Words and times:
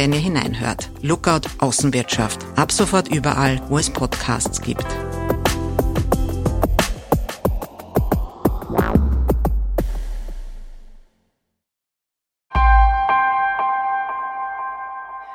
wenn 0.00 0.14
ihr 0.14 0.18
hineinhört. 0.18 0.88
Lookout 1.02 1.42
Außenwirtschaft. 1.58 2.40
Ab 2.56 2.72
sofort 2.72 3.08
überall, 3.14 3.60
wo 3.68 3.76
es 3.76 3.90
Podcasts 3.90 4.62
gibt. 4.62 4.86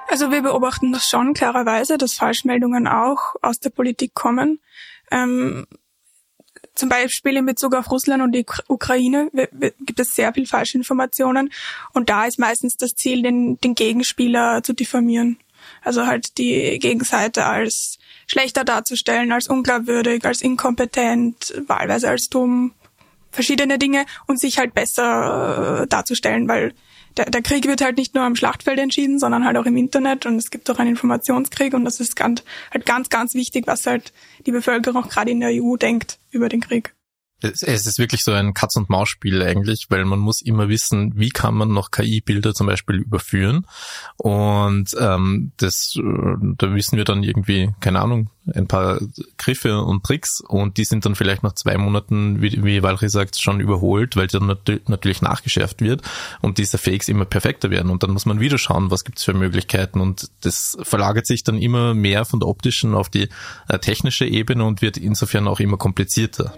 Also 0.08 0.32
wir 0.32 0.42
beobachten 0.42 0.92
das 0.92 1.08
schon 1.08 1.36
klarerweise, 1.36 2.00
dass 2.00 2.14
Falschmeldungen 2.14 2.88
auch 2.88 3.36
aus 3.44 3.59
der 3.59 3.70
Politik 3.70 4.16
kommen. 4.16 4.62
Ähm, 5.12 5.68
zum 6.76 6.90
Beispiel 6.90 7.38
in 7.38 7.46
Bezug 7.46 7.74
auf 7.74 7.90
Russland 7.90 8.22
und 8.22 8.34
die 8.34 8.46
Ukraine 8.68 9.30
gibt 9.80 10.00
es 10.00 10.14
sehr 10.14 10.34
viel 10.34 10.46
Falschinformationen 10.46 11.52
und 11.94 12.10
da 12.10 12.26
ist 12.26 12.38
meistens 12.38 12.76
das 12.76 12.92
Ziel, 12.96 13.24
den, 13.24 13.60
den 13.62 13.76
Gegenspieler 13.76 14.62
zu 14.62 14.74
diffamieren. 14.74 15.38
Also 15.82 16.06
halt 16.06 16.38
die 16.38 16.78
Gegenseite 16.80 17.45
als 17.45 17.98
schlechter 18.28 18.64
darzustellen, 18.64 19.32
als 19.32 19.48
unglaubwürdig, 19.48 20.26
als 20.26 20.42
inkompetent, 20.42 21.54
wahlweise 21.67 22.09
als 22.09 22.30
dumm, 22.30 22.73
verschiedene 23.32 23.78
Dinge 23.78 24.06
und 24.28 24.39
sich 24.39 24.58
halt 24.58 24.73
besser 24.73 25.82
äh, 25.84 25.88
darzustellen, 25.88 26.48
weil 26.48 26.73
der, 27.17 27.25
der 27.25 27.41
Krieg 27.41 27.67
wird 27.67 27.81
halt 27.81 27.97
nicht 27.97 28.16
nur 28.16 28.23
am 28.23 28.35
Schlachtfeld 28.35 28.80
entschieden, 28.80 29.19
sondern 29.19 29.45
halt 29.45 29.58
auch 29.58 29.66
im 29.66 29.77
Internet 29.77 30.25
und 30.25 30.38
es 30.38 30.49
gibt 30.49 30.69
auch 30.69 30.80
einen 30.80 30.91
Informationskrieg 30.91 31.73
und 31.73 31.85
das 31.85 31.99
ist 31.99 32.16
ganz, 32.16 32.44
halt 32.71 32.85
ganz, 32.85 33.09
ganz 33.09 33.33
wichtig, 33.33 33.67
was 33.67 33.85
halt 33.85 34.13
die 34.45 34.52
Bevölkerung 34.52 35.03
gerade 35.03 35.31
in 35.31 35.39
der 35.39 35.49
EU 35.52 35.75
denkt 35.77 36.19
über 36.31 36.49
den 36.49 36.61
Krieg 36.61 36.95
es 37.46 37.86
ist 37.86 38.00
wirklich 38.00 38.24
so 38.24 38.32
ein 38.32 38.54
Katz-und-Maus-Spiel 38.54 39.42
eigentlich, 39.42 39.88
weil 39.90 40.06
man 40.06 40.20
muss 40.20 40.42
immer 40.42 40.70
wissen, 40.70 41.14
wie 41.16 41.30
kann 41.30 41.56
man 41.56 41.72
noch 41.72 41.92
KI-Bilder 41.92 42.54
zum 42.54 42.68
Beispiel 42.68 42.98
überführen. 42.98 43.66
Und 44.18 44.96
ähm, 45.00 45.52
das, 45.58 45.96
äh, 45.98 46.36
da 46.58 46.73
wissen 46.73 46.98
wir 46.98 47.06
dann 47.06 47.23
irgendwie, 47.23 47.72
keine 47.80 48.02
Ahnung, 48.02 48.30
ein 48.54 48.68
paar 48.68 49.00
Griffe 49.38 49.82
und 49.82 50.04
Tricks 50.04 50.40
und 50.40 50.78
die 50.78 50.86
sind 50.86 51.06
dann 51.06 51.16
vielleicht 51.16 51.44
nach 51.44 51.54
zwei 51.54 51.78
Monaten, 51.78 52.42
wie, 52.42 52.64
wie 52.64 52.84
Valry 52.84 53.10
sagt, 53.10 53.40
schon 53.40 53.60
überholt, 53.60 54.16
weil 54.16 54.28
dann 54.28 54.56
natürlich 54.88 55.22
nachgeschärft 55.22 55.82
wird 55.82 56.02
und 56.42 56.58
diese 56.58 56.78
Fakes 56.78 57.10
immer 57.10 57.26
perfekter 57.26 57.72
werden. 57.72 57.90
Und 57.90 58.04
dann 58.04 58.12
muss 58.12 58.26
man 58.26 58.40
wieder 58.40 58.58
schauen, 58.58 58.92
was 58.92 59.04
gibt's 59.04 59.23
für 59.23 59.34
Möglichkeiten. 59.34 60.00
Und 60.00 60.30
das 60.42 60.78
verlagert 60.84 61.26
sich 61.26 61.44
dann 61.44 61.58
immer 61.58 61.94
mehr 61.94 62.26
von 62.26 62.40
der 62.40 62.48
optischen 62.48 62.94
auf 62.94 63.10
die 63.10 63.30
äh, 63.68 63.80
technische 63.80 64.26
Ebene 64.26 64.64
und 64.64 64.82
wird 64.82 64.98
insofern 64.98 65.48
auch 65.48 65.60
immer 65.60 65.78
komplizierter. 65.78 66.54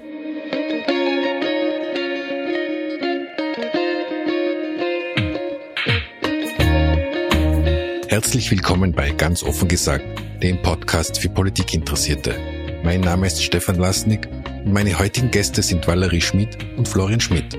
Herzlich 8.18 8.50
willkommen 8.50 8.94
bei 8.94 9.12
Ganz 9.12 9.44
offen 9.44 9.68
gesagt, 9.68 10.04
dem 10.42 10.60
Podcast 10.64 11.20
für 11.20 11.30
Politikinteressierte. 11.30 12.36
Mein 12.84 13.02
Name 13.02 13.28
ist 13.28 13.44
Stefan 13.44 13.75
Lasnik 13.75 14.28
und 14.66 14.74
meine 14.74 14.97
heutigen 14.97 15.30
Gäste 15.30 15.62
sind 15.62 15.86
Valerie 15.86 16.19
Schmidt 16.19 16.58
und 16.78 16.88
Florian 16.88 17.19
Schmidt. 17.19 17.56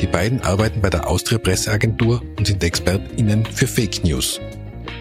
Die 0.00 0.08
beiden 0.08 0.40
arbeiten 0.40 0.80
bei 0.80 0.90
der 0.90 1.08
Austria 1.08 1.38
Presseagentur 1.38 2.20
und 2.36 2.48
sind 2.48 2.64
ExpertInnen 2.64 3.46
für 3.46 3.68
Fake 3.68 4.02
News. 4.02 4.40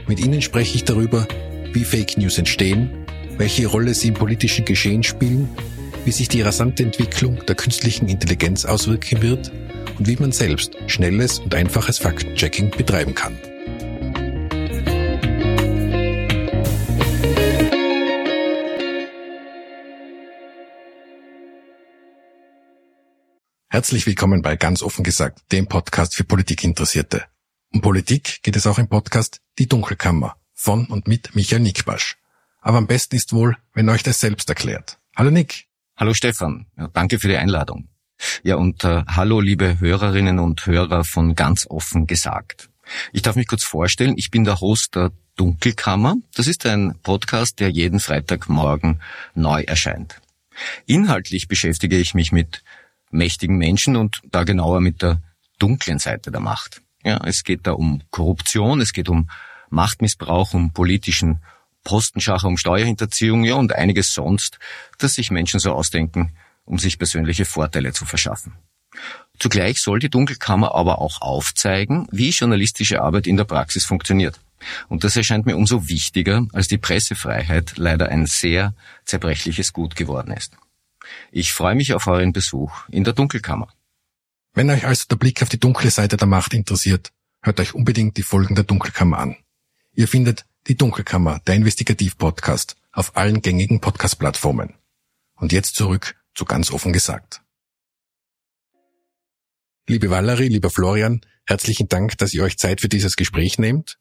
Mit 0.05 0.19
ihnen 0.19 0.39
spreche 0.39 0.75
ich 0.75 0.83
darüber, 0.83 1.27
wie 1.73 1.83
Fake 1.83 2.19
News 2.19 2.37
entstehen, 2.37 2.91
welche 3.39 3.65
Rolle 3.65 3.95
sie 3.95 4.09
im 4.09 4.13
politischen 4.13 4.65
Geschehen 4.65 5.01
spielen, 5.01 5.49
wie 6.05 6.11
sich 6.11 6.27
die 6.27 6.43
rasante 6.43 6.83
Entwicklung 6.83 7.43
der 7.47 7.55
künstlichen 7.55 8.07
Intelligenz 8.07 8.65
auswirken 8.65 9.23
wird 9.23 9.51
und 9.97 10.07
wie 10.07 10.17
man 10.17 10.31
selbst 10.31 10.77
schnelles 10.85 11.39
und 11.39 11.55
einfaches 11.55 11.97
Fact-Checking 11.97 12.69
betreiben 12.69 13.15
kann. 13.15 13.35
Herzlich 23.73 24.05
willkommen 24.05 24.41
bei 24.41 24.57
Ganz 24.57 24.83
offen 24.83 25.01
gesagt, 25.01 25.43
dem 25.53 25.65
Podcast 25.65 26.13
für 26.13 26.25
Politikinteressierte. 26.25 27.23
Um 27.71 27.79
Politik 27.79 28.43
geht 28.43 28.57
es 28.57 28.67
auch 28.67 28.77
im 28.77 28.89
Podcast 28.89 29.39
Die 29.59 29.69
Dunkelkammer 29.69 30.35
von 30.53 30.87
und 30.87 31.07
mit 31.07 31.35
Michael 31.35 31.61
Nickbasch. 31.61 32.17
Aber 32.59 32.79
am 32.79 32.87
besten 32.87 33.15
ist 33.15 33.31
wohl, 33.31 33.55
wenn 33.73 33.87
euch 33.87 34.03
das 34.03 34.19
selbst 34.19 34.49
erklärt. 34.49 34.99
Hallo 35.15 35.31
Nick. 35.31 35.67
Hallo 35.95 36.13
Stefan. 36.13 36.65
Ja, 36.77 36.89
danke 36.89 37.17
für 37.17 37.29
die 37.29 37.37
Einladung. 37.37 37.87
Ja, 38.43 38.57
und 38.57 38.83
äh, 38.83 39.03
hallo 39.07 39.39
liebe 39.39 39.79
Hörerinnen 39.79 40.39
und 40.39 40.65
Hörer 40.65 41.05
von 41.05 41.35
Ganz 41.35 41.65
offen 41.65 42.07
gesagt. 42.07 42.69
Ich 43.13 43.21
darf 43.21 43.37
mich 43.37 43.47
kurz 43.47 43.63
vorstellen, 43.63 44.15
ich 44.17 44.31
bin 44.31 44.43
der 44.43 44.59
Host 44.59 44.95
der 44.95 45.13
Dunkelkammer. 45.37 46.17
Das 46.35 46.47
ist 46.47 46.65
ein 46.65 46.99
Podcast, 47.03 47.61
der 47.61 47.69
jeden 47.69 48.01
Freitagmorgen 48.01 49.01
neu 49.33 49.61
erscheint. 49.61 50.19
Inhaltlich 50.87 51.47
beschäftige 51.47 51.97
ich 51.97 52.13
mich 52.13 52.33
mit 52.33 52.63
mächtigen 53.11 53.57
Menschen 53.57 53.95
und 53.95 54.21
da 54.31 54.43
genauer 54.43 54.81
mit 54.81 55.01
der 55.01 55.21
dunklen 55.59 55.99
Seite 55.99 56.31
der 56.31 56.41
Macht. 56.41 56.81
Ja, 57.03 57.19
es 57.25 57.43
geht 57.43 57.67
da 57.67 57.71
um 57.71 58.01
Korruption, 58.11 58.81
es 58.81 58.93
geht 58.93 59.09
um 59.09 59.29
Machtmissbrauch, 59.69 60.53
um 60.53 60.71
politischen 60.71 61.41
Postenschacher, 61.83 62.47
um 62.47 62.57
Steuerhinterziehung, 62.57 63.43
ja, 63.43 63.55
und 63.55 63.73
einiges 63.73 64.13
sonst, 64.13 64.59
das 64.99 65.13
sich 65.13 65.31
Menschen 65.31 65.59
so 65.59 65.73
ausdenken, 65.73 66.33
um 66.65 66.77
sich 66.77 66.97
persönliche 66.97 67.45
Vorteile 67.45 67.91
zu 67.93 68.05
verschaffen. 68.05 68.53
Zugleich 69.39 69.79
soll 69.79 69.99
die 69.99 70.09
Dunkelkammer 70.09 70.75
aber 70.75 70.99
auch 70.99 71.21
aufzeigen, 71.21 72.07
wie 72.11 72.29
journalistische 72.29 73.01
Arbeit 73.01 73.25
in 73.25 73.37
der 73.37 73.45
Praxis 73.45 73.85
funktioniert. 73.85 74.39
Und 74.87 75.03
das 75.03 75.15
erscheint 75.15 75.47
mir 75.47 75.57
umso 75.57 75.87
wichtiger, 75.87 76.45
als 76.53 76.67
die 76.67 76.77
Pressefreiheit 76.77 77.73
leider 77.77 78.09
ein 78.09 78.27
sehr 78.27 78.75
zerbrechliches 79.05 79.73
Gut 79.73 79.95
geworden 79.95 80.31
ist. 80.31 80.55
Ich 81.31 81.53
freue 81.53 81.75
mich 81.75 81.93
auf 81.93 82.07
euren 82.07 82.33
Besuch 82.33 82.87
in 82.89 83.03
der 83.03 83.13
Dunkelkammer. 83.13 83.73
Wenn 84.53 84.69
euch 84.69 84.85
also 84.85 85.05
der 85.09 85.15
Blick 85.15 85.41
auf 85.41 85.49
die 85.49 85.59
dunkle 85.59 85.91
Seite 85.91 86.17
der 86.17 86.27
Macht 86.27 86.53
interessiert, 86.53 87.11
hört 87.41 87.59
euch 87.59 87.73
unbedingt 87.73 88.17
die 88.17 88.23
Folgen 88.23 88.55
der 88.55 88.65
Dunkelkammer 88.65 89.17
an. 89.17 89.37
Ihr 89.93 90.07
findet 90.07 90.45
die 90.67 90.75
Dunkelkammer, 90.75 91.39
der 91.47 91.55
Investigativ-Podcast, 91.55 92.75
auf 92.91 93.15
allen 93.15 93.41
gängigen 93.41 93.79
Podcast-Plattformen. 93.79 94.75
Und 95.35 95.51
jetzt 95.51 95.75
zurück 95.75 96.15
zu 96.35 96.45
ganz 96.45 96.71
offen 96.71 96.93
gesagt. 96.93 97.41
Liebe 99.87 100.09
Valerie, 100.09 100.49
lieber 100.49 100.69
Florian, 100.69 101.21
herzlichen 101.45 101.87
Dank, 101.87 102.17
dass 102.17 102.33
ihr 102.33 102.43
euch 102.43 102.57
Zeit 102.57 102.81
für 102.81 102.89
dieses 102.89 103.15
Gespräch 103.15 103.57
nehmt. 103.57 103.97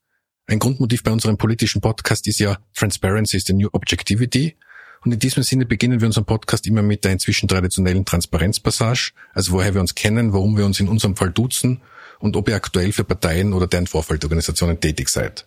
Ein 0.46 0.58
Grundmotiv 0.58 1.02
bei 1.02 1.10
unserem 1.12 1.38
politischen 1.38 1.80
Podcast 1.80 2.26
ist 2.26 2.40
ja 2.40 2.58
Transparency 2.74 3.36
is 3.36 3.44
the 3.44 3.52
new 3.52 3.68
objectivity 3.72 4.56
und 5.04 5.12
in 5.12 5.18
diesem 5.18 5.42
Sinne 5.42 5.64
beginnen 5.64 6.00
wir 6.00 6.06
unseren 6.06 6.26
Podcast 6.26 6.66
immer 6.66 6.82
mit 6.82 7.04
der 7.04 7.12
inzwischen 7.12 7.48
traditionellen 7.48 8.04
Transparenzpassage, 8.04 9.12
also 9.32 9.52
woher 9.52 9.72
wir 9.72 9.80
uns 9.80 9.94
kennen, 9.94 10.32
warum 10.32 10.56
wir 10.56 10.66
uns 10.66 10.78
in 10.78 10.88
unserem 10.88 11.16
Fall 11.16 11.30
duzen 11.30 11.80
und 12.18 12.36
ob 12.36 12.48
ihr 12.48 12.56
aktuell 12.56 12.92
für 12.92 13.04
Parteien 13.04 13.52
oder 13.54 13.66
deren 13.66 13.86
Vorfeldorganisationen 13.86 14.78
tätig 14.78 15.08
seid. 15.08 15.46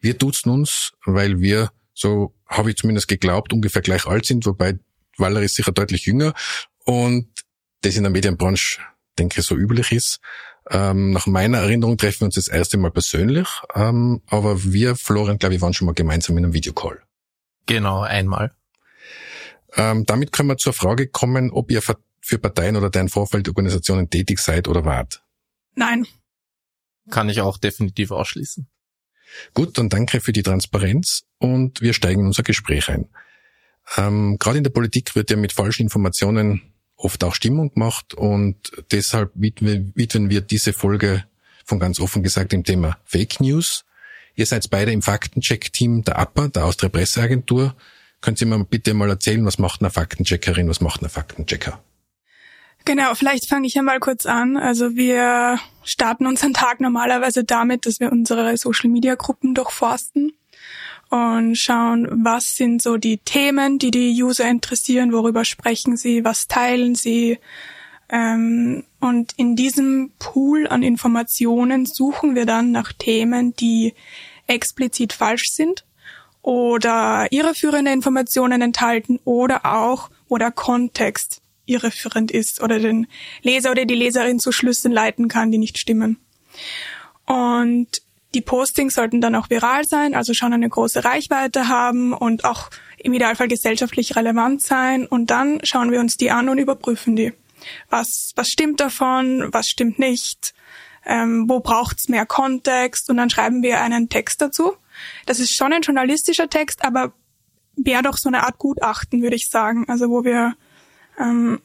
Wir 0.00 0.14
duzen 0.14 0.50
uns, 0.50 0.92
weil 1.04 1.40
wir, 1.40 1.70
so 1.92 2.34
habe 2.46 2.70
ich 2.70 2.76
zumindest 2.76 3.08
geglaubt, 3.08 3.52
ungefähr 3.52 3.82
gleich 3.82 4.06
alt 4.06 4.24
sind, 4.24 4.46
wobei 4.46 4.78
Valerie 5.18 5.44
ist 5.44 5.56
sicher 5.56 5.72
deutlich 5.72 6.06
jünger 6.06 6.32
und 6.84 7.28
das 7.82 7.96
in 7.96 8.04
der 8.04 8.12
Medienbranche, 8.12 8.80
denke 9.18 9.40
ich, 9.40 9.46
so 9.46 9.56
üblich 9.56 9.92
ist. 9.92 10.20
Ähm, 10.70 11.12
nach 11.12 11.26
meiner 11.26 11.58
Erinnerung 11.58 11.96
treffen 11.96 12.20
wir 12.20 12.26
uns 12.26 12.34
das 12.36 12.48
erste 12.48 12.78
Mal 12.78 12.90
persönlich, 12.90 13.48
ähm, 13.74 14.22
aber 14.26 14.64
wir, 14.64 14.96
Florian, 14.96 15.38
glaube 15.38 15.54
ich, 15.54 15.60
waren 15.60 15.74
schon 15.74 15.86
mal 15.86 15.94
gemeinsam 15.94 16.36
in 16.38 16.44
einem 16.44 16.54
Videocall. 16.54 17.02
Genau, 17.68 18.00
einmal. 18.00 18.50
Ähm, 19.76 20.06
damit 20.06 20.32
können 20.32 20.48
wir 20.48 20.56
zur 20.56 20.72
Frage 20.72 21.06
kommen, 21.06 21.50
ob 21.50 21.70
ihr 21.70 21.82
für 21.82 22.38
Parteien 22.38 22.76
oder 22.76 22.90
deren 22.90 23.10
Vorfeldorganisationen 23.10 24.10
tätig 24.10 24.38
seid 24.38 24.68
oder 24.68 24.84
wart. 24.84 25.22
Nein. 25.74 26.06
Kann 27.10 27.28
ich 27.28 27.42
auch 27.42 27.58
definitiv 27.58 28.10
ausschließen. 28.10 28.66
Gut, 29.52 29.76
dann 29.76 29.90
danke 29.90 30.20
für 30.20 30.32
die 30.32 30.42
Transparenz 30.42 31.24
und 31.38 31.82
wir 31.82 31.92
steigen 31.92 32.22
in 32.22 32.26
unser 32.28 32.42
Gespräch 32.42 32.88
ein. 32.88 33.08
Ähm, 33.96 34.38
Gerade 34.38 34.58
in 34.58 34.64
der 34.64 34.70
Politik 34.70 35.14
wird 35.14 35.30
ja 35.30 35.36
mit 35.36 35.52
falschen 35.52 35.82
Informationen 35.82 36.62
oft 36.96 37.22
auch 37.22 37.34
Stimmung 37.34 37.74
gemacht 37.74 38.14
und 38.14 38.72
deshalb 38.90 39.32
widmen 39.34 39.92
wir 39.94 40.40
diese 40.40 40.72
Folge 40.72 41.24
von 41.66 41.78
ganz 41.78 42.00
offen 42.00 42.22
gesagt 42.22 42.52
dem 42.52 42.64
Thema 42.64 42.98
Fake 43.04 43.40
News. 43.40 43.84
Ihr 44.38 44.46
seid 44.46 44.70
beide 44.70 44.92
im 44.92 45.02
Faktencheck-Team 45.02 46.04
der 46.04 46.16
APA, 46.16 46.46
der 46.46 46.64
Austria 46.64 46.88
Presseagentur. 46.88 47.74
Können 48.20 48.36
Sie 48.36 48.44
mir 48.44 48.64
bitte 48.64 48.94
mal 48.94 49.10
erzählen, 49.10 49.44
was 49.44 49.58
macht 49.58 49.80
eine 49.80 49.90
Faktencheckerin, 49.90 50.68
was 50.68 50.80
macht 50.80 51.02
ein 51.02 51.08
Faktenchecker? 51.08 51.82
Genau, 52.84 53.16
vielleicht 53.16 53.48
fange 53.48 53.66
ich 53.66 53.74
ja 53.74 53.82
mal 53.82 53.98
kurz 53.98 54.26
an. 54.26 54.56
Also 54.56 54.94
wir 54.94 55.58
starten 55.82 56.24
unseren 56.28 56.54
Tag 56.54 56.78
normalerweise 56.78 57.42
damit, 57.42 57.84
dass 57.84 57.98
wir 57.98 58.12
unsere 58.12 58.56
Social-Media-Gruppen 58.56 59.56
durchforsten 59.56 60.32
und 61.08 61.56
schauen, 61.56 62.06
was 62.24 62.54
sind 62.54 62.80
so 62.80 62.96
die 62.96 63.18
Themen, 63.18 63.80
die 63.80 63.90
die 63.90 64.22
User 64.22 64.48
interessieren, 64.48 65.12
worüber 65.12 65.44
sprechen 65.44 65.96
sie, 65.96 66.24
was 66.24 66.46
teilen 66.46 66.94
sie. 66.94 67.40
Ähm, 68.08 68.84
und 69.00 69.32
in 69.36 69.56
diesem 69.56 70.12
Pool 70.20 70.68
an 70.68 70.84
Informationen 70.84 71.86
suchen 71.86 72.36
wir 72.36 72.46
dann 72.46 72.70
nach 72.70 72.92
Themen, 72.92 73.54
die 73.56 73.94
explizit 74.48 75.12
falsch 75.12 75.50
sind 75.52 75.84
oder 76.42 77.28
irreführende 77.30 77.92
Informationen 77.92 78.62
enthalten 78.62 79.20
oder 79.24 79.64
auch, 79.66 80.10
wo 80.28 80.38
der 80.38 80.50
Kontext 80.50 81.40
irreführend 81.66 82.30
ist 82.30 82.62
oder 82.62 82.78
den 82.78 83.06
Leser 83.42 83.70
oder 83.70 83.84
die 83.84 83.94
Leserin 83.94 84.40
zu 84.40 84.52
Schlüssen 84.52 84.90
leiten 84.90 85.28
kann, 85.28 85.52
die 85.52 85.58
nicht 85.58 85.78
stimmen. 85.78 86.18
Und 87.26 88.02
die 88.34 88.40
Postings 88.40 88.94
sollten 88.94 89.20
dann 89.20 89.34
auch 89.34 89.50
viral 89.50 89.84
sein, 89.84 90.14
also 90.14 90.34
schon 90.34 90.52
eine 90.52 90.68
große 90.68 91.04
Reichweite 91.04 91.68
haben 91.68 92.12
und 92.12 92.44
auch 92.44 92.70
im 92.98 93.12
Idealfall 93.12 93.48
gesellschaftlich 93.48 94.16
relevant 94.16 94.62
sein. 94.62 95.06
Und 95.06 95.30
dann 95.30 95.60
schauen 95.64 95.90
wir 95.90 96.00
uns 96.00 96.16
die 96.16 96.30
an 96.30 96.48
und 96.48 96.58
überprüfen 96.58 97.16
die. 97.16 97.32
Was, 97.90 98.32
was 98.36 98.48
stimmt 98.48 98.80
davon, 98.80 99.48
was 99.52 99.66
stimmt 99.66 99.98
nicht, 99.98 100.54
ähm, 101.08 101.48
wo 101.48 101.60
braucht's 101.60 102.08
mehr 102.08 102.26
Kontext 102.26 103.08
und 103.10 103.16
dann 103.16 103.30
schreiben 103.30 103.62
wir 103.62 103.80
einen 103.80 104.08
Text 104.08 104.40
dazu. 104.42 104.74
Das 105.26 105.40
ist 105.40 105.54
schon 105.54 105.72
ein 105.72 105.82
journalistischer 105.82 106.48
Text, 106.48 106.84
aber 106.84 107.12
wäre 107.76 108.02
doch 108.02 108.18
so 108.18 108.28
eine 108.28 108.44
Art 108.44 108.58
Gutachten, 108.58 109.22
würde 109.22 109.36
ich 109.36 109.48
sagen. 109.48 109.86
Also 109.88 110.10
wo 110.10 110.22
wir 110.22 110.54
ähm, 111.18 111.60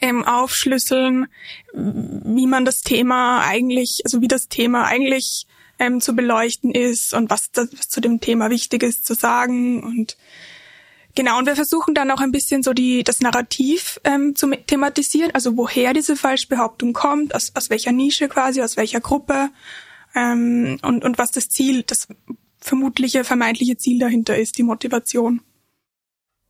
eben 0.00 0.24
aufschlüsseln, 0.24 1.26
wie 1.74 2.46
man 2.46 2.64
das 2.64 2.82
Thema 2.82 3.44
eigentlich, 3.44 4.02
also 4.04 4.20
wie 4.20 4.28
das 4.28 4.48
Thema 4.48 4.84
eigentlich 4.84 5.46
ähm, 5.78 6.00
zu 6.00 6.14
beleuchten 6.14 6.72
ist 6.72 7.14
und 7.14 7.28
was, 7.28 7.50
das, 7.50 7.68
was 7.76 7.88
zu 7.88 8.00
dem 8.00 8.20
Thema 8.20 8.50
wichtig 8.50 8.84
ist 8.84 9.04
zu 9.04 9.14
sagen 9.14 9.82
und 9.82 10.16
Genau, 11.14 11.38
und 11.38 11.46
wir 11.46 11.56
versuchen 11.56 11.94
dann 11.94 12.10
auch 12.10 12.20
ein 12.20 12.32
bisschen 12.32 12.62
so 12.62 12.72
die, 12.72 13.04
das 13.04 13.20
Narrativ 13.20 14.00
ähm, 14.04 14.34
zu 14.34 14.50
thematisieren, 14.50 15.30
also 15.34 15.56
woher 15.58 15.92
diese 15.92 16.16
Falschbehauptung 16.16 16.94
kommt, 16.94 17.34
aus, 17.34 17.52
aus 17.54 17.68
welcher 17.68 17.92
Nische 17.92 18.28
quasi, 18.28 18.62
aus 18.62 18.78
welcher 18.78 19.00
Gruppe 19.00 19.50
ähm, 20.14 20.78
und, 20.82 21.04
und 21.04 21.18
was 21.18 21.30
das 21.30 21.48
Ziel, 21.48 21.82
das 21.82 22.08
vermutliche, 22.58 23.24
vermeintliche 23.24 23.76
Ziel 23.76 23.98
dahinter 23.98 24.38
ist, 24.38 24.56
die 24.56 24.62
Motivation. 24.62 25.42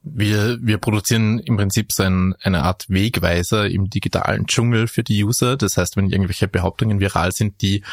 Wir, 0.05 0.59
wir 0.61 0.79
produzieren 0.79 1.39
im 1.39 1.57
Prinzip 1.57 1.93
so 1.93 2.03
ein, 2.03 2.35
eine 2.43 2.63
Art 2.65 2.87
Wegweiser 2.89 3.71
im 3.71 3.89
digitalen 3.89 4.47
Dschungel 4.47 4.89
für 4.89 5.05
die 5.05 5.23
User. 5.23 5.57
Das 5.57 5.77
heißt, 5.77 5.97
wenn 5.97 6.11
irgendwelche 6.11 6.49
Behauptungen 6.49 6.99
viral 6.99 7.31
sind, 7.31 7.63
die 7.63 7.85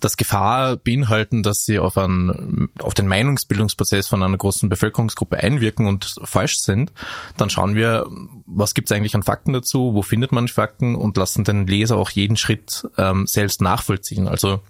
das 0.00 0.16
Gefahr 0.16 0.76
beinhalten, 0.76 1.44
dass 1.44 1.64
sie 1.64 1.78
auf, 1.78 1.96
einen, 1.96 2.68
auf 2.80 2.94
den 2.94 3.06
Meinungsbildungsprozess 3.06 4.08
von 4.08 4.24
einer 4.24 4.36
großen 4.36 4.68
Bevölkerungsgruppe 4.68 5.36
einwirken 5.38 5.86
und 5.86 6.16
falsch 6.24 6.56
sind, 6.58 6.92
dann 7.36 7.48
schauen 7.48 7.76
wir, 7.76 8.06
was 8.46 8.74
gibt 8.74 8.90
es 8.90 8.96
eigentlich 8.96 9.14
an 9.14 9.22
Fakten 9.22 9.52
dazu, 9.52 9.94
wo 9.94 10.02
findet 10.02 10.32
man 10.32 10.48
Fakten 10.48 10.96
und 10.96 11.16
lassen 11.16 11.44
den 11.44 11.68
Leser 11.68 11.96
auch 11.96 12.10
jeden 12.10 12.36
Schritt 12.36 12.88
ähm, 12.98 13.26
selbst 13.28 13.60
nachvollziehen. 13.60 14.26
Also 14.26 14.62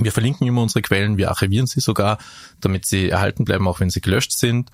wir 0.00 0.12
verlinken 0.12 0.46
immer 0.46 0.62
unsere 0.62 0.80
Quellen, 0.80 1.18
wir 1.18 1.28
archivieren 1.28 1.66
sie 1.66 1.80
sogar, 1.80 2.16
damit 2.58 2.86
sie 2.86 3.10
erhalten 3.10 3.44
bleiben, 3.44 3.68
auch 3.68 3.80
wenn 3.80 3.90
sie 3.90 4.00
gelöscht 4.00 4.32
sind 4.32 4.70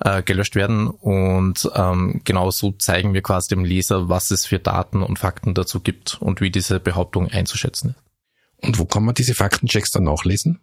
äh, 0.00 0.22
gelöscht 0.22 0.56
werden. 0.56 0.88
Und 0.88 1.70
ähm, 1.74 2.20
genau 2.24 2.50
so 2.50 2.72
zeigen 2.72 3.14
wir 3.14 3.22
quasi 3.22 3.48
dem 3.48 3.64
Leser, 3.64 4.08
was 4.08 4.30
es 4.30 4.46
für 4.46 4.58
Daten 4.58 5.02
und 5.02 5.18
Fakten 5.18 5.54
dazu 5.54 5.80
gibt 5.80 6.18
und 6.20 6.40
wie 6.40 6.50
diese 6.50 6.80
Behauptung 6.80 7.28
einzuschätzen 7.28 7.90
ist. 7.90 8.10
Und 8.62 8.78
wo 8.78 8.84
kann 8.84 9.04
man 9.04 9.14
diese 9.14 9.34
Faktenchecks 9.34 9.90
dann 9.90 10.04
nachlesen? 10.04 10.60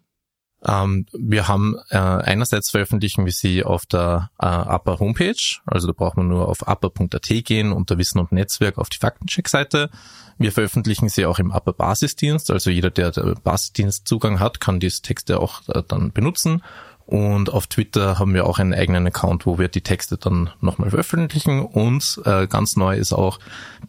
Ähm, 0.66 1.06
wir 1.14 1.48
haben 1.48 1.76
äh, 1.90 1.98
einerseits 1.98 2.72
veröffentlichen 2.72 3.26
wir 3.26 3.32
sie 3.32 3.64
auf 3.64 3.86
der 3.86 4.32
äh, 4.40 4.48
Upper 4.48 5.00
Homepage, 5.00 5.36
also 5.66 5.86
da 5.88 5.94
braucht 5.94 6.18
man 6.18 6.28
nur 6.28 6.48
auf 6.48 6.68
upper.at 6.68 7.28
gehen 7.46 7.72
unter 7.72 7.98
Wissen 8.00 8.20
und 8.20 8.32
Netzwerk 8.32 8.80
auf 8.80 8.90
die 8.90 8.98
Faktencheck-Seite. 8.98 9.92
Wir 10.40 10.52
veröffentlichen 10.52 11.10
sie 11.10 11.26
auch 11.28 11.38
im 11.38 11.52
Upper 11.52 11.74
Basisdienst, 11.74 12.50
also 12.50 12.72
jeder, 12.72 12.90
der, 12.90 13.12
der 13.12 13.36
Basisdienst 13.36 14.08
Zugang 14.08 14.40
hat, 14.40 14.60
kann 14.60 14.80
diese 14.80 15.02
Texte 15.04 15.40
auch 15.40 15.62
äh, 15.70 15.84
dann 15.88 16.12
benutzen 16.12 16.64
und 17.08 17.54
auf 17.54 17.68
Twitter 17.68 18.20
haben 18.20 18.34
wir 18.34 18.46
auch 18.46 18.60
einen 18.60 18.74
eigenen 18.74 19.08
Account, 19.08 19.46
wo 19.46 19.58
wir 19.58 19.70
die 19.70 19.82
Texte 19.82 20.18
dann 20.18 20.50
nochmal 20.60 20.90
veröffentlichen. 20.90 21.62
Und 21.62 22.22
äh, 22.26 22.48
ganz 22.48 22.76
neu 22.76 22.98
ist 22.98 23.14
auch 23.14 23.40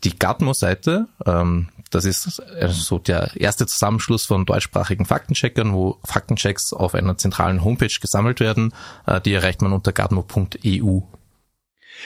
die 0.05 0.17
Gatmo-Seite. 0.17 1.09
Ähm, 1.27 1.69
das 1.91 2.05
ist 2.05 2.39
äh, 2.39 2.69
so 2.69 3.01
der 3.01 3.33
erste 3.35 3.67
Zusammenschluss 3.67 4.25
von 4.25 4.47
deutschsprachigen 4.47 5.05
Faktencheckern, 5.05 5.73
wo 5.73 5.99
Faktenchecks 6.05 6.73
auf 6.73 6.95
einer 6.95 7.19
zentralen 7.19 7.65
Homepage 7.65 7.93
gesammelt 8.01 8.39
werden. 8.39 8.73
Äh, 9.05 9.21
die 9.21 9.33
erreicht 9.35 9.63
man 9.63 9.73
unter 9.73 9.93
gatmo.eu. 9.93 11.01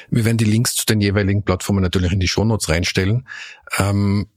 Wir 0.08 0.24
werden 0.24 0.38
die 0.38 0.44
Links 0.44 0.74
zu 0.74 0.86
den 0.86 1.02
jeweiligen 1.02 1.42
Plattformen 1.42 1.82
natürlich 1.82 2.12
in 2.12 2.20
die 2.20 2.28
Shownotes 2.28 2.70
reinstellen. 2.70 3.28
Ähm, 3.76 4.28
äh, 4.30 4.31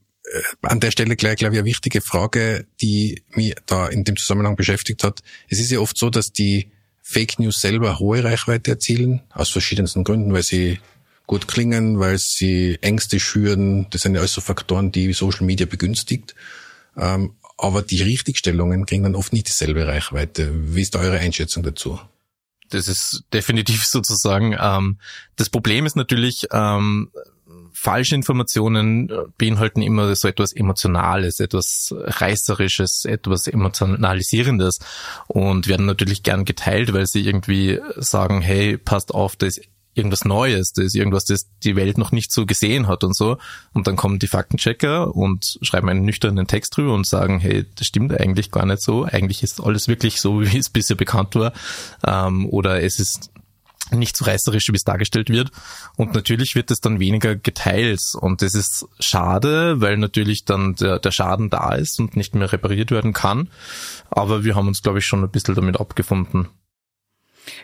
an 0.62 0.80
der 0.80 0.90
Stelle 0.90 1.16
gleich, 1.16 1.36
glaube 1.36 1.54
ich, 1.54 1.60
eine 1.60 1.66
wichtige 1.66 2.00
Frage, 2.00 2.66
die 2.80 3.22
mich 3.30 3.54
da 3.66 3.86
in 3.86 4.04
dem 4.04 4.16
Zusammenhang 4.16 4.56
beschäftigt 4.56 5.04
hat. 5.04 5.22
Es 5.48 5.60
ist 5.60 5.70
ja 5.70 5.78
oft 5.78 5.96
so, 5.96 6.10
dass 6.10 6.32
die 6.32 6.70
Fake 7.02 7.38
News 7.38 7.60
selber 7.60 7.98
hohe 7.98 8.24
Reichweite 8.24 8.72
erzielen, 8.72 9.22
aus 9.30 9.50
verschiedensten 9.50 10.02
Gründen, 10.02 10.32
weil 10.32 10.42
sie 10.42 10.80
gut 11.26 11.48
klingen, 11.48 11.98
weil 12.00 12.18
sie 12.18 12.78
Ängste 12.80 13.20
schüren. 13.20 13.88
Das 13.90 14.02
sind 14.02 14.14
ja 14.14 14.20
alles 14.20 14.32
so 14.32 14.40
Faktoren, 14.40 14.92
die 14.92 15.12
Social 15.12 15.46
Media 15.46 15.66
begünstigt. 15.66 16.34
Ähm, 16.96 17.34
aber 17.58 17.82
die 17.82 18.02
Richtigstellungen 18.02 18.86
kriegen 18.86 19.04
dann 19.04 19.14
oft 19.14 19.32
nicht 19.32 19.48
dieselbe 19.48 19.86
Reichweite. 19.86 20.50
Wie 20.74 20.82
ist 20.82 20.94
da 20.94 21.00
eure 21.00 21.18
Einschätzung 21.18 21.62
dazu? 21.62 22.00
Das 22.70 22.88
ist 22.88 23.24
definitiv 23.32 23.84
sozusagen. 23.86 24.56
Ähm, 24.58 24.98
das 25.36 25.50
Problem 25.50 25.86
ist 25.86 25.96
natürlich, 25.96 26.48
ähm, 26.52 27.10
falsche 27.76 28.14
Informationen 28.14 29.10
äh, 29.10 29.14
beinhalten 29.36 29.82
immer 29.82 30.14
so 30.16 30.28
etwas 30.28 30.52
Emotionales, 30.52 31.40
etwas 31.40 31.94
Reißerisches, 31.94 33.04
etwas 33.04 33.46
Emotionalisierendes 33.46 34.80
und 35.28 35.68
werden 35.68 35.84
natürlich 35.84 36.22
gern 36.22 36.46
geteilt, 36.46 36.94
weil 36.94 37.06
sie 37.06 37.20
irgendwie 37.20 37.78
sagen, 37.96 38.40
hey, 38.40 38.78
passt 38.78 39.12
auf, 39.14 39.36
da 39.36 39.46
ist 39.46 39.60
irgendwas 39.96 40.24
Neues, 40.24 40.72
da 40.72 40.82
ist 40.82 40.94
irgendwas, 40.94 41.24
das 41.26 41.48
die 41.64 41.76
Welt 41.76 41.98
noch 41.98 42.12
nicht 42.12 42.32
so 42.32 42.46
gesehen 42.46 42.86
hat 42.86 43.04
und 43.04 43.16
so. 43.16 43.38
Und 43.72 43.86
dann 43.86 43.96
kommen 43.96 44.18
die 44.18 44.26
Faktenchecker 44.26 45.14
und 45.14 45.58
schreiben 45.62 45.88
einen 45.88 46.04
nüchternen 46.04 46.46
Text 46.46 46.76
drüber 46.76 46.94
und 46.94 47.06
sagen, 47.06 47.40
hey, 47.40 47.66
das 47.74 47.86
stimmt 47.86 48.18
eigentlich 48.18 48.50
gar 48.50 48.66
nicht 48.66 48.82
so. 48.82 49.04
Eigentlich 49.04 49.42
ist 49.42 49.60
alles 49.60 49.88
wirklich 49.88 50.20
so, 50.20 50.40
wie 50.52 50.58
es 50.58 50.70
bisher 50.70 50.96
bekannt 50.96 51.34
war. 51.34 51.52
Ähm, 52.06 52.46
oder 52.48 52.82
es 52.82 52.98
ist 52.98 53.30
nicht 53.90 54.16
so 54.16 54.24
reißerisch, 54.24 54.68
wie 54.68 54.76
es 54.76 54.84
dargestellt 54.84 55.28
wird. 55.28 55.50
Und 55.96 56.14
natürlich 56.14 56.54
wird 56.54 56.70
es 56.70 56.80
dann 56.80 57.00
weniger 57.00 57.36
geteilt. 57.36 58.00
Und 58.20 58.42
das 58.42 58.54
ist 58.54 58.86
schade, 59.00 59.80
weil 59.80 59.96
natürlich 59.96 60.44
dann 60.44 60.74
der, 60.74 60.98
der 60.98 61.10
Schaden 61.10 61.50
da 61.50 61.74
ist 61.74 62.00
und 62.00 62.16
nicht 62.16 62.34
mehr 62.34 62.52
repariert 62.52 62.90
werden 62.90 63.12
kann. 63.12 63.50
Aber 64.10 64.44
wir 64.44 64.54
haben 64.54 64.68
uns, 64.68 64.82
glaube 64.82 64.98
ich, 64.98 65.06
schon 65.06 65.22
ein 65.22 65.30
bisschen 65.30 65.54
damit 65.54 65.80
abgefunden. 65.80 66.48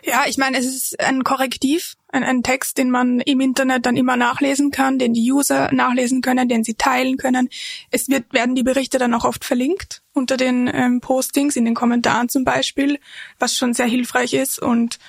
Ja, 0.03 0.23
ich 0.27 0.37
meine, 0.37 0.57
es 0.57 0.65
ist 0.65 0.99
ein 0.99 1.23
Korrektiv, 1.23 1.95
ein, 2.09 2.23
ein, 2.23 2.43
Text, 2.43 2.77
den 2.77 2.89
man 2.89 3.19
im 3.19 3.41
Internet 3.41 3.85
dann 3.85 3.97
immer 3.97 4.15
nachlesen 4.15 4.71
kann, 4.71 4.99
den 4.99 5.13
die 5.13 5.31
User 5.31 5.71
nachlesen 5.73 6.21
können, 6.21 6.47
den 6.47 6.63
sie 6.63 6.75
teilen 6.75 7.17
können. 7.17 7.49
Es 7.91 8.07
wird, 8.07 8.33
werden 8.33 8.55
die 8.55 8.63
Berichte 8.63 8.97
dann 8.97 9.13
auch 9.13 9.25
oft 9.25 9.43
verlinkt 9.43 10.01
unter 10.13 10.37
den 10.37 10.69
ähm, 10.73 11.01
Postings, 11.01 11.55
in 11.55 11.65
den 11.65 11.73
Kommentaren 11.75 12.29
zum 12.29 12.43
Beispiel, 12.43 12.99
was 13.39 13.55
schon 13.55 13.73
sehr 13.73 13.87
hilfreich 13.87 14.33
ist 14.33 14.59
und 14.59 14.99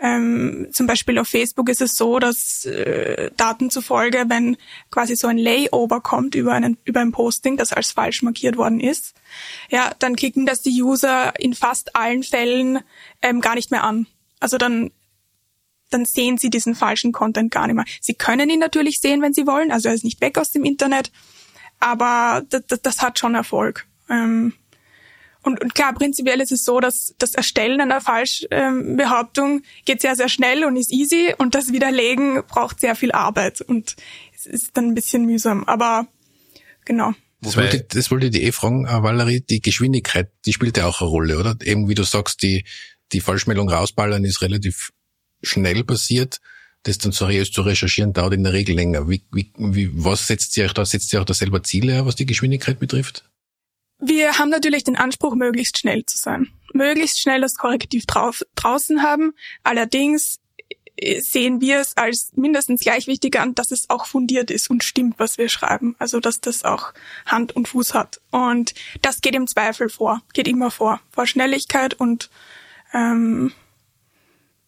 ähm, 0.00 0.68
zum 0.72 0.86
Beispiel 0.86 1.18
auf 1.18 1.28
Facebook 1.28 1.68
ist 1.68 1.80
es 1.80 1.96
so, 1.96 2.18
dass 2.18 2.64
äh, 2.64 3.30
Daten 3.36 3.70
zufolge, 3.70 4.24
wenn 4.28 4.56
quasi 4.90 5.16
so 5.16 5.26
ein 5.26 5.38
Layover 5.38 6.00
kommt 6.00 6.34
über, 6.34 6.52
einen, 6.52 6.78
über 6.84 7.00
ein 7.00 7.12
Posting, 7.12 7.56
das 7.56 7.72
als 7.72 7.90
falsch 7.92 8.22
markiert 8.22 8.56
worden 8.56 8.78
ist, 8.78 9.14
ja, 9.70 9.92
dann 9.98 10.14
klicken 10.14 10.46
das 10.46 10.62
die 10.62 10.82
User 10.82 11.38
in 11.40 11.54
fast 11.54 11.96
allen 11.96 12.22
Fällen 12.22 12.80
ähm, 13.22 13.40
gar 13.40 13.56
nicht 13.56 13.70
mehr 13.70 13.84
an. 13.84 14.06
Also 14.40 14.56
dann 14.56 14.90
dann 15.90 16.04
sehen 16.04 16.36
sie 16.36 16.50
diesen 16.50 16.74
falschen 16.74 17.12
Content 17.12 17.50
gar 17.50 17.66
nicht 17.66 17.76
mehr. 17.76 17.86
Sie 18.02 18.12
können 18.12 18.50
ihn 18.50 18.58
natürlich 18.58 19.00
sehen, 19.00 19.22
wenn 19.22 19.32
sie 19.32 19.46
wollen, 19.46 19.72
also 19.72 19.88
er 19.88 19.94
ist 19.94 20.04
nicht 20.04 20.20
weg 20.20 20.36
aus 20.36 20.50
dem 20.50 20.64
Internet, 20.64 21.10
aber 21.80 22.42
das, 22.50 22.62
das, 22.82 23.00
hat 23.00 23.18
schon 23.18 23.34
Erfolg. 23.34 23.86
Ähm, 24.10 24.52
und, 25.48 25.62
und 25.62 25.74
klar, 25.74 25.94
prinzipiell 25.94 26.42
ist 26.42 26.52
es 26.52 26.62
so, 26.62 26.78
dass 26.78 27.14
das 27.16 27.32
Erstellen 27.32 27.80
einer 27.80 28.02
Falschbehauptung 28.02 29.62
geht 29.86 30.02
sehr, 30.02 30.14
sehr 30.14 30.28
schnell 30.28 30.64
und 30.64 30.76
ist 30.76 30.92
easy 30.92 31.34
und 31.38 31.54
das 31.54 31.72
Widerlegen 31.72 32.42
braucht 32.46 32.80
sehr 32.80 32.94
viel 32.94 33.12
Arbeit 33.12 33.62
und 33.62 33.96
es 34.34 34.44
ist 34.44 34.76
dann 34.76 34.88
ein 34.88 34.94
bisschen 34.94 35.24
mühsam. 35.24 35.64
Aber 35.64 36.06
genau. 36.84 37.14
Das 37.40 37.56
wollte, 37.56 37.82
das 37.82 38.10
wollte 38.10 38.26
ich 38.26 38.32
dir 38.32 38.42
eh 38.42 38.52
fragen, 38.52 38.84
äh, 38.84 39.02
Valerie, 39.02 39.40
die 39.40 39.62
Geschwindigkeit, 39.62 40.30
die 40.44 40.52
spielt 40.52 40.76
ja 40.76 40.86
auch 40.86 41.00
eine 41.00 41.08
Rolle, 41.08 41.38
oder? 41.38 41.56
Eben 41.62 41.88
wie 41.88 41.94
du 41.94 42.02
sagst, 42.02 42.42
die, 42.42 42.64
die 43.12 43.20
Falschmeldung 43.20 43.70
rausballern 43.70 44.24
ist 44.24 44.42
relativ 44.42 44.90
schnell 45.42 45.82
passiert. 45.84 46.40
Das 46.82 46.98
dann 46.98 47.12
seriös 47.12 47.50
zu 47.50 47.62
recherchieren 47.62 48.12
dauert 48.12 48.34
in 48.34 48.44
der 48.44 48.52
Regel 48.52 48.74
länger. 48.74 49.08
Wie, 49.08 49.24
wie, 49.32 49.50
wie, 49.56 49.90
was 49.92 50.26
setzt 50.26 50.56
ihr 50.58 50.66
euch 50.66 50.74
da? 50.74 50.84
Setzt 50.84 51.12
ihr 51.12 51.22
auch 51.22 51.24
da 51.24 51.32
selber 51.32 51.62
Ziele, 51.62 52.04
was 52.04 52.16
die 52.16 52.26
Geschwindigkeit 52.26 52.78
betrifft? 52.78 53.27
Wir 53.98 54.38
haben 54.38 54.50
natürlich 54.50 54.84
den 54.84 54.96
Anspruch, 54.96 55.34
möglichst 55.34 55.78
schnell 55.78 56.04
zu 56.06 56.16
sein. 56.16 56.48
Möglichst 56.72 57.20
schnell 57.20 57.40
das 57.40 57.56
Korrektiv 57.56 58.06
drauf, 58.06 58.42
draußen 58.54 59.02
haben. 59.02 59.34
Allerdings 59.64 60.38
äh, 60.96 61.20
sehen 61.20 61.60
wir 61.60 61.80
es 61.80 61.96
als 61.96 62.30
mindestens 62.34 62.80
gleich 62.80 63.06
wichtig 63.08 63.38
an, 63.38 63.54
dass 63.54 63.72
es 63.72 63.90
auch 63.90 64.06
fundiert 64.06 64.50
ist 64.50 64.70
und 64.70 64.84
stimmt, 64.84 65.18
was 65.18 65.38
wir 65.38 65.48
schreiben. 65.48 65.96
Also, 65.98 66.20
dass 66.20 66.40
das 66.40 66.64
auch 66.64 66.92
Hand 67.26 67.56
und 67.56 67.68
Fuß 67.68 67.94
hat. 67.94 68.20
Und 68.30 68.74
das 69.02 69.20
geht 69.20 69.34
im 69.34 69.48
Zweifel 69.48 69.88
vor, 69.88 70.22
geht 70.32 70.46
immer 70.46 70.70
vor. 70.70 71.00
Vor 71.10 71.26
Schnelligkeit 71.26 71.94
und, 71.94 72.30
ähm, 72.92 73.52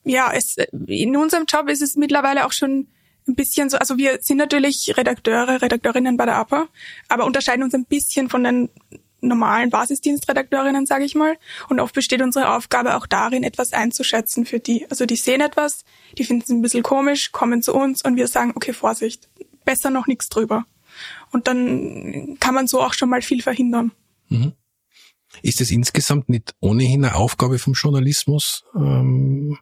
ja, 0.02 0.32
es, 0.32 0.56
in 0.86 1.16
unserem 1.16 1.44
Job 1.44 1.68
ist 1.68 1.82
es 1.82 1.94
mittlerweile 1.94 2.46
auch 2.46 2.52
schon 2.52 2.88
ein 3.28 3.34
bisschen 3.34 3.68
so, 3.70 3.76
also 3.76 3.98
wir 3.98 4.18
sind 4.22 4.38
natürlich 4.38 4.94
Redakteure, 4.96 5.60
Redakteurinnen 5.60 6.16
bei 6.16 6.24
der 6.24 6.36
APA, 6.36 6.68
aber 7.08 7.26
unterscheiden 7.26 7.62
uns 7.62 7.74
ein 7.74 7.84
bisschen 7.84 8.28
von 8.28 8.42
den 8.42 8.70
normalen 9.20 9.70
Basisdienstredakteurinnen, 9.70 10.86
sage 10.86 11.04
ich 11.04 11.14
mal. 11.14 11.36
Und 11.68 11.80
oft 11.80 11.94
besteht 11.94 12.22
unsere 12.22 12.54
Aufgabe 12.54 12.96
auch 12.96 13.06
darin, 13.06 13.42
etwas 13.42 13.72
einzuschätzen 13.72 14.46
für 14.46 14.60
die. 14.60 14.86
Also 14.90 15.06
die 15.06 15.16
sehen 15.16 15.40
etwas, 15.40 15.84
die 16.18 16.24
finden 16.24 16.42
es 16.42 16.48
ein 16.50 16.62
bisschen 16.62 16.82
komisch, 16.82 17.32
kommen 17.32 17.62
zu 17.62 17.74
uns 17.74 18.02
und 18.02 18.16
wir 18.16 18.28
sagen, 18.28 18.52
okay, 18.54 18.72
Vorsicht, 18.72 19.28
besser 19.64 19.90
noch 19.90 20.06
nichts 20.06 20.28
drüber. 20.28 20.64
Und 21.30 21.48
dann 21.48 22.36
kann 22.40 22.54
man 22.54 22.66
so 22.66 22.80
auch 22.80 22.94
schon 22.94 23.08
mal 23.08 23.22
viel 23.22 23.42
verhindern. 23.42 23.92
Mhm. 24.28 24.52
Ist 25.42 25.60
es 25.60 25.70
insgesamt 25.70 26.28
nicht 26.28 26.54
ohnehin 26.60 27.04
eine 27.04 27.14
Aufgabe 27.14 27.58
vom 27.58 27.74
Journalismus, 27.74 28.64
ähm, 28.74 29.58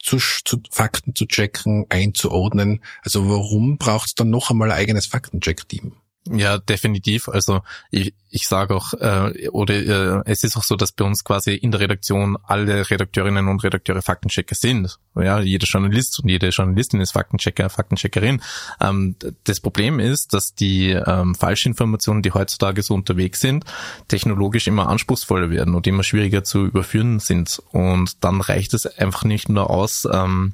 zu, 0.00 0.18
zu 0.18 0.60
Fakten 0.70 1.14
zu 1.14 1.26
checken, 1.26 1.86
einzuordnen? 1.88 2.82
Also 3.02 3.28
warum 3.28 3.78
braucht 3.78 4.08
es 4.08 4.14
dann 4.14 4.30
noch 4.30 4.50
einmal 4.50 4.72
ein 4.72 4.78
eigenes 4.78 5.06
Faktencheck-Team? 5.06 5.94
Ja, 6.30 6.58
definitiv. 6.58 7.28
Also 7.28 7.62
ich, 7.90 8.12
ich 8.30 8.46
sage 8.48 8.74
auch, 8.74 8.92
äh, 8.94 9.48
oder 9.48 9.74
äh, 9.74 10.22
es 10.26 10.44
ist 10.44 10.56
auch 10.56 10.62
so, 10.62 10.76
dass 10.76 10.92
bei 10.92 11.04
uns 11.04 11.24
quasi 11.24 11.54
in 11.54 11.70
der 11.70 11.80
Redaktion 11.80 12.36
alle 12.42 12.90
Redakteurinnen 12.90 13.48
und 13.48 13.64
Redakteure 13.64 14.02
Faktenchecker 14.02 14.54
sind. 14.54 14.98
Ja, 15.14 15.40
jeder 15.40 15.66
Journalist 15.66 16.20
und 16.20 16.28
jede 16.28 16.48
Journalistin 16.48 17.00
ist 17.00 17.12
Faktenchecker, 17.12 17.70
Faktencheckerin. 17.70 18.42
Ähm, 18.80 19.16
das 19.44 19.60
Problem 19.60 20.00
ist, 20.00 20.34
dass 20.34 20.54
die 20.54 20.90
ähm, 20.90 21.34
Falschinformationen, 21.34 22.22
die 22.22 22.32
heutzutage 22.32 22.82
so 22.82 22.94
unterwegs 22.94 23.40
sind, 23.40 23.64
technologisch 24.08 24.66
immer 24.66 24.88
anspruchsvoller 24.88 25.50
werden 25.50 25.74
und 25.74 25.86
immer 25.86 26.02
schwieriger 26.02 26.44
zu 26.44 26.66
überführen 26.66 27.20
sind. 27.20 27.62
Und 27.72 28.22
dann 28.24 28.40
reicht 28.40 28.74
es 28.74 28.86
einfach 28.86 29.24
nicht 29.24 29.48
nur 29.48 29.70
aus, 29.70 30.06
ähm, 30.12 30.52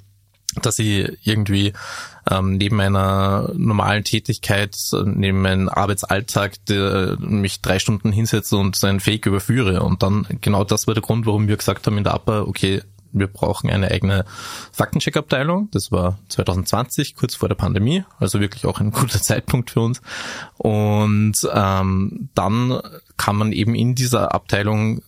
dass 0.63 0.79
ich 0.79 1.19
irgendwie 1.25 1.73
ähm, 2.31 2.57
neben 2.57 2.77
meiner 2.77 3.51
normalen 3.55 4.05
Tätigkeit, 4.05 4.77
neben 5.05 5.43
meinem 5.43 5.69
Arbeitsalltag 5.69 6.65
der, 6.67 7.17
mich 7.19 7.61
drei 7.61 7.79
Stunden 7.79 8.13
hinsetze 8.13 8.57
und 8.57 8.77
so 8.77 8.87
ein 8.87 9.01
Fake 9.01 9.27
überführe. 9.27 9.83
Und 9.83 10.03
dann 10.03 10.27
genau 10.41 10.65
das 10.65 10.87
war 10.87 10.95
der 10.95 11.03
Grund, 11.03 11.27
warum 11.27 11.49
wir 11.49 11.57
gesagt 11.57 11.87
haben 11.87 11.99
in 11.99 12.05
der 12.05 12.15
APA, 12.15 12.43
okay, 12.43 12.83
wir 13.15 13.29
brauchen 13.29 13.71
eine 13.71 13.91
eigene 13.91 14.25
Faktencheck-Abteilung. 14.73 15.69
Das 15.71 15.91
war 15.91 16.19
2020, 16.29 17.15
kurz 17.15 17.35
vor 17.35 17.49
der 17.49 17.57
Pandemie, 17.57 18.05
also 18.19 18.41
wirklich 18.41 18.67
auch 18.67 18.81
ein 18.81 18.91
guter 18.93 19.23
Zeitpunkt 19.23 19.71
für 19.71 19.81
uns. 19.81 20.03
Und 20.59 21.37
ähm, 21.53 22.29
dann 22.35 22.81
kann 23.17 23.37
man 23.37 23.53
eben 23.53 23.75
in 23.75 23.95
dieser 23.95 24.35
Abteilung 24.35 25.01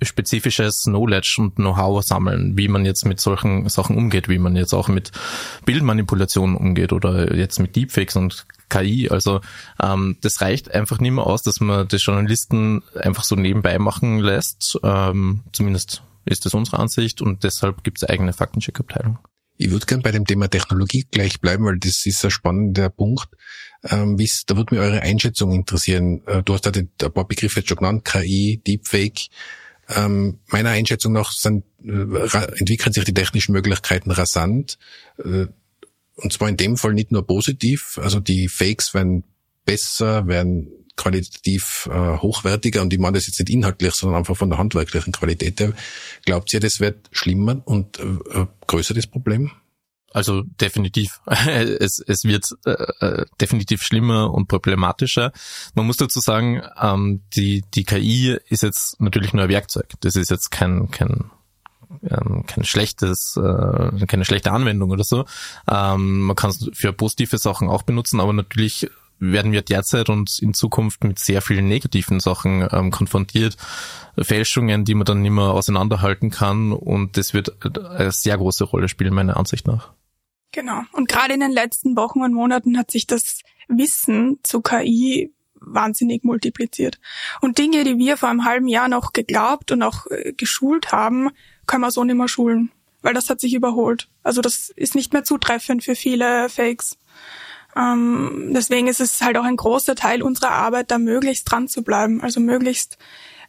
spezifisches 0.00 0.84
Knowledge 0.84 1.36
und 1.38 1.56
Know-how 1.56 2.02
sammeln, 2.02 2.56
wie 2.56 2.68
man 2.68 2.86
jetzt 2.86 3.04
mit 3.04 3.20
solchen 3.20 3.68
Sachen 3.68 3.96
umgeht, 3.96 4.28
wie 4.28 4.38
man 4.38 4.56
jetzt 4.56 4.72
auch 4.72 4.88
mit 4.88 5.12
Bildmanipulationen 5.66 6.56
umgeht 6.56 6.92
oder 6.92 7.34
jetzt 7.36 7.60
mit 7.60 7.76
Deepfakes 7.76 8.16
und 8.16 8.46
KI. 8.68 9.10
Also 9.10 9.40
ähm, 9.82 10.16
das 10.22 10.40
reicht 10.40 10.74
einfach 10.74 11.00
nicht 11.00 11.12
mehr 11.12 11.26
aus, 11.26 11.42
dass 11.42 11.60
man 11.60 11.86
das 11.88 12.04
Journalisten 12.04 12.82
einfach 12.98 13.24
so 13.24 13.36
nebenbei 13.36 13.78
machen 13.78 14.18
lässt. 14.18 14.78
Ähm, 14.82 15.40
zumindest 15.52 16.02
ist 16.28 16.46
das 16.46 16.54
unsere 16.54 16.78
Ansicht 16.78 17.20
und 17.20 17.44
deshalb 17.44 17.84
gibt 17.84 17.98
es 17.98 18.08
eigene 18.08 18.32
Faktencheck-Abteilung. 18.32 19.18
Ich 19.56 19.70
würde 19.70 19.86
gern 19.86 20.02
bei 20.02 20.12
dem 20.12 20.24
Thema 20.24 20.48
Technologie 20.48 21.06
gleich 21.10 21.40
bleiben, 21.40 21.64
weil 21.64 21.78
das 21.78 22.06
ist 22.06 22.24
ein 22.24 22.30
spannender 22.30 22.90
Punkt. 22.90 23.28
Ähm, 23.82 24.16
da 24.46 24.56
würde 24.56 24.74
mich 24.74 24.84
eure 24.84 25.02
Einschätzung 25.02 25.52
interessieren. 25.52 26.22
Äh, 26.26 26.42
du 26.44 26.54
hast 26.54 26.64
da 26.64 26.70
ein 26.70 27.12
paar 27.12 27.26
Begriffe 27.26 27.60
jetzt 27.60 27.68
schon 27.68 27.78
genannt, 27.78 28.04
KI, 28.04 28.62
Deepfake. 28.64 29.28
Ähm, 29.88 30.38
meiner 30.46 30.70
Einschätzung 30.70 31.12
nach 31.12 31.32
sind, 31.32 31.64
äh, 31.82 32.58
entwickeln 32.58 32.92
sich 32.92 33.04
die 33.04 33.14
technischen 33.14 33.52
Möglichkeiten 33.52 34.12
rasant. 34.12 34.78
Äh, 35.18 35.46
und 36.14 36.32
zwar 36.32 36.48
in 36.48 36.56
dem 36.56 36.76
Fall 36.76 36.94
nicht 36.94 37.10
nur 37.10 37.26
positiv. 37.26 37.98
Also 38.00 38.20
die 38.20 38.48
Fakes 38.48 38.94
werden 38.94 39.24
besser, 39.64 40.26
werden 40.26 40.68
qualitativ 40.98 41.88
äh, 41.90 42.18
hochwertiger 42.18 42.82
und 42.82 42.92
ich 42.92 42.98
meine 42.98 43.16
das 43.16 43.26
jetzt 43.26 43.38
nicht 43.38 43.50
inhaltlich, 43.50 43.94
sondern 43.94 44.18
einfach 44.18 44.36
von 44.36 44.50
der 44.50 44.58
handwerklichen 44.58 45.14
Qualität 45.14 45.58
her. 45.60 45.72
Glaubt 46.26 46.52
ihr, 46.52 46.60
das 46.60 46.80
wird 46.80 47.08
schlimmer 47.12 47.62
und 47.64 47.98
äh, 47.98 48.46
größer 48.66 48.92
das 48.92 49.06
Problem? 49.06 49.50
Also 50.12 50.42
definitiv. 50.42 51.20
Es, 51.80 52.00
es 52.00 52.24
wird 52.24 52.44
äh, 52.66 52.72
äh, 53.00 53.26
definitiv 53.40 53.82
schlimmer 53.82 54.32
und 54.32 54.48
problematischer. 54.48 55.32
Man 55.74 55.86
muss 55.86 55.96
dazu 55.96 56.20
sagen, 56.20 56.62
ähm, 56.80 57.22
die, 57.34 57.62
die 57.74 57.84
KI 57.84 58.36
ist 58.48 58.62
jetzt 58.62 59.00
natürlich 59.00 59.32
nur 59.32 59.44
ein 59.44 59.48
Werkzeug. 59.48 59.86
Das 60.00 60.16
ist 60.16 60.30
jetzt 60.30 60.50
kein, 60.50 60.90
kein 60.90 61.30
ähm, 62.02 62.44
kein 62.46 62.64
schlechtes, 62.64 63.36
äh, 63.36 64.06
keine 64.06 64.24
schlechte 64.24 64.52
Anwendung 64.52 64.90
oder 64.90 65.04
so. 65.04 65.24
Ähm, 65.70 66.22
man 66.22 66.36
kann 66.36 66.50
es 66.50 66.68
für 66.72 66.92
positive 66.92 67.38
Sachen 67.38 67.68
auch 67.68 67.82
benutzen, 67.82 68.20
aber 68.20 68.32
natürlich 68.32 68.90
werden 69.18 69.52
wir 69.52 69.62
derzeit 69.62 70.08
und 70.08 70.38
in 70.40 70.54
Zukunft 70.54 71.04
mit 71.04 71.18
sehr 71.18 71.42
vielen 71.42 71.68
negativen 71.68 72.20
Sachen 72.20 72.68
ähm, 72.72 72.90
konfrontiert. 72.90 73.56
Fälschungen, 74.16 74.84
die 74.84 74.94
man 74.94 75.04
dann 75.04 75.22
nicht 75.22 75.30
mehr 75.30 75.44
auseinanderhalten 75.44 76.30
kann 76.30 76.72
und 76.72 77.16
das 77.16 77.34
wird 77.34 77.64
eine 77.64 78.12
sehr 78.12 78.36
große 78.36 78.64
Rolle 78.64 78.88
spielen, 78.88 79.14
meiner 79.14 79.36
Ansicht 79.36 79.66
nach. 79.66 79.92
Genau. 80.52 80.82
Und 80.92 81.08
gerade 81.08 81.34
in 81.34 81.40
den 81.40 81.52
letzten 81.52 81.96
Wochen 81.96 82.22
und 82.22 82.32
Monaten 82.32 82.78
hat 82.78 82.90
sich 82.90 83.06
das 83.06 83.40
Wissen 83.68 84.38
zu 84.42 84.60
KI 84.62 85.32
wahnsinnig 85.60 86.24
multipliziert. 86.24 86.98
Und 87.40 87.58
Dinge, 87.58 87.84
die 87.84 87.98
wir 87.98 88.16
vor 88.16 88.28
einem 88.28 88.44
halben 88.44 88.68
Jahr 88.68 88.88
noch 88.88 89.12
geglaubt 89.12 89.72
und 89.72 89.82
auch 89.82 90.06
äh, 90.06 90.32
geschult 90.32 90.92
haben, 90.92 91.30
können 91.66 91.82
wir 91.82 91.90
so 91.90 92.04
nicht 92.04 92.16
mehr 92.16 92.28
schulen, 92.28 92.70
weil 93.02 93.14
das 93.14 93.28
hat 93.28 93.40
sich 93.40 93.54
überholt. 93.54 94.08
Also 94.22 94.40
das 94.40 94.70
ist 94.70 94.94
nicht 94.94 95.12
mehr 95.12 95.24
zutreffend 95.24 95.84
für 95.84 95.94
viele 95.94 96.48
Fakes. 96.48 96.96
Ähm, 97.78 98.50
deswegen 98.54 98.88
ist 98.88 99.00
es 99.00 99.20
halt 99.20 99.36
auch 99.36 99.44
ein 99.44 99.56
großer 99.56 99.94
Teil 99.94 100.22
unserer 100.22 100.50
Arbeit, 100.50 100.90
da 100.90 100.98
möglichst 100.98 101.50
dran 101.50 101.68
zu 101.68 101.82
bleiben, 101.82 102.20
also 102.22 102.40
möglichst 102.40 102.98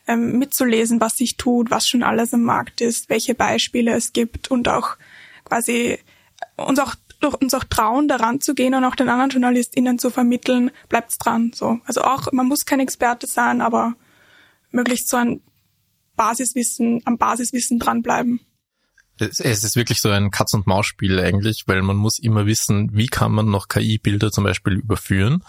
ähm, 0.07 0.38
mitzulesen, 0.38 1.01
was 1.01 1.17
sich 1.17 1.38
tut, 1.38 1.71
was 1.71 1.88
schon 1.88 2.03
alles 2.03 2.33
am 2.33 2.43
Markt 2.43 2.81
ist, 2.81 3.09
welche 3.09 3.33
Beispiele 3.33 3.91
es 3.93 4.13
gibt 4.13 4.51
und 4.51 4.67
auch 4.67 4.98
quasi 5.45 5.98
uns 6.57 6.79
auch 6.79 6.95
durch 7.19 7.36
uns 7.41 7.53
auch 7.53 7.65
trauen, 7.65 8.07
daran 8.07 8.39
zu 8.39 8.53
gehen 8.53 8.74
und 8.74 8.86
auch 8.86 8.95
den 8.95 9.09
anderen 9.09 9.31
JournalistInnen 9.31 10.00
zu 10.00 10.09
vermitteln, 10.09 10.71
bleibt's 10.88 11.17
dran. 11.17 11.51
So. 11.53 11.79
Also 11.86 12.01
auch, 12.01 12.31
man 12.31 12.48
muss 12.48 12.65
kein 12.65 12.79
Experte 12.79 13.27
sein, 13.27 13.62
aber 13.62 13.95
möglichst 14.71 15.09
so 15.09 15.17
ein 15.17 15.41
Basiswissen, 16.15 17.01
am 17.05 17.17
Basiswissen 17.17 17.79
dranbleiben 17.79 18.39
es, 19.20 19.40
ist 19.40 19.76
wirklich 19.76 20.02
so 20.02 20.10
ein 20.10 20.32
Katz-und-Maus-Spiel 20.32 21.20
eigentlich, 21.20 21.64
weil 21.68 21.82
man 21.82 21.98
muss 21.98 22.20
immer 22.20 22.46
wissen, 22.46 22.90
wie 22.94 23.08
kann 23.08 23.32
man 23.32 23.50
noch 23.50 23.68
KI-Bilder 23.68 24.32
zum 24.32 24.44
Beispiel 24.44 24.74
überführen. 24.74 25.44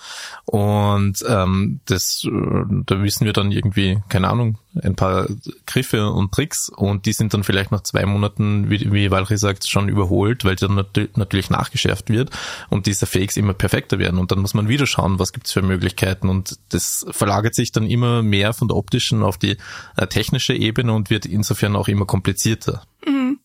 Und 0.44 1.24
ähm, 1.28 1.80
das, 1.86 2.24
äh, 2.24 2.64
da 2.86 3.02
wissen 3.02 3.24
wir 3.24 3.32
dann 3.32 3.52
irgendwie, 3.52 4.02
keine 4.08 4.28
Ahnung, 4.28 4.58
ein 4.82 4.94
paar 4.94 5.26
Griffe 5.66 6.10
und 6.10 6.32
Tricks 6.32 6.68
und 6.68 7.06
die 7.06 7.12
sind 7.12 7.34
dann 7.34 7.42
vielleicht 7.42 7.72
nach 7.72 7.82
zwei 7.82 8.06
Monaten, 8.06 8.70
wie, 8.70 8.92
wie 8.92 9.10
Valerie 9.10 9.36
sagt, 9.36 9.68
schon 9.68 9.88
überholt, 9.88 10.44
weil 10.44 10.56
dann 10.56 10.84
natürlich 11.16 11.50
nachgeschärft 11.50 12.08
wird 12.08 12.30
und 12.68 12.86
diese 12.86 13.06
Fakes 13.06 13.36
immer 13.36 13.54
perfekter 13.54 13.98
werden. 13.98 14.18
Und 14.20 14.30
dann 14.30 14.38
muss 14.38 14.54
man 14.54 14.68
wieder 14.68 14.86
schauen, 14.86 15.18
was 15.18 15.32
gibt's 15.32 15.52
für 15.52 15.62
Möglichkeiten. 15.62 16.28
Und 16.28 16.58
das 16.68 17.04
verlagert 17.10 17.54
sich 17.54 17.72
dann 17.72 17.86
immer 17.86 18.22
mehr 18.22 18.52
von 18.52 18.68
der 18.68 18.76
optischen 18.76 19.22
auf 19.22 19.38
die 19.38 19.56
äh, 19.96 20.06
technische 20.06 20.54
Ebene 20.54 20.92
und 20.92 21.10
wird 21.10 21.26
insofern 21.26 21.74
auch 21.74 21.88
immer 21.88 22.06
komplizierter. 22.06 22.82
Mhm. 23.04 23.39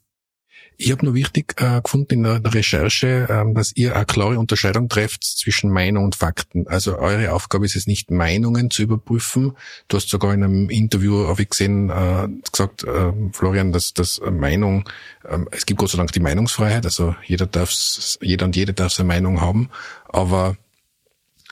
Ich 0.77 0.91
habe 0.91 1.05
nur 1.05 1.13
wichtig 1.13 1.60
äh, 1.62 1.82
gefunden 1.82 2.25
in 2.25 2.44
der, 2.44 2.53
Recherche, 2.53 3.27
ähm, 3.29 3.53
dass 3.53 3.72
ihr 3.75 3.96
eine 3.96 4.05
klare 4.05 4.38
Unterscheidung 4.38 4.89
trefft 4.89 5.24
zwischen 5.24 5.70
Meinung 5.70 6.03
und 6.03 6.15
Fakten. 6.15 6.67
Also 6.67 6.98
eure 6.98 7.32
Aufgabe 7.34 7.65
ist 7.65 7.75
es 7.75 7.88
nicht, 7.88 8.12
Meinungen 8.12 8.70
zu 8.70 8.84
überprüfen. 8.84 9.53
Du 9.88 9.98
hast 9.98 10.10
sogar 10.10 10.34
in 10.34 10.44
einem 10.44 10.70
Interview, 10.70 11.27
habe 11.27 11.44
ich 11.44 11.50
gesehen, 11.50 11.89
äh, 11.89 12.27
gesagt, 12.51 12.84
äh, 12.84 13.13
Florian, 13.32 13.72
dass, 13.72 13.94
dass 13.94 14.20
Meinung, 14.29 14.89
äh, 15.24 15.39
es 15.51 15.65
gibt 15.65 15.79
Gott 15.79 15.91
sei 15.91 15.98
Dank 15.98 16.12
die 16.12 16.20
Meinungsfreiheit, 16.20 16.86
also 16.86 17.15
jeder 17.25 17.48
darf, 17.48 17.74
jeder 18.22 18.46
und 18.46 18.55
jede 18.55 18.74
darf 18.74 18.91
seine 18.91 19.08
Meinung 19.08 19.39
haben, 19.39 19.70
aber 20.10 20.58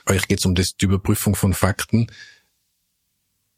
euch 0.06 0.28
geht 0.28 0.40
es 0.40 0.46
um 0.46 0.54
das, 0.54 0.76
die 0.76 0.84
Überprüfung 0.84 1.34
von 1.34 1.54
Fakten. 1.54 2.08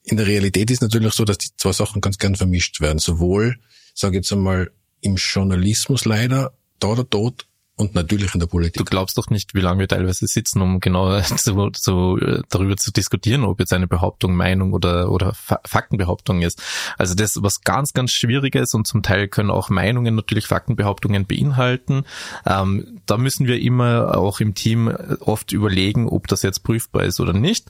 In 0.04 0.16
der 0.16 0.28
Realität 0.28 0.70
ist 0.70 0.82
natürlich 0.82 1.14
so, 1.14 1.24
dass 1.24 1.38
die 1.38 1.48
zwei 1.56 1.72
Sachen 1.72 2.00
ganz 2.00 2.18
gern 2.18 2.36
vermischt 2.36 2.80
werden. 2.80 3.00
Sowohl, 3.00 3.56
sage 3.94 4.16
ich 4.16 4.18
jetzt 4.18 4.32
einmal, 4.32 4.70
im 5.06 5.16
Journalismus 5.16 6.04
leider, 6.04 6.52
da 6.80 6.88
oder 6.88 7.04
dort, 7.04 7.45
und 7.78 7.94
natürlich 7.94 8.32
in 8.32 8.40
der 8.40 8.46
Politik. 8.46 8.74
Du 8.76 8.84
glaubst 8.84 9.18
doch 9.18 9.28
nicht, 9.28 9.54
wie 9.54 9.60
lange 9.60 9.80
wir 9.80 9.88
teilweise 9.88 10.26
sitzen, 10.26 10.62
um 10.62 10.80
genau 10.80 11.20
so 11.74 12.18
äh, 12.18 12.42
darüber 12.48 12.76
zu 12.76 12.90
diskutieren, 12.90 13.44
ob 13.44 13.60
jetzt 13.60 13.72
eine 13.74 13.86
Behauptung 13.86 14.34
Meinung 14.34 14.72
oder, 14.72 15.12
oder 15.12 15.34
Faktenbehauptung 15.34 16.40
ist. 16.40 16.62
Also 16.96 17.14
das 17.14 17.42
was 17.42 17.60
ganz, 17.60 17.92
ganz 17.92 18.12
Schwieriges 18.12 18.72
und 18.72 18.86
zum 18.86 19.02
Teil 19.02 19.28
können 19.28 19.50
auch 19.50 19.68
Meinungen 19.68 20.14
natürlich 20.14 20.46
Faktenbehauptungen 20.46 21.26
beinhalten. 21.26 22.04
Ähm, 22.46 23.00
da 23.04 23.18
müssen 23.18 23.46
wir 23.46 23.60
immer 23.60 24.16
auch 24.16 24.40
im 24.40 24.54
Team 24.54 24.88
oft 25.20 25.52
überlegen, 25.52 26.08
ob 26.08 26.28
das 26.28 26.42
jetzt 26.42 26.64
prüfbar 26.64 27.04
ist 27.04 27.20
oder 27.20 27.34
nicht. 27.34 27.66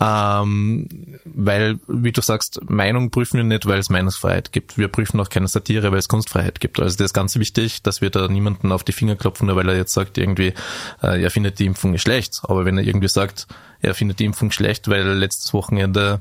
Ähm, 0.00 0.88
weil, 1.24 1.78
wie 1.86 2.10
du 2.10 2.22
sagst, 2.22 2.60
Meinung 2.68 3.12
prüfen 3.12 3.36
wir 3.36 3.44
nicht, 3.44 3.66
weil 3.66 3.78
es 3.78 3.88
Meinungsfreiheit 3.88 4.50
gibt. 4.50 4.78
Wir 4.78 4.88
prüfen 4.88 5.20
auch 5.20 5.28
keine 5.28 5.46
Satire, 5.46 5.92
weil 5.92 5.98
es 5.98 6.08
Kunstfreiheit 6.08 6.58
gibt. 6.58 6.80
Also 6.80 6.96
das 6.96 7.06
ist 7.06 7.14
ganz 7.14 7.36
wichtig, 7.36 7.82
dass 7.84 8.00
wir 8.00 8.10
da 8.10 8.26
niemanden 8.26 8.72
auf 8.72 8.82
die 8.82 8.92
Finger 8.92 9.14
klopfen 9.14 9.43
nur 9.44 9.56
weil 9.56 9.68
er 9.68 9.76
jetzt 9.76 9.92
sagt, 9.92 10.18
irgendwie, 10.18 10.54
äh, 11.02 11.22
er 11.22 11.30
findet 11.30 11.58
die 11.58 11.66
Impfung 11.66 11.96
schlecht. 11.98 12.40
Aber 12.44 12.64
wenn 12.64 12.78
er 12.78 12.84
irgendwie 12.84 13.08
sagt, 13.08 13.46
er 13.80 13.94
findet 13.94 14.18
die 14.18 14.24
Impfung 14.24 14.50
schlecht, 14.50 14.88
weil 14.88 15.06
letztes 15.06 15.52
Wochenende 15.52 16.20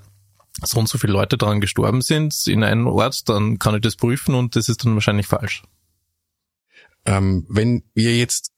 so 0.61 0.79
und 0.79 0.87
so 0.87 0.97
viele 0.97 1.13
Leute 1.13 1.37
daran 1.37 1.61
gestorben 1.61 2.01
sind 2.01 2.35
in 2.47 2.63
einem 2.63 2.87
Ort, 2.87 3.27
dann 3.29 3.59
kann 3.59 3.75
ich 3.75 3.81
das 3.81 3.95
prüfen 3.95 4.35
und 4.35 4.55
das 4.55 4.69
ist 4.69 4.85
dann 4.85 4.93
wahrscheinlich 4.93 5.27
falsch. 5.27 5.63
Ähm, 7.05 7.45
wenn 7.49 7.83
wir 7.93 8.15
jetzt 8.15 8.51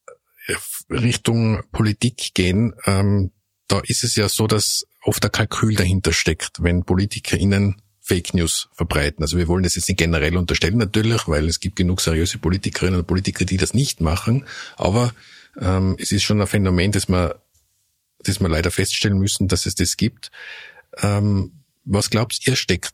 Richtung 0.90 1.64
Politik 1.72 2.34
gehen, 2.34 2.74
ähm, 2.86 3.32
da 3.68 3.80
ist 3.80 4.04
es 4.04 4.16
ja 4.16 4.30
so, 4.30 4.46
dass 4.48 4.86
oft 5.04 5.24
der 5.24 5.32
Kalkül 5.32 5.76
dahinter 5.76 6.14
steckt, 6.14 6.62
wenn 6.62 6.84
PolitikerInnen 6.84 7.82
Fake 8.08 8.36
News 8.36 8.70
verbreiten. 8.74 9.24
Also 9.24 9.38
wir 9.38 9.48
wollen 9.48 9.64
das 9.64 9.74
jetzt 9.74 9.90
nicht 9.90 9.98
generell 9.98 10.38
unterstellen 10.38 10.78
natürlich, 10.78 11.28
weil 11.28 11.48
es 11.48 11.60
gibt 11.60 11.76
genug 11.76 12.02
seriöse 12.02 12.38
Politikerinnen 12.38 13.00
und 13.00 13.08
Politiker, 13.08 13.46
die 13.46 13.58
das 13.58 13.74
nicht 13.74 14.00
machen. 14.00 14.46
Aber 14.78 15.12
ähm, 15.60 15.96
es 16.00 16.12
ist 16.12 16.22
schon 16.22 16.40
ein 16.40 16.46
Phänomen, 16.46 16.92
dass 16.92 17.10
wir, 17.10 17.42
dass 18.20 18.40
wir 18.40 18.48
leider 18.48 18.70
feststellen 18.70 19.18
müssen, 19.18 19.48
dass 19.48 19.66
es 19.66 19.74
das 19.74 19.98
gibt. 19.98 20.30
Ähm, 21.02 21.64
was 21.84 22.12
glaubst 22.12 22.46
ihr 22.48 22.56
steckt 22.56 22.94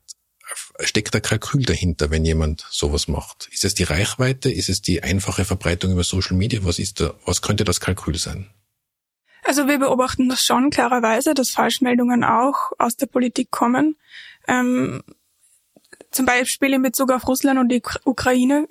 steckt 0.80 1.14
der 1.14 1.22
Kalkül 1.22 1.64
dahinter, 1.64 2.10
wenn 2.10 2.26
jemand 2.26 2.66
sowas 2.70 3.08
macht? 3.08 3.50
Ist 3.52 3.66
es 3.66 3.74
die 3.74 3.84
Reichweite? 3.84 4.50
Ist 4.50 4.70
es 4.70 4.82
die 4.82 5.04
einfache 5.04 5.46
Verbreitung 5.46 5.92
über 5.92 6.04
Social 6.04 6.36
Media? 6.38 6.62
Was 6.64 6.80
ist 6.80 7.00
da, 7.00 7.14
was 7.26 7.42
könnte 7.42 7.64
das 7.64 7.80
Kalkül 7.80 8.18
sein? 8.18 8.50
Also 9.44 9.68
wir 9.68 9.80
beobachten 9.80 10.30
das 10.30 10.42
schon 10.42 10.70
klarerweise, 10.70 11.34
dass 11.34 11.50
Falschmeldungen 11.50 12.24
auch 12.24 12.72
aus 12.78 12.96
der 12.96 13.08
Politik 13.08 13.50
kommen. 13.52 13.98
Ähm, 14.48 15.04
zum 16.12 16.26
Beispiel 16.26 16.74
in 16.74 16.82
Bezug 16.82 17.12
auf 17.12 17.28
Russland 17.28 17.58
und 17.58 17.70
die 17.70 17.82
Ukraine 18.04 18.68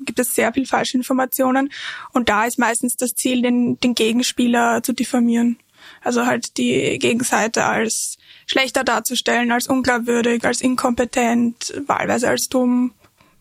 gibt 0.00 0.18
es 0.18 0.34
sehr 0.34 0.52
viel 0.52 0.64
Falschinformationen 0.64 1.72
und 2.12 2.28
da 2.28 2.44
ist 2.44 2.58
meistens 2.58 2.96
das 2.96 3.14
Ziel, 3.14 3.42
den, 3.42 3.80
den 3.80 3.94
Gegenspieler 3.94 4.82
zu 4.82 4.92
diffamieren. 4.92 5.58
Also 6.00 6.24
halt 6.24 6.56
die 6.56 6.98
Gegenseite 6.98 7.64
als 7.64 8.16
schlechter 8.46 8.84
darzustellen, 8.84 9.50
als 9.52 9.66
unglaubwürdig, 9.66 10.44
als 10.44 10.60
inkompetent, 10.60 11.74
wahlweise 11.86 12.28
als 12.28 12.48
dumm, 12.48 12.94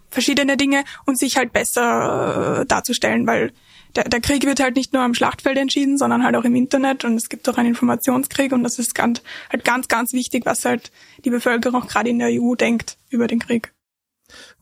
verschiedene 0.09 0.57
Dinge 0.57 0.83
und 1.05 1.17
sich 1.17 1.37
halt 1.37 1.53
besser 1.53 2.61
äh, 2.61 2.65
darzustellen, 2.65 3.27
weil 3.27 3.53
der, 3.95 4.05
der 4.05 4.21
Krieg 4.21 4.45
wird 4.45 4.59
halt 4.59 4.75
nicht 4.75 4.93
nur 4.93 5.03
am 5.03 5.13
Schlachtfeld 5.13 5.57
entschieden, 5.57 5.97
sondern 5.97 6.23
halt 6.23 6.35
auch 6.35 6.43
im 6.43 6.55
Internet 6.55 7.05
und 7.05 7.15
es 7.15 7.29
gibt 7.29 7.47
auch 7.50 7.57
einen 7.57 7.69
Informationskrieg 7.69 8.51
und 8.51 8.63
das 8.63 8.79
ist 8.79 8.95
ganz, 8.95 9.21
halt 9.51 9.63
ganz, 9.63 9.88
ganz 9.88 10.13
wichtig, 10.13 10.45
was 10.45 10.65
halt 10.65 10.91
die 11.23 11.29
Bevölkerung 11.29 11.88
gerade 11.88 12.09
in 12.09 12.19
der 12.19 12.29
EU 12.31 12.55
denkt 12.55 12.97
über 13.09 13.27
den 13.27 13.39
Krieg. 13.39 13.73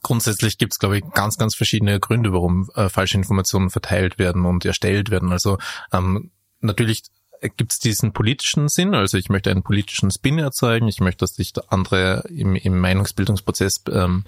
Grundsätzlich 0.01 0.57
gibt 0.57 0.73
es, 0.73 0.79
glaube 0.79 0.97
ich, 0.97 1.03
ganz, 1.13 1.37
ganz 1.37 1.55
verschiedene 1.55 1.99
Gründe, 1.99 2.33
warum 2.33 2.69
äh, 2.75 2.89
falsche 2.89 3.17
Informationen 3.17 3.69
verteilt 3.69 4.19
werden 4.19 4.45
und 4.45 4.65
erstellt 4.65 5.11
werden. 5.11 5.31
Also 5.31 5.57
ähm, 5.93 6.31
natürlich 6.59 7.03
gibt 7.41 7.71
es 7.71 7.79
diesen 7.79 8.13
politischen 8.13 8.67
Sinn, 8.67 8.93
also 8.93 9.17
ich 9.17 9.29
möchte 9.29 9.49
einen 9.49 9.63
politischen 9.63 10.11
Spin 10.11 10.39
erzeugen, 10.39 10.87
ich 10.87 10.99
möchte, 10.99 11.19
dass 11.19 11.37
ich 11.39 11.53
andere 11.69 12.23
im, 12.29 12.55
im 12.55 12.79
Meinungsbildungsprozess 12.79 13.83
ähm, 13.91 14.25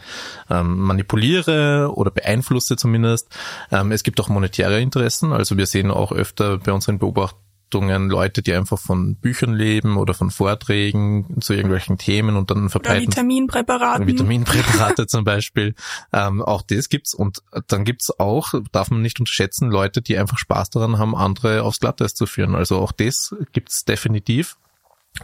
ähm, 0.50 0.78
manipuliere 0.80 1.92
oder 1.94 2.12
beeinflusse 2.12 2.76
zumindest. 2.76 3.28
Ähm, 3.72 3.92
es 3.92 4.04
gibt 4.04 4.20
auch 4.20 4.30
monetäre 4.30 4.82
Interessen, 4.82 5.32
also 5.32 5.58
wir 5.58 5.66
sehen 5.66 5.92
auch 5.92 6.12
öfter 6.12 6.58
bei 6.58 6.72
unseren 6.72 7.00
Beobachtungen, 7.00 7.44
Richtungen, 7.74 8.08
Leute, 8.08 8.44
die 8.44 8.54
einfach 8.54 8.78
von 8.78 9.16
Büchern 9.16 9.54
leben 9.54 9.98
oder 9.98 10.14
von 10.14 10.30
Vorträgen 10.30 11.42
zu 11.42 11.54
irgendwelchen 11.54 11.98
Themen 11.98 12.36
und 12.36 12.52
dann 12.52 12.70
verbreiten. 12.70 13.08
Oder 13.08 13.12
Vitaminpräparate. 13.14 14.06
Vitaminpräparate 14.06 15.08
zum 15.08 15.24
Beispiel. 15.24 15.74
Ähm, 16.12 16.44
auch 16.44 16.62
das 16.62 16.88
gibt's 16.88 17.16
und 17.16 17.42
dann 17.68 17.84
gibt's 17.84 18.12
auch, 18.20 18.54
darf 18.72 18.92
man 18.92 19.02
nicht 19.02 19.20
unterschätzen, 19.20 19.72
Leute, 19.72 20.04
die 20.04 20.20
einfach 20.20 20.38
Spaß 20.38 20.70
daran 20.70 21.00
haben, 21.00 21.16
andere 21.16 21.64
aufs 21.64 21.80
Glatteis 21.80 22.14
zu 22.14 22.28
führen. 22.28 22.54
Also 22.54 22.78
auch 22.78 22.92
das 22.92 23.36
gibt's 23.54 23.86
definitiv. 23.86 24.58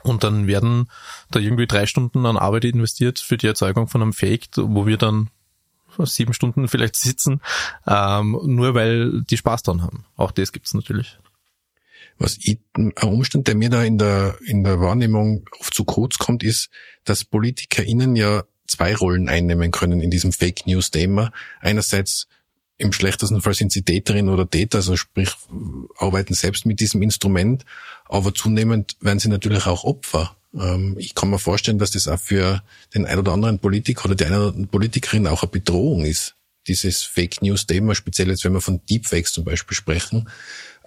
Und 0.02 0.24
dann 0.24 0.48
werden 0.48 0.90
da 1.30 1.40
irgendwie 1.40 1.68
drei 1.68 1.86
Stunden 1.86 2.26
an 2.26 2.38
Arbeit 2.38 2.66
investiert 2.66 3.20
für 3.20 3.38
die 3.38 3.48
Erzeugung 3.48 3.88
von 3.88 4.02
einem 4.02 4.14
Fake, 4.14 4.48
wo 4.56 4.88
wir 4.88 4.98
dann 4.98 5.30
sieben 6.00 6.34
Stunden 6.34 6.68
vielleicht 6.68 6.96
sitzen, 6.96 7.42
ähm, 7.86 8.40
nur 8.44 8.74
weil 8.74 9.22
die 9.24 9.38
Spaß 9.38 9.64
daran 9.64 9.84
haben. 9.84 10.06
Auch 10.16 10.32
das 10.32 10.52
gibt's 10.52 10.74
natürlich. 10.74 11.20
Was 12.20 12.38
ich, 12.42 12.60
ein 12.76 12.92
Umstand, 13.02 13.48
der 13.48 13.56
mir 13.56 13.70
da 13.70 13.84
in 13.84 13.98
der, 13.98 14.38
in 14.46 14.64
der 14.64 14.80
Wahrnehmung 14.80 15.46
oft 15.60 15.74
zu 15.74 15.86
kurz 15.86 16.18
kommt, 16.18 16.44
ist, 16.44 16.70
dass 17.06 17.26
PolitikerInnen 17.26 18.16
ja 18.16 18.44
zwei 18.68 18.94
Rollen 18.94 19.30
einnehmen 19.30 19.72
können 19.72 20.02
in 20.02 20.12
diesem 20.12 20.32
Fake 20.32 20.68
News 20.68 20.92
Thema. 20.92 21.32
Einerseits 21.62 22.28
im 22.78 22.94
schlechtesten 22.94 23.42
Fall 23.42 23.54
sind 23.54 23.72
sie 23.72 23.84
Täterin 23.84 24.30
oder 24.30 24.50
Täter, 24.50 24.78
also 24.78 24.96
sprich, 24.96 25.32
arbeiten 25.98 26.34
selbst 26.34 26.66
mit 26.66 26.80
diesem 26.80 27.02
Instrument, 27.02 27.66
aber 28.06 28.34
zunehmend 28.34 28.96
werden 29.02 29.20
sie 29.20 29.28
natürlich 29.28 29.66
auch 29.66 29.84
Opfer. 29.84 30.36
Ähm, 30.54 30.96
ich 30.98 31.16
kann 31.16 31.30
mir 31.30 31.40
vorstellen, 31.40 31.78
dass 31.78 31.92
das 31.92 32.08
auch 32.08 32.20
für 32.20 32.64
den 32.94 33.06
ein 33.06 33.20
oder 33.20 33.34
anderen 33.34 33.60
Politiker 33.60 34.06
oder 34.06 34.16
die 34.16 34.26
eine 34.26 34.40
oder 34.40 34.48
andere 34.50 34.68
Politikerin 34.68 35.28
auch 35.28 35.44
eine 35.44 35.52
Bedrohung 35.52 36.06
ist. 36.06 36.36
Dieses 36.68 37.04
Fake 37.04 37.42
News 37.42 37.66
Thema, 37.66 37.96
speziell 37.96 38.30
jetzt, 38.30 38.46
wenn 38.46 38.54
wir 38.54 38.62
von 38.62 38.82
Deepfakes 38.90 39.34
zum 39.34 39.44
Beispiel 39.44 39.76
sprechen, 39.76 40.30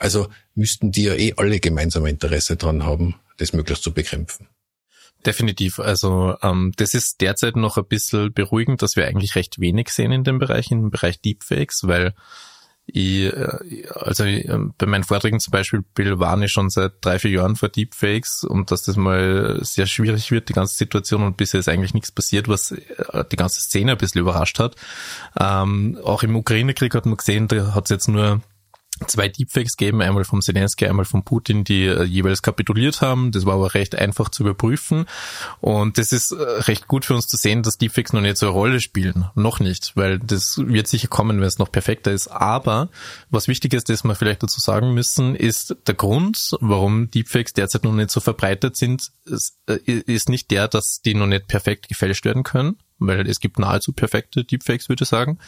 also 0.03 0.27
müssten 0.55 0.91
die 0.91 1.05
ja 1.05 1.15
eh 1.15 1.35
alle 1.37 1.61
gemeinsame 1.61 2.11
Interesse 2.11 2.57
dran 2.57 2.85
haben, 2.85 3.15
das 3.39 3.53
möglichst 3.53 3.85
zu 3.85 3.93
bekämpfen. 3.93 4.49
Definitiv. 5.25 5.79
Also 5.79 6.37
ähm, 6.43 6.73
das 6.77 6.95
ist 6.95 7.21
derzeit 7.21 7.55
noch 7.55 7.79
ein 7.79 7.87
bisschen 7.87 8.33
beruhigend, 8.33 8.83
dass 8.83 8.97
wir 8.97 9.07
eigentlich 9.07 9.37
recht 9.37 9.61
wenig 9.61 9.91
sehen 9.91 10.11
in 10.11 10.25
dem 10.25 10.41
Bereich, 10.41 10.73
im 10.73 10.91
Bereich 10.91 11.21
Deepfakes, 11.21 11.87
weil 11.87 12.15
ich, 12.87 13.27
äh, 13.27 13.87
also 13.95 14.25
ich, 14.25 14.49
ähm, 14.49 14.75
bei 14.77 14.87
meinen 14.87 15.05
Vorträgen 15.05 15.39
zum 15.39 15.53
Beispiel 15.53 15.85
warne 15.95 16.47
ich 16.47 16.51
schon 16.51 16.69
seit 16.69 16.95
drei, 17.01 17.21
vier 17.21 17.31
Jahren 17.31 17.55
vor 17.55 17.69
Deepfakes 17.69 18.43
und 18.43 18.73
dass 18.73 18.83
das 18.83 18.97
mal 18.97 19.61
sehr 19.63 19.87
schwierig 19.87 20.33
wird, 20.33 20.49
die 20.49 20.55
ganze 20.55 20.77
Situation 20.77 21.23
und 21.23 21.37
bisher 21.37 21.61
ist 21.61 21.69
eigentlich 21.69 21.95
nichts 21.95 22.11
passiert, 22.11 22.49
was 22.49 22.73
äh, 22.73 23.25
die 23.31 23.37
ganze 23.37 23.61
Szene 23.61 23.93
ein 23.93 23.99
bisschen 23.99 24.21
überrascht 24.21 24.59
hat. 24.59 24.75
Ähm, 25.39 25.97
auch 26.03 26.25
im 26.25 26.35
Ukraine-Krieg 26.35 26.93
hat 26.97 27.07
man 27.07 27.17
gesehen, 27.17 27.47
da 27.47 27.73
hat 27.73 27.85
es 27.85 27.91
jetzt 27.91 28.09
nur 28.09 28.43
zwei 29.07 29.29
Deepfakes 29.29 29.77
geben, 29.77 30.03
einmal 30.03 30.25
vom 30.25 30.43
Zelensky, 30.43 30.87
einmal 30.87 31.05
von 31.05 31.25
Putin, 31.25 31.65
die 31.65 31.87
äh, 31.87 32.05
jeweils 32.05 32.43
kapituliert 32.43 33.01
haben. 33.01 33.33
Das 33.33 33.47
war 33.47 33.55
aber 33.55 33.75
recht 33.75 33.95
einfach 33.95 34.29
zu 34.29 34.43
überprüfen. 34.43 35.07
Und 35.61 35.99
das 35.99 36.13
ist 36.13 36.33
äh, 36.33 36.43
recht 36.43 36.89
gut 36.89 37.05
für 37.05 37.15
uns 37.15 37.27
zu 37.27 37.37
sehen, 37.37 37.63
dass 37.63 37.79
Deepfakes 37.79 38.13
noch 38.13 38.21
nicht 38.21 38.37
so 38.37 38.47
eine 38.47 38.55
Rolle 38.55 38.81
spielen. 38.81 39.27
Noch 39.35 39.61
nicht, 39.61 39.93
weil 39.97 40.19
das 40.19 40.59
wird 40.59 40.89
sicher 40.89 41.09
kommen, 41.09 41.41
wenn 41.41 41.47
es 41.47 41.59
noch 41.59 41.73
perfekter 41.73 42.13
ist. 42.13 42.29
Aber 42.29 42.89
was 43.31 43.49
wichtig 43.49 43.75
ist, 43.75 43.89
das 43.89 44.05
wir 44.05 44.15
vielleicht 44.15 44.43
dazu 44.43 44.61
sagen 44.61 44.95
müssen, 44.95 45.35
ist 45.35 45.77
der 45.87 45.95
Grund, 45.95 46.57
warum 46.61 47.11
Deepfakes 47.11 47.55
derzeit 47.55 47.85
noch 47.85 47.93
nicht 47.93 48.11
so 48.11 48.21
verbreitet 48.21 48.77
sind, 48.77 49.11
ist, 49.25 49.57
äh, 49.67 49.75
ist 49.85 50.29
nicht 50.29 50.51
der, 50.51 50.69
dass 50.69 51.01
die 51.05 51.15
noch 51.15 51.27
nicht 51.27 51.49
perfekt 51.49 51.89
gefälscht 51.89 52.25
werden 52.25 52.43
können, 52.43 52.77
weil 53.07 53.29
es 53.29 53.41
gibt 53.41 53.59
nahezu 53.59 53.93
perfekte 53.93 54.45
Deepfakes, 54.45 54.89
würde 54.89 55.05
ich 55.05 55.09
sagen. 55.09 55.39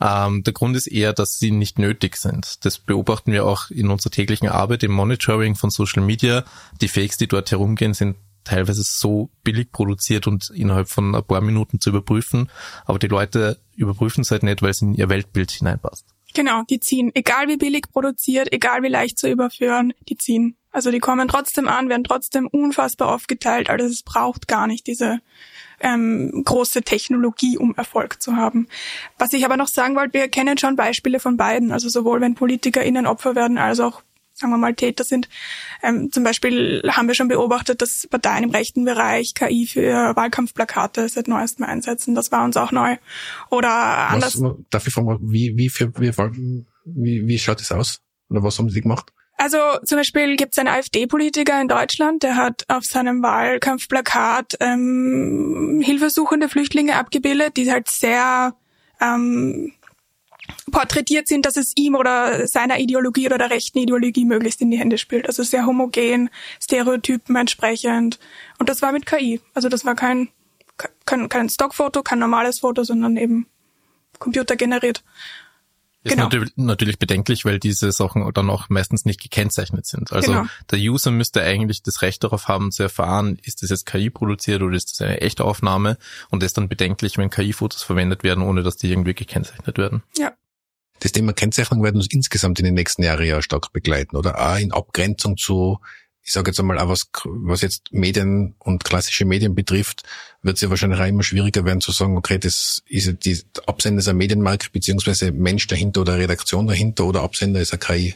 Ähm, 0.00 0.42
der 0.42 0.52
Grund 0.52 0.76
ist 0.76 0.86
eher, 0.86 1.12
dass 1.12 1.38
sie 1.38 1.50
nicht 1.50 1.78
nötig 1.78 2.16
sind. 2.16 2.64
Das 2.64 2.78
beobachten 2.78 3.32
wir 3.32 3.46
auch 3.46 3.70
in 3.70 3.90
unserer 3.90 4.10
täglichen 4.10 4.48
Arbeit 4.48 4.82
im 4.82 4.92
Monitoring 4.92 5.54
von 5.54 5.70
Social 5.70 6.02
Media. 6.02 6.44
Die 6.80 6.88
Fakes, 6.88 7.16
die 7.16 7.28
dort 7.28 7.50
herumgehen, 7.50 7.94
sind 7.94 8.16
teilweise 8.44 8.82
so 8.82 9.30
billig 9.44 9.70
produziert 9.70 10.26
und 10.26 10.50
innerhalb 10.50 10.88
von 10.88 11.14
ein 11.14 11.24
paar 11.24 11.40
Minuten 11.40 11.80
zu 11.80 11.90
überprüfen. 11.90 12.50
Aber 12.84 12.98
die 12.98 13.08
Leute 13.08 13.58
überprüfen 13.76 14.22
es 14.22 14.30
halt 14.30 14.42
nicht, 14.42 14.62
weil 14.62 14.70
es 14.70 14.82
in 14.82 14.94
ihr 14.94 15.08
Weltbild 15.08 15.50
hineinpasst. 15.50 16.06
Genau, 16.34 16.62
die 16.68 16.80
ziehen. 16.80 17.10
Egal 17.14 17.48
wie 17.48 17.56
billig 17.56 17.90
produziert, 17.92 18.52
egal 18.52 18.82
wie 18.82 18.88
leicht 18.88 19.18
zu 19.18 19.28
überführen, 19.28 19.92
die 20.08 20.16
ziehen. 20.16 20.56
Also 20.70 20.90
die 20.92 21.00
kommen 21.00 21.26
trotzdem 21.26 21.66
an, 21.66 21.88
werden 21.88 22.04
trotzdem 22.04 22.46
unfassbar 22.46 23.12
oft 23.12 23.26
geteilt. 23.26 23.68
Also 23.68 23.86
es 23.86 24.02
braucht 24.02 24.46
gar 24.46 24.66
nicht 24.66 24.86
diese 24.86 25.18
ähm, 25.80 26.42
große 26.44 26.82
Technologie, 26.82 27.58
um 27.58 27.74
Erfolg 27.74 28.22
zu 28.22 28.36
haben. 28.36 28.68
Was 29.18 29.32
ich 29.32 29.44
aber 29.44 29.56
noch 29.56 29.68
sagen 29.68 29.96
wollte, 29.96 30.14
wir 30.14 30.28
kennen 30.28 30.58
schon 30.58 30.76
Beispiele 30.76 31.20
von 31.20 31.36
beiden, 31.36 31.72
also 31.72 31.88
sowohl 31.88 32.20
wenn 32.20 32.34
PolitikerInnen 32.34 33.06
Opfer 33.06 33.34
werden, 33.34 33.58
als 33.58 33.80
auch 33.80 34.02
sagen 34.40 34.52
wir 34.52 34.58
mal, 34.58 34.74
Täter 34.74 35.04
sind. 35.04 35.28
Ähm, 35.82 36.10
zum 36.10 36.24
Beispiel 36.24 36.82
haben 36.88 37.06
wir 37.06 37.14
schon 37.14 37.28
beobachtet, 37.28 37.82
dass 37.82 38.06
Parteien 38.08 38.44
im 38.44 38.50
rechten 38.50 38.84
Bereich 38.84 39.34
KI 39.34 39.66
für 39.66 40.16
Wahlkampfplakate 40.16 41.08
seit 41.08 41.28
neuestem 41.28 41.66
einsetzen. 41.66 42.14
Das 42.14 42.32
war 42.32 42.44
uns 42.44 42.56
auch 42.56 42.72
neu. 42.72 42.96
Oder 43.50 43.70
anders. 43.70 44.40
Was, 44.40 44.54
darf 44.70 44.86
ich 44.86 44.94
fragen, 44.94 45.18
wie, 45.20 45.56
wie, 45.56 45.68
für, 45.68 45.92
wie, 45.98 46.12
wie, 46.84 47.26
wie 47.26 47.38
schaut 47.38 47.60
das 47.60 47.70
aus? 47.70 48.00
Oder 48.30 48.42
was 48.42 48.58
haben 48.58 48.70
Sie 48.70 48.80
gemacht? 48.80 49.12
Also 49.40 49.58
zum 49.86 49.96
Beispiel 49.96 50.36
gibt 50.36 50.52
es 50.52 50.58
einen 50.58 50.68
AfD-Politiker 50.68 51.58
in 51.62 51.68
Deutschland, 51.68 52.22
der 52.22 52.36
hat 52.36 52.66
auf 52.68 52.84
seinem 52.84 53.22
Wahlkampfplakat 53.22 54.58
ähm, 54.60 55.80
hilfesuchende 55.82 56.50
Flüchtlinge 56.50 56.96
abgebildet, 56.96 57.56
die 57.56 57.72
halt 57.72 57.88
sehr 57.88 58.54
ähm, 59.00 59.72
porträtiert 60.70 61.26
sind, 61.26 61.46
dass 61.46 61.56
es 61.56 61.72
ihm 61.74 61.94
oder 61.94 62.46
seiner 62.48 62.80
Ideologie 62.80 63.24
oder 63.24 63.38
der 63.38 63.48
rechten 63.48 63.78
Ideologie 63.78 64.26
möglichst 64.26 64.60
in 64.60 64.70
die 64.70 64.76
Hände 64.76 64.98
spielt. 64.98 65.26
Also 65.26 65.42
sehr 65.42 65.64
homogen, 65.64 66.28
Stereotypen 66.62 67.34
entsprechend. 67.34 68.18
Und 68.58 68.68
das 68.68 68.82
war 68.82 68.92
mit 68.92 69.06
KI. 69.06 69.40
Also 69.54 69.70
das 69.70 69.86
war 69.86 69.94
kein, 69.94 70.28
kein, 71.06 71.30
kein 71.30 71.48
Stockfoto, 71.48 72.02
kein 72.02 72.18
normales 72.18 72.58
Foto, 72.58 72.84
sondern 72.84 73.16
eben 73.16 73.46
computergeneriert. 74.18 75.02
Ist 76.02 76.12
genau. 76.12 76.24
natürlich, 76.24 76.52
natürlich 76.56 76.98
bedenklich, 76.98 77.44
weil 77.44 77.58
diese 77.58 77.92
Sachen 77.92 78.26
dann 78.32 78.48
auch 78.48 78.70
meistens 78.70 79.04
nicht 79.04 79.20
gekennzeichnet 79.20 79.84
sind. 79.84 80.12
Also 80.12 80.32
genau. 80.32 80.46
der 80.70 80.78
User 80.78 81.10
müsste 81.10 81.42
eigentlich 81.42 81.82
das 81.82 82.00
Recht 82.00 82.24
darauf 82.24 82.48
haben 82.48 82.72
zu 82.72 82.82
erfahren, 82.82 83.38
ist 83.42 83.62
das 83.62 83.68
jetzt 83.68 83.84
KI 83.84 84.08
produziert 84.08 84.62
oder 84.62 84.74
ist 84.76 84.92
das 84.92 85.06
eine 85.06 85.20
echte 85.20 85.44
Aufnahme 85.44 85.98
und 86.30 86.42
das 86.42 86.48
ist 86.48 86.56
dann 86.56 86.70
bedenklich, 86.70 87.18
wenn 87.18 87.28
KI-Fotos 87.28 87.82
verwendet 87.82 88.24
werden, 88.24 88.42
ohne 88.42 88.62
dass 88.62 88.78
die 88.78 88.90
irgendwie 88.90 89.12
gekennzeichnet 89.12 89.76
werden. 89.76 90.02
Ja. 90.16 90.32
Das 91.00 91.12
Thema 91.12 91.34
Kennzeichnung 91.34 91.82
werden 91.82 91.96
uns 91.96 92.08
insgesamt 92.10 92.58
in 92.58 92.64
den 92.64 92.74
nächsten 92.74 93.02
Jahren 93.02 93.24
ja 93.24 93.42
stark 93.42 93.72
begleiten, 93.72 94.16
oder? 94.16 94.40
Auch 94.40 94.58
in 94.58 94.72
Abgrenzung 94.72 95.36
zu, 95.36 95.80
ich 96.22 96.32
sage 96.32 96.50
jetzt 96.50 96.60
einmal, 96.60 96.78
auch 96.78 96.88
was, 96.88 97.06
was 97.24 97.62
jetzt 97.62 97.92
Medien 97.92 98.54
und 98.58 98.84
klassische 98.84 99.24
Medien 99.24 99.54
betrifft, 99.54 100.02
wird 100.42 100.56
es 100.56 100.60
ja 100.60 100.70
wahrscheinlich 100.70 101.00
auch 101.00 101.06
immer 101.06 101.22
schwieriger 101.22 101.64
werden 101.64 101.80
zu 101.80 101.92
sagen, 101.92 102.16
okay, 102.16 102.38
das 102.38 102.82
ist 102.86 103.24
die 103.24 103.40
Absender 103.66 104.00
ist 104.00 104.08
ein 104.08 104.16
Medienmarkt, 104.16 104.72
beziehungsweise 104.72 105.32
Mensch 105.32 105.66
dahinter 105.66 106.02
oder 106.02 106.18
Redaktion 106.18 106.66
dahinter 106.66 107.06
oder 107.06 107.22
Absender 107.22 107.60
ist 107.60 107.72
ein 107.72 107.80
KI. 107.80 108.14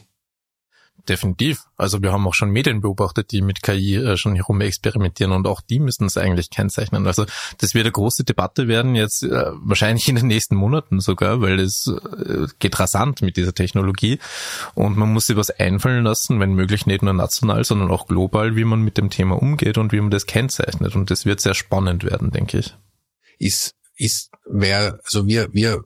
Definitiv. 1.07 1.65
Also 1.77 2.01
wir 2.01 2.11
haben 2.11 2.25
auch 2.25 2.33
schon 2.33 2.49
Medien 2.49 2.81
beobachtet, 2.81 3.31
die 3.31 3.43
mit 3.43 3.61
KI 3.61 3.95
äh, 3.95 4.17
schon 4.17 4.35
herum 4.35 4.61
experimentieren 4.61 5.33
und 5.33 5.45
auch 5.45 5.61
die 5.61 5.79
müssen 5.79 6.05
es 6.05 6.17
eigentlich 6.17 6.49
kennzeichnen. 6.49 7.05
Also 7.05 7.25
das 7.59 7.75
wird 7.75 7.85
eine 7.85 7.91
große 7.91 8.23
Debatte 8.23 8.67
werden 8.67 8.95
jetzt 8.95 9.21
äh, 9.21 9.51
wahrscheinlich 9.53 10.09
in 10.09 10.15
den 10.15 10.25
nächsten 10.25 10.55
Monaten 10.55 10.99
sogar, 10.99 11.41
weil 11.41 11.59
es 11.59 11.87
äh, 11.87 12.47
geht 12.57 12.79
rasant 12.79 13.21
mit 13.21 13.37
dieser 13.37 13.53
Technologie 13.53 14.17
und 14.73 14.97
man 14.97 15.13
muss 15.13 15.27
sich 15.27 15.35
was 15.37 15.51
einfallen 15.51 16.03
lassen, 16.03 16.39
wenn 16.39 16.55
möglich 16.55 16.87
nicht 16.87 17.03
nur 17.03 17.13
national, 17.13 17.63
sondern 17.65 17.91
auch 17.91 18.07
global, 18.07 18.55
wie 18.55 18.65
man 18.65 18.81
mit 18.81 18.97
dem 18.97 19.11
Thema 19.11 19.39
umgeht 19.39 19.77
und 19.77 19.91
wie 19.91 20.01
man 20.01 20.09
das 20.09 20.25
kennzeichnet 20.25 20.95
und 20.95 21.11
das 21.11 21.25
wird 21.25 21.39
sehr 21.39 21.53
spannend 21.53 22.03
werden, 22.03 22.31
denke 22.31 22.57
ich. 22.57 22.75
Ist 23.37 23.75
ist 23.95 24.31
wer 24.49 24.99
also 25.03 25.27
wir 25.27 25.53
wir 25.53 25.83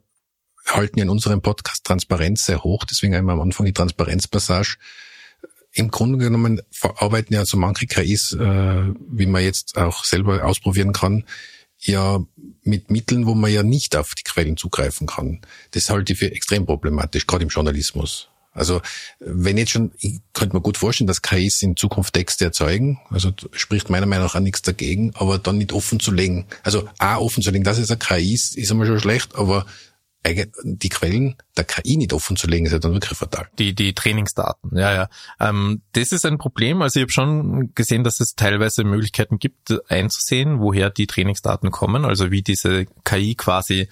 halten 0.75 0.99
in 0.99 1.09
unserem 1.09 1.41
Podcast 1.41 1.83
Transparenz 1.83 2.45
sehr 2.45 2.63
hoch, 2.63 2.85
deswegen 2.85 3.15
einmal 3.15 3.35
am 3.35 3.41
Anfang 3.41 3.65
die 3.65 3.73
Transparenzpassage 3.73 4.77
im 5.73 5.91
Grunde 5.91 6.17
genommen 6.17 6.61
verarbeiten 6.71 7.33
ja 7.33 7.45
so 7.45 7.57
manche 7.57 7.87
KIs, 7.87 8.33
äh, 8.33 8.83
wie 9.09 9.25
man 9.25 9.43
jetzt 9.43 9.77
auch 9.77 10.03
selber 10.03 10.43
ausprobieren 10.43 10.93
kann, 10.93 11.25
ja 11.77 12.19
mit 12.63 12.91
Mitteln, 12.91 13.25
wo 13.25 13.35
man 13.35 13.51
ja 13.51 13.63
nicht 13.63 13.95
auf 13.95 14.15
die 14.15 14.23
Quellen 14.23 14.57
zugreifen 14.57 15.07
kann. 15.07 15.41
Das 15.71 15.89
halte 15.89 16.13
ich 16.13 16.19
für 16.19 16.31
extrem 16.31 16.65
problematisch, 16.65 17.25
gerade 17.27 17.43
im 17.43 17.49
Journalismus. 17.49 18.29
Also 18.51 18.81
wenn 19.19 19.57
jetzt 19.57 19.71
schon, 19.71 19.91
ich 19.99 20.19
könnte 20.33 20.55
mir 20.55 20.61
gut 20.61 20.77
vorstellen, 20.77 21.07
dass 21.07 21.21
KIs 21.21 21.61
in 21.61 21.77
Zukunft 21.77 22.13
Texte 22.13 22.45
erzeugen, 22.45 22.99
also 23.09 23.31
spricht 23.53 23.89
meiner 23.89 24.07
Meinung 24.07 24.25
nach 24.25 24.35
auch 24.35 24.39
nichts 24.39 24.63
dagegen, 24.63 25.11
aber 25.15 25.37
dann 25.37 25.59
nicht 25.59 25.71
offen 25.71 25.99
zu 25.99 26.11
legen. 26.11 26.47
Also 26.63 26.89
A, 26.97 27.17
offen 27.17 27.43
zu 27.43 27.51
legen, 27.51 27.63
dass 27.63 27.77
es 27.77 27.91
ein 27.91 27.99
KI 27.99 28.33
ist, 28.33 28.57
ist 28.57 28.71
einmal 28.71 28.87
schon 28.87 28.99
schlecht, 28.99 29.35
aber 29.35 29.65
die 30.25 30.89
Quellen 30.89 31.35
der 31.57 31.63
KI 31.63 31.97
nicht 31.97 32.13
offen 32.13 32.35
zu 32.35 32.47
legen, 32.47 32.65
ist 32.65 32.73
ja 32.73 32.79
dann 32.79 32.93
wirklich 32.93 33.17
fatal. 33.17 33.47
Die, 33.57 33.73
die 33.73 33.93
Trainingsdaten, 33.93 34.77
ja, 34.77 34.93
ja. 34.93 35.09
Ähm, 35.39 35.81
das 35.93 36.11
ist 36.11 36.25
ein 36.25 36.37
Problem. 36.37 36.81
Also 36.81 36.99
ich 36.99 37.03
habe 37.03 37.11
schon 37.11 37.73
gesehen, 37.73 38.03
dass 38.03 38.19
es 38.19 38.35
teilweise 38.35 38.83
Möglichkeiten 38.83 39.39
gibt, 39.39 39.73
einzusehen, 39.89 40.59
woher 40.59 40.89
die 40.89 41.07
Trainingsdaten 41.07 41.71
kommen, 41.71 42.05
also 42.05 42.31
wie 42.31 42.41
diese 42.41 42.85
KI 43.05 43.35
quasi 43.35 43.87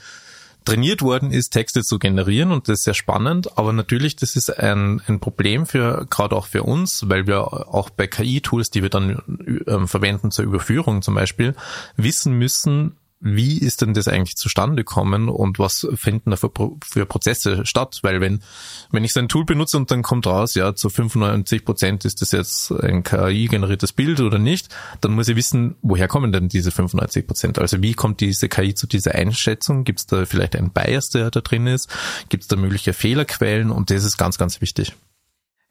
trainiert 0.68 1.02
worden 1.02 1.32
ist, 1.32 1.52
Texte 1.52 1.82
zu 1.82 1.98
generieren 1.98 2.52
und 2.52 2.68
das 2.68 2.80
ist 2.80 2.84
sehr 2.84 2.94
spannend. 2.94 3.58
Aber 3.58 3.72
natürlich, 3.72 4.18
das 4.18 4.36
ist 4.36 4.50
ein, 4.50 5.02
ein 5.08 5.22
Problem 5.22 5.66
für, 5.66 6.06
gerade 6.10 6.36
auch 6.36 6.46
für 6.46 6.64
uns, 6.64 7.08
weil 7.08 7.26
wir 7.26 7.74
auch 7.74 7.90
bei 7.90 8.06
KI-Tools, 8.06 8.70
die 8.70 8.84
wir 8.84 8.90
dann 8.90 9.22
äh, 9.66 9.88
verwenden 9.88 10.30
zur 10.30 10.44
Überführung 10.44 11.02
zum 11.02 11.16
Beispiel, 11.16 11.56
wissen 11.96 12.34
müssen, 12.34 12.98
wie 13.20 13.58
ist 13.58 13.82
denn 13.82 13.94
das 13.94 14.08
eigentlich 14.08 14.36
zustande 14.36 14.84
gekommen 14.84 15.28
und 15.28 15.58
was 15.58 15.88
finden 15.96 16.30
da 16.30 16.38
für, 16.38 16.52
für, 16.84 17.06
Prozesse 17.06 17.66
statt? 17.66 18.00
Weil 18.04 18.22
wenn, 18.22 18.42
wenn 18.92 19.04
ich 19.04 19.14
so 19.14 19.20
ein 19.20 19.28
Tool 19.28 19.44
benutze 19.44 19.78
und 19.78 19.90
dann 19.90 20.04
kommt 20.04 20.28
raus, 20.28 20.54
ja, 20.54 20.76
zu 20.76 20.90
95 20.90 21.66
Prozent 21.66 22.06
ist 22.06 22.22
das 22.22 22.32
jetzt 22.32 22.72
ein 22.72 23.04
KI-generiertes 23.04 23.94
Bild 23.94 24.20
oder 24.20 24.38
nicht, 24.38 24.70
dann 25.02 25.14
muss 25.14 25.28
ich 25.28 25.36
wissen, 25.36 25.76
woher 25.82 26.08
kommen 26.08 26.32
denn 26.32 26.48
diese 26.48 26.72
95 26.72 27.26
Prozent? 27.26 27.60
Also 27.60 27.82
wie 27.82 27.94
kommt 27.94 28.22
diese 28.22 28.50
KI 28.50 28.76
zu 28.76 28.86
dieser 28.86 29.16
Einschätzung? 29.16 29.84
Gibt 29.84 30.00
es 30.00 30.06
da 30.06 30.26
vielleicht 30.26 30.56
einen 30.56 30.72
Bias, 30.72 31.10
der 31.10 31.32
da 31.32 31.42
drin 31.42 31.66
ist? 31.66 31.90
Gibt 32.30 32.44
es 32.44 32.48
da 32.48 32.56
mögliche 32.56 32.94
Fehlerquellen? 32.94 33.72
Und 33.72 33.90
das 33.90 34.04
ist 34.04 34.18
ganz, 34.18 34.38
ganz 34.38 34.62
wichtig. 34.62 34.94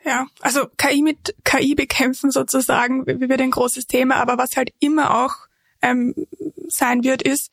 Ja, 0.04 0.26
also 0.40 0.66
KI 0.76 1.02
mit 1.02 1.34
KI 1.42 1.74
bekämpfen 1.74 2.30
sozusagen 2.30 3.06
wird 3.06 3.40
ein 3.40 3.50
großes 3.50 3.88
Thema, 3.88 4.16
aber 4.16 4.38
was 4.38 4.56
halt 4.56 4.70
immer 4.78 5.24
auch 5.24 5.45
ähm, 5.82 6.14
sein 6.68 7.04
wird, 7.04 7.22
ist, 7.22 7.50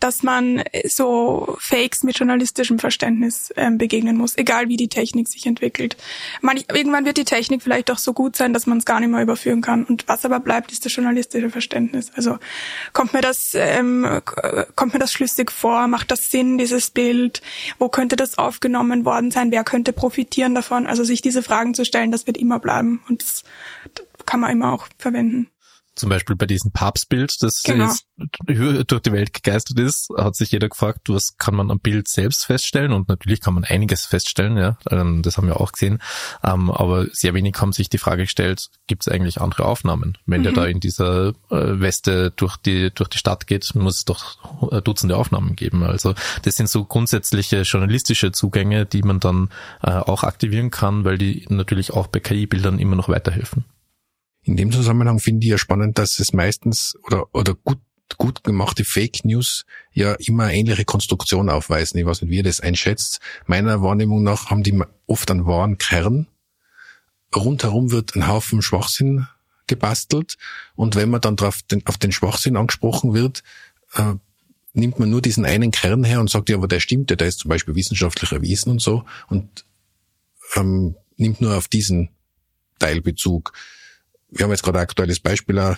dass 0.00 0.22
man 0.22 0.62
so 0.86 1.56
Fakes 1.58 2.02
mit 2.02 2.18
journalistischem 2.18 2.78
Verständnis 2.78 3.52
ähm, 3.56 3.78
begegnen 3.78 4.16
muss, 4.16 4.36
egal 4.36 4.68
wie 4.68 4.76
die 4.76 4.88
Technik 4.88 5.28
sich 5.28 5.46
entwickelt. 5.46 5.96
Man, 6.40 6.56
irgendwann 6.56 7.04
wird 7.04 7.16
die 7.16 7.24
Technik 7.24 7.62
vielleicht 7.62 7.90
auch 7.90 7.98
so 7.98 8.12
gut 8.12 8.36
sein, 8.36 8.52
dass 8.52 8.66
man 8.66 8.78
es 8.78 8.84
gar 8.84 9.00
nicht 9.00 9.08
mehr 9.08 9.22
überführen 9.22 9.62
kann. 9.62 9.84
Und 9.84 10.06
was 10.08 10.24
aber 10.24 10.40
bleibt, 10.40 10.72
ist 10.72 10.84
das 10.84 10.94
journalistische 10.94 11.50
Verständnis. 11.50 12.10
Also 12.14 12.38
kommt 12.92 13.12
mir 13.12 13.20
das, 13.20 13.52
ähm, 13.54 14.20
kommt 14.76 14.92
mir 14.92 15.00
das 15.00 15.12
schlüssig 15.12 15.50
vor? 15.50 15.86
Macht 15.88 16.10
das 16.10 16.30
Sinn, 16.30 16.58
dieses 16.58 16.90
Bild? 16.90 17.40
Wo 17.78 17.88
könnte 17.88 18.16
das 18.16 18.36
aufgenommen 18.36 19.04
worden 19.04 19.30
sein? 19.30 19.50
Wer 19.50 19.64
könnte 19.64 19.92
profitieren 19.92 20.54
davon? 20.54 20.86
Also 20.86 21.04
sich 21.04 21.22
diese 21.22 21.42
Fragen 21.42 21.74
zu 21.74 21.84
stellen, 21.84 22.12
das 22.12 22.26
wird 22.26 22.36
immer 22.36 22.58
bleiben 22.58 23.02
und 23.08 23.22
das 23.22 23.42
kann 24.26 24.40
man 24.40 24.50
immer 24.50 24.72
auch 24.72 24.88
verwenden 24.98 25.48
zum 25.96 26.08
Beispiel 26.08 26.36
bei 26.36 26.46
diesem 26.46 26.72
Papstbild, 26.72 27.42
das 27.42 27.62
genau. 27.62 27.86
jetzt 27.86 28.06
durch 28.46 29.02
die 29.02 29.12
Welt 29.12 29.32
gegeistert 29.32 29.78
ist, 29.78 30.08
hat 30.16 30.36
sich 30.36 30.50
jeder 30.52 30.68
gefragt, 30.68 31.08
was 31.08 31.36
kann 31.36 31.54
man 31.54 31.70
am 31.70 31.80
Bild 31.80 32.08
selbst 32.08 32.44
feststellen? 32.44 32.92
Und 32.92 33.08
natürlich 33.08 33.40
kann 33.40 33.54
man 33.54 33.64
einiges 33.64 34.06
feststellen, 34.06 34.56
ja, 34.56 34.78
ähm, 34.90 35.22
das 35.22 35.36
haben 35.36 35.46
wir 35.46 35.60
auch 35.60 35.72
gesehen. 35.72 36.00
Ähm, 36.42 36.70
aber 36.70 37.06
sehr 37.12 37.34
wenig 37.34 37.56
haben 37.60 37.72
sich 37.72 37.88
die 37.88 37.98
Frage 37.98 38.22
gestellt, 38.22 38.70
gibt 38.86 39.06
es 39.06 39.12
eigentlich 39.12 39.40
andere 39.40 39.66
Aufnahmen? 39.66 40.18
Wenn 40.26 40.40
mhm. 40.40 40.44
der 40.44 40.52
da 40.52 40.64
in 40.66 40.80
dieser 40.80 41.28
äh, 41.50 41.80
Weste 41.80 42.32
durch 42.32 42.56
die, 42.56 42.90
durch 42.92 43.08
die 43.08 43.18
Stadt 43.18 43.46
geht, 43.46 43.74
muss 43.74 43.98
es 43.98 44.04
doch 44.04 44.72
äh, 44.72 44.82
Dutzende 44.82 45.16
Aufnahmen 45.16 45.56
geben. 45.56 45.82
Also 45.82 46.14
das 46.42 46.54
sind 46.56 46.68
so 46.68 46.84
grundsätzliche 46.84 47.62
journalistische 47.62 48.32
Zugänge, 48.32 48.86
die 48.86 49.02
man 49.02 49.20
dann 49.20 49.50
äh, 49.82 49.90
auch 49.90 50.24
aktivieren 50.24 50.70
kann, 50.70 51.04
weil 51.04 51.18
die 51.18 51.46
natürlich 51.48 51.92
auch 51.92 52.06
bei 52.06 52.20
KI-Bildern 52.20 52.78
immer 52.78 52.96
noch 52.96 53.08
weiterhelfen. 53.08 53.64
In 54.44 54.56
dem 54.56 54.72
Zusammenhang 54.72 55.18
finde 55.18 55.44
ich 55.44 55.50
ja 55.50 55.58
spannend, 55.58 55.98
dass 55.98 56.18
es 56.18 56.32
meistens 56.32 56.96
oder, 57.04 57.34
oder 57.34 57.54
gut, 57.54 57.80
gut 58.18 58.44
gemachte 58.44 58.84
Fake 58.84 59.24
News 59.24 59.64
ja 59.92 60.12
immer 60.14 60.52
ähnliche 60.52 60.84
Konstruktion 60.84 61.48
aufweisen. 61.48 61.98
Ich 61.98 62.06
weiß 62.06 62.22
nicht, 62.22 62.30
wie 62.30 62.36
ihr 62.36 62.42
das 62.42 62.60
einschätzt. 62.60 63.20
Meiner 63.46 63.82
Wahrnehmung 63.82 64.22
nach 64.22 64.50
haben 64.50 64.62
die 64.62 64.78
oft 65.06 65.30
einen 65.30 65.46
wahren 65.46 65.78
Kern. 65.78 66.26
Rundherum 67.34 67.90
wird 67.90 68.14
ein 68.14 68.28
Haufen 68.28 68.62
Schwachsinn 68.62 69.26
gebastelt. 69.66 70.36
Und 70.76 70.94
wenn 70.94 71.08
man 71.08 71.22
dann 71.22 71.36
drauf 71.36 71.62
den, 71.62 71.86
auf 71.86 71.96
den 71.96 72.12
Schwachsinn 72.12 72.56
angesprochen 72.56 73.14
wird, 73.14 73.42
äh, 73.94 74.14
nimmt 74.74 74.98
man 74.98 75.08
nur 75.08 75.22
diesen 75.22 75.46
einen 75.46 75.70
Kern 75.70 76.04
her 76.04 76.20
und 76.20 76.28
sagt, 76.28 76.50
ja, 76.50 76.56
aber 76.56 76.68
der 76.68 76.80
stimmt 76.80 77.10
ja, 77.10 77.16
der 77.16 77.28
ist 77.28 77.38
zum 77.38 77.48
Beispiel 77.48 77.74
wissenschaftlich 77.74 78.32
erwiesen 78.32 78.70
und 78.70 78.82
so 78.82 79.04
und 79.28 79.64
ähm, 80.56 80.96
nimmt 81.16 81.40
nur 81.40 81.56
auf 81.56 81.68
diesen 81.68 82.10
Teilbezug 82.78 83.52
wir 84.34 84.44
haben 84.44 84.50
jetzt 84.50 84.62
gerade 84.62 84.78
ein 84.78 84.82
aktuelles 84.82 85.20
Beispiel 85.20 85.76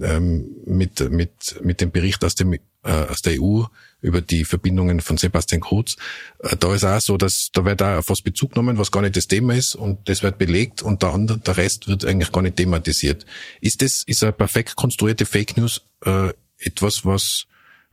ähm, 0.00 0.56
mit, 0.66 1.10
mit, 1.10 1.60
mit 1.62 1.80
dem 1.80 1.90
Bericht 1.90 2.24
aus, 2.24 2.34
dem, 2.34 2.52
äh, 2.54 2.58
aus 2.82 3.22
der 3.22 3.40
EU 3.40 3.64
über 4.00 4.20
die 4.20 4.44
Verbindungen 4.44 5.00
von 5.00 5.16
Sebastian 5.16 5.60
Kurz. 5.60 5.96
Äh, 6.40 6.56
da 6.56 6.74
ist 6.74 6.84
auch 6.84 7.00
so, 7.00 7.16
dass 7.16 7.50
da 7.52 7.64
wird 7.64 7.82
auch 7.82 7.98
auf 7.98 8.08
was 8.08 8.22
Bezug 8.22 8.52
genommen, 8.52 8.78
was 8.78 8.90
gar 8.90 9.02
nicht 9.02 9.16
das 9.16 9.28
Thema 9.28 9.54
ist 9.54 9.74
und 9.74 10.08
das 10.08 10.22
wird 10.22 10.38
belegt 10.38 10.82
und 10.82 11.02
der, 11.02 11.10
andere, 11.10 11.38
der 11.38 11.56
Rest 11.56 11.88
wird 11.88 12.04
eigentlich 12.04 12.32
gar 12.32 12.42
nicht 12.42 12.56
thematisiert. 12.56 13.26
Ist 13.60 13.82
das, 13.82 14.02
ist 14.06 14.22
eine 14.22 14.32
perfekt 14.32 14.76
konstruierte 14.76 15.26
Fake 15.26 15.56
News 15.56 15.82
äh, 16.04 16.32
etwas, 16.58 17.04
was, 17.04 17.46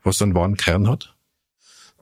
was 0.03 0.21
einen 0.21 0.35
wahren 0.35 0.57
Kern 0.57 0.87
hat? 0.87 1.14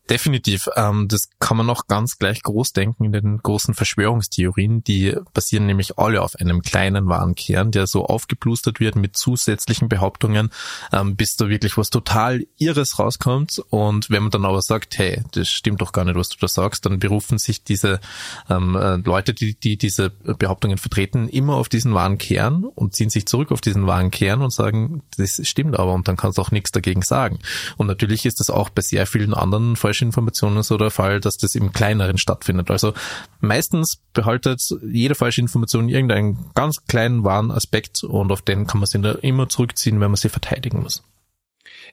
Definitiv. 0.09 0.67
Ähm, 0.75 1.07
das 1.07 1.29
kann 1.39 1.55
man 1.55 1.65
noch 1.65 1.87
ganz 1.87 2.17
gleich 2.17 2.43
groß 2.43 2.73
denken 2.73 3.05
in 3.05 3.13
den 3.13 3.37
großen 3.37 3.73
Verschwörungstheorien. 3.73 4.83
Die 4.83 5.15
basieren 5.33 5.65
nämlich 5.65 5.97
alle 5.97 6.21
auf 6.21 6.35
einem 6.35 6.61
kleinen 6.61 7.07
wahren 7.07 7.35
Kern, 7.35 7.71
der 7.71 7.87
so 7.87 8.05
aufgeplustert 8.05 8.81
wird 8.81 8.97
mit 8.97 9.15
zusätzlichen 9.15 9.87
Behauptungen, 9.87 10.49
ähm, 10.91 11.15
bis 11.15 11.37
da 11.37 11.47
wirklich 11.47 11.77
was 11.77 11.89
total 11.89 12.45
Irres 12.57 12.99
rauskommt. 12.99 13.59
Und 13.69 14.09
wenn 14.09 14.23
man 14.23 14.31
dann 14.31 14.43
aber 14.43 14.61
sagt, 14.61 14.97
hey, 14.97 15.23
das 15.31 15.47
stimmt 15.47 15.79
doch 15.79 15.93
gar 15.93 16.03
nicht, 16.03 16.17
was 16.17 16.27
du 16.27 16.37
da 16.37 16.49
sagst, 16.49 16.85
dann 16.85 16.99
berufen 16.99 17.37
sich 17.37 17.63
diese 17.63 18.01
ähm, 18.49 18.75
äh, 18.75 18.97
Leute, 18.97 19.33
die, 19.33 19.57
die 19.57 19.77
diese 19.77 20.09
Behauptungen 20.09 20.77
vertreten, 20.77 21.29
immer 21.29 21.55
auf 21.55 21.69
diesen 21.69 21.93
wahren 21.93 22.17
Kern 22.17 22.65
und 22.65 22.93
ziehen 22.93 23.09
sich 23.09 23.25
zurück 23.25 23.53
auf 23.53 23.61
diesen 23.61 23.87
wahren 23.87 24.11
Kern 24.11 24.41
und 24.41 24.51
sagen, 24.51 25.01
das 25.15 25.39
stimmt 25.47 25.79
aber 25.79 25.93
und 25.93 26.09
dann 26.09 26.17
kannst 26.17 26.39
du 26.39 26.41
auch 26.41 26.51
nichts 26.51 26.73
dagegen 26.73 27.03
sagen. 27.03 27.39
Und 27.77 27.87
natürlich 27.87 28.25
ist 28.25 28.41
das 28.41 28.49
auch 28.49 28.69
bei 28.69 28.81
sehr 28.81 29.07
vielen 29.07 29.33
anderen 29.33 29.77
Falschinformationen 29.93 30.63
so 30.63 30.77
der 30.77 30.89
Fall, 30.89 31.19
dass 31.19 31.37
das 31.37 31.53
im 31.53 31.71
Kleineren 31.71 32.17
stattfindet. 32.17 32.71
Also 32.71 32.93
meistens 33.39 34.01
behaltet 34.13 34.61
jede 34.83 35.13
falsche 35.13 35.41
Information 35.41 35.87
irgendeinen 35.87 36.49
ganz 36.55 36.85
kleinen 36.85 37.23
wahren 37.23 37.51
Aspekt 37.51 38.03
und 38.03 38.31
auf 38.31 38.41
den 38.41 38.65
kann 38.65 38.79
man 38.79 38.87
sich 38.87 39.03
immer 39.23 39.49
zurückziehen, 39.49 39.99
wenn 39.99 40.09
man 40.09 40.15
sie 40.15 40.29
verteidigen 40.29 40.81
muss. 40.81 41.03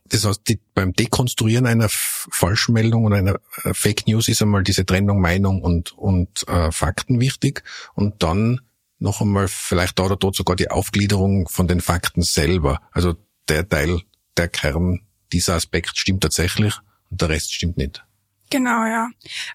Das 0.07 0.25
heißt, 0.25 0.49
die, 0.49 0.59
beim 0.75 0.95
Dekonstruieren 0.95 1.67
einer 1.67 1.89
Falschmeldung 1.91 3.05
und 3.05 3.13
einer 3.13 3.39
äh, 3.65 3.75
Fake 3.75 4.07
News 4.07 4.29
ist 4.29 4.41
einmal 4.41 4.63
diese 4.63 4.87
Trennung 4.87 5.21
Meinung 5.21 5.63
und, 5.63 5.93
und 5.93 6.49
äh, 6.49 6.73
Fakten 6.73 7.21
wichtig 7.21 7.63
und 7.95 8.23
dann 8.23 8.61
noch 8.99 9.21
einmal 9.21 9.47
vielleicht 9.49 9.99
da 9.99 10.05
oder 10.05 10.17
dort 10.17 10.37
sogar 10.37 10.57
die 10.57 10.71
Aufgliederung 10.71 11.49
von 11.49 11.69
den 11.69 11.81
Fakten 11.81 12.23
selber. 12.23 12.81
Also 12.93 13.15
der 13.49 13.69
Teil, 13.69 14.01
der 14.37 14.49
Kern, 14.49 15.01
dieser 15.33 15.55
Aspekt 15.55 15.99
stimmt 15.99 16.23
tatsächlich 16.23 16.75
und 17.11 17.21
der 17.21 17.29
Rest 17.29 17.53
stimmt 17.53 17.77
nicht. 17.77 18.05
Genau, 18.51 18.85
ja. 18.85 19.11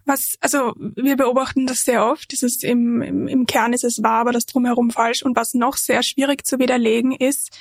Was, 0.06 0.38
also 0.40 0.74
wir 0.78 1.18
beobachten 1.18 1.68
das 1.68 1.82
sehr 1.82 2.06
oft. 2.06 2.32
Dieses 2.32 2.64
im, 2.64 3.02
im, 3.02 3.28
im 3.28 3.46
Kern 3.46 3.74
ist 3.74 3.84
es 3.84 4.02
wahr, 4.02 4.22
aber 4.22 4.32
das 4.32 4.46
drumherum 4.46 4.90
falsch. 4.90 5.22
Und 5.22 5.36
was 5.36 5.54
noch 5.54 5.76
sehr 5.76 6.02
schwierig 6.02 6.48
zu 6.48 6.60
widerlegen 6.60 7.12
ist, 7.12 7.52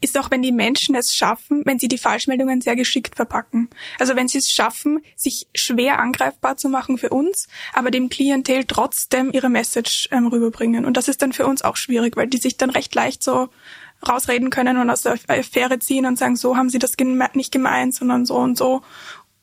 ist 0.00 0.18
auch, 0.18 0.30
wenn 0.30 0.40
die 0.40 0.50
Menschen 0.50 0.94
es 0.94 1.14
schaffen, 1.14 1.62
wenn 1.66 1.78
sie 1.78 1.88
die 1.88 1.98
Falschmeldungen 1.98 2.62
sehr 2.62 2.74
geschickt 2.74 3.16
verpacken. 3.16 3.68
Also 3.98 4.16
wenn 4.16 4.28
sie 4.28 4.38
es 4.38 4.50
schaffen, 4.50 5.00
sich 5.14 5.46
schwer 5.54 5.98
angreifbar 5.98 6.56
zu 6.56 6.70
machen 6.70 6.96
für 6.96 7.10
uns, 7.10 7.48
aber 7.74 7.90
dem 7.90 8.08
Klientel 8.08 8.64
trotzdem 8.64 9.30
ihre 9.30 9.50
Message 9.50 10.08
ähm, 10.10 10.26
rüberbringen. 10.26 10.86
Und 10.86 10.96
das 10.96 11.08
ist 11.08 11.20
dann 11.20 11.34
für 11.34 11.46
uns 11.46 11.60
auch 11.60 11.76
schwierig, 11.76 12.16
weil 12.16 12.28
die 12.28 12.38
sich 12.38 12.56
dann 12.56 12.70
recht 12.70 12.94
leicht 12.94 13.22
so 13.22 13.50
rausreden 14.06 14.50
können 14.50 14.78
und 14.78 14.90
aus 14.90 15.02
der 15.02 15.18
Affäre 15.26 15.78
ziehen 15.78 16.06
und 16.06 16.18
sagen, 16.18 16.36
so 16.36 16.56
haben 16.56 16.70
sie 16.70 16.78
das 16.78 16.92
nicht 17.34 17.52
gemeint, 17.52 17.94
sondern 17.94 18.26
so 18.26 18.36
und 18.36 18.56
so. 18.56 18.82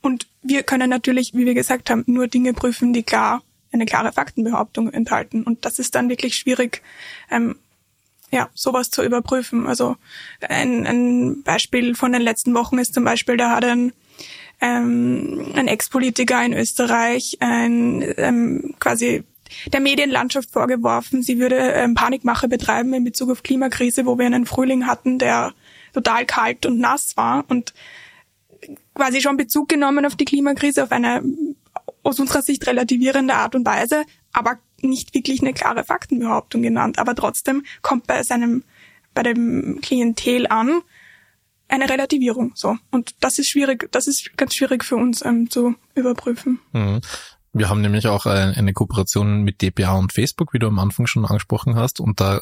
Und 0.06 0.28
wir 0.44 0.62
können 0.62 0.89
natürlich, 0.89 1.34
wie 1.34 1.48
wir 1.48 1.56
gesagt 1.56 1.89
haben, 1.89 2.04
nur 2.06 2.28
Dinge 2.28 2.54
prüfen, 2.54 2.94
die 2.94 3.02
klar 3.02 3.41
eine 3.72 3.88
klare 3.88 4.12
Faktenbehauptung 4.12 4.94
enthalten. 4.94 5.41
Und 5.41 5.65
das 5.65 5.80
ist 5.80 5.96
dann 5.96 6.10
wirklich 6.10 6.36
schwierig, 6.36 6.84
ähm, 7.32 7.56
ja, 8.32 8.50
sowas 8.54 8.91
zu 8.91 9.04
überprüfen. 9.04 9.65
Also 9.65 9.98
ein, 10.48 10.86
ein 10.86 11.41
Beispiel 11.44 11.96
von 11.96 12.13
den 12.13 12.22
letzten 12.22 12.54
Wochen 12.54 12.78
ist 12.78 12.94
zum 12.94 13.04
Beispiel, 13.04 13.36
da 13.36 13.56
hat 13.56 13.65
ein, 13.65 13.94
ähm, 14.62 15.52
ein 15.56 15.68
Ex-Politiker 15.68 16.46
in 16.46 16.54
Österreich 16.54 17.38
ein, 17.39 18.06
ähm, 18.18 18.76
quasi 18.80 19.24
der 19.74 19.80
Medienlandschaft 19.80 20.52
vorgeworfen, 20.52 21.24
sie 21.24 21.39
würde 21.39 21.56
ähm, 21.56 21.96
Panikmache 21.96 22.48
betreiben 22.48 22.94
in 22.94 23.04
Bezug 23.04 23.32
auf 23.32 23.41
Klimakrise, 23.41 24.06
wo 24.06 24.18
wir 24.20 24.26
einen 24.28 24.46
Frühling 24.46 24.86
hatten, 24.86 25.18
der 25.18 25.54
total 25.94 26.26
kalt 26.26 26.65
und 26.65 26.80
nass 26.80 27.18
war. 27.18 27.46
Und 27.48 27.74
quasi 28.93 29.21
schon 29.21 29.38
Bezug 29.38 29.69
genommen 29.69 30.06
auf 30.06 30.15
die 30.15 30.25
Klimakrise 30.25 30.84
auf 30.84 30.91
eine 30.91 31.21
aus 32.04 32.19
unserer 32.19 32.43
Sicht 32.43 32.67
relativierende 32.67 33.34
Art 33.34 33.56
und 33.56 33.65
Weise, 33.65 34.04
aber 34.32 34.60
nicht 34.82 35.13
wirklich 35.15 35.41
eine 35.41 35.54
klare 35.54 35.84
Faktenbehauptung 35.84 36.62
genannt. 36.62 36.99
Aber 36.99 37.15
trotzdem 37.15 37.63
kommt 37.82 38.06
bei 38.06 38.21
seinem, 38.23 38.63
bei 39.13 39.23
dem 39.23 39.80
Klientel 39.82 40.47
an, 40.47 40.82
eine 41.67 41.89
Relativierung, 41.89 42.51
so. 42.54 42.78
Und 42.91 43.15
das 43.21 43.39
ist 43.39 43.49
schwierig, 43.49 43.89
das 43.91 44.06
ist 44.06 44.38
ganz 44.38 44.54
schwierig 44.54 44.84
für 44.84 44.97
uns 44.97 45.25
ähm, 45.25 45.49
zu 45.49 45.75
überprüfen. 45.95 46.60
Mhm. 46.73 47.01
Wir 47.54 47.69
haben 47.69 47.82
nämlich 47.82 48.08
auch 48.08 48.25
eine 48.25 48.73
Kooperation 48.73 49.43
mit 49.43 49.62
DPA 49.62 49.93
und 49.93 50.12
Facebook, 50.12 50.54
wie 50.54 50.60
du 50.60 50.67
am 50.67 50.78
Anfang 50.78 51.08
schon 51.08 51.25
angesprochen 51.25 51.75
hast, 51.75 52.01
und 52.01 52.19
da 52.19 52.41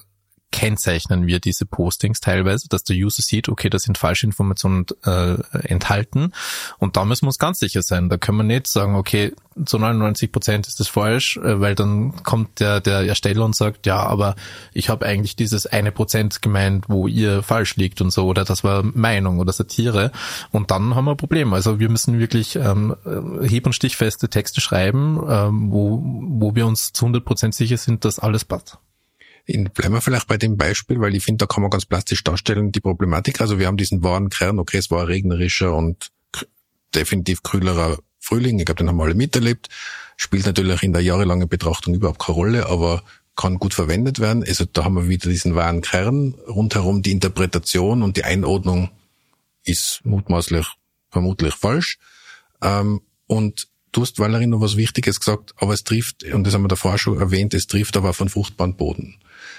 kennzeichnen 0.54 1.26
wir 1.28 1.40
diese 1.40 1.66
Postings 1.66 2.22
teilweise, 2.22 2.70
dass 2.70 2.84
der 2.84 2.96
User 2.96 3.24
sieht, 3.24 3.50
okay, 3.50 3.70
da 3.70 3.80
sind 3.80 3.98
falsche 3.98 4.28
Informationen 4.28 4.86
äh, 5.04 5.36
enthalten 5.68 6.32
und 6.78 6.96
da 6.96 7.04
müssen 7.04 7.24
wir 7.24 7.30
uns 7.30 7.40
ganz 7.40 7.60
sicher 7.60 7.82
sein. 7.82 8.08
Da 8.08 8.18
können 8.18 8.38
wir 8.38 8.44
nicht 8.44 8.68
sagen, 8.68 8.96
okay, 8.96 9.34
zu 9.66 9.80
99 9.80 10.32
Prozent 10.32 10.68
ist 10.68 10.80
das 10.80 10.88
falsch, 10.88 11.38
äh, 11.38 11.60
weil 11.60 11.74
dann 11.74 12.24
kommt 12.24 12.60
der, 12.60 12.82
der 12.82 13.00
Ersteller 13.00 13.44
und 13.44 13.56
sagt, 13.56 13.88
ja, 13.88 13.98
aber 13.98 14.36
ich 14.74 14.90
habe 14.90 15.06
eigentlich 15.08 15.36
dieses 15.36 15.66
eine 15.66 15.92
Prozent 15.92 16.42
gemeint, 16.44 16.86
wo 16.88 17.08
ihr 17.08 17.42
falsch 17.42 17.76
liegt 17.76 18.00
und 18.00 18.12
so, 18.12 18.28
oder 18.28 18.46
das 18.46 18.64
war 18.64 18.84
Meinung 18.84 19.40
oder 19.40 19.52
Satire 19.52 20.12
und 20.52 20.70
dann 20.70 20.96
haben 20.96 21.06
wir 21.06 21.12
ein 21.12 21.18
Problem. 21.18 21.54
Also 21.54 21.80
wir 21.80 21.90
müssen 21.90 22.20
wirklich 22.20 22.56
ähm, 22.58 22.96
hieb- 23.42 23.66
und 23.66 23.74
stichfeste 23.74 24.30
Texte 24.30 24.62
schreiben, 24.62 25.20
ähm, 25.28 25.72
wo, 25.72 26.00
wo 26.04 26.54
wir 26.54 26.68
uns 26.68 26.94
zu 26.94 27.06
100 27.06 27.26
Prozent 27.26 27.56
sicher 27.56 27.78
sind, 27.78 28.06
dass 28.06 28.20
alles 28.20 28.46
passt. 28.46 28.78
Bleiben 29.46 29.94
wir 29.94 30.02
vielleicht 30.02 30.28
bei 30.28 30.38
dem 30.38 30.56
Beispiel, 30.56 31.00
weil 31.02 31.16
ich 31.16 31.24
finde, 31.24 31.46
da 31.46 31.54
kann 31.54 31.62
man 31.62 31.70
ganz 31.70 31.86
plastisch 31.86 32.24
darstellen, 32.24 32.72
die 32.72 32.80
Problematik. 32.80 33.42
Also 33.42 33.60
wir 33.60 33.68
haben 33.68 33.78
diesen 33.78 34.02
wahren 34.02 34.30
Kern, 34.30 34.58
okay, 34.58 34.78
es 34.78 34.90
war 34.90 35.08
regnerischer 35.08 35.76
und 35.76 36.12
definitiv 36.96 37.44
kühlerer 37.44 38.00
Frühling. 38.20 38.60
Ich 38.60 38.66
glaube, 38.66 38.80
den 38.80 38.88
haben 38.88 38.98
wir 38.98 39.04
alle 39.04 39.16
miterlebt. 39.16 39.68
Spielt 40.16 40.46
natürlich 40.46 40.84
in 40.84 40.94
der 40.94 41.02
jahrelangen 41.02 41.50
Betrachtung 41.50 41.94
überhaupt 41.94 42.20
keine 42.20 42.36
Rolle, 42.36 42.68
aber 42.68 43.04
kann 43.36 43.58
gut 43.58 43.74
verwendet 43.74 44.20
werden. 44.20 44.44
Also 44.48 44.66
da 44.66 44.86
haben 44.86 44.96
wir 44.96 45.08
wieder 45.10 45.30
diesen 45.30 45.56
wahren 45.56 45.82
Kern. 45.82 46.36
Rundherum 46.48 47.02
die 47.02 47.12
Interpretation 47.12 48.04
und 48.04 48.16
die 48.16 48.24
Einordnung 48.24 48.92
ist 49.64 50.02
mutmaßlich 50.04 50.68
vermutlich 51.10 51.54
falsch. 51.54 51.98
Ähm, 52.62 53.02
und 53.28 53.68
du 53.92 54.02
hast, 54.02 54.20
Valerie, 54.20 54.48
noch 54.48 54.62
was 54.62 54.78
Wichtiges 54.78 55.20
gesagt, 55.20 55.54
aber 55.58 55.74
es 55.74 55.84
trifft, 55.84 56.24
und 56.24 56.46
das 56.46 56.54
haben 56.54 56.64
wir 56.64 56.68
davor 56.68 56.98
schon 56.98 57.20
erwähnt, 57.20 57.54
es 57.54 57.68
trifft 57.68 57.98
aber 57.98 58.14
von 58.14 58.30
fruchtbaren 58.30 58.76
Boden. 58.76 59.18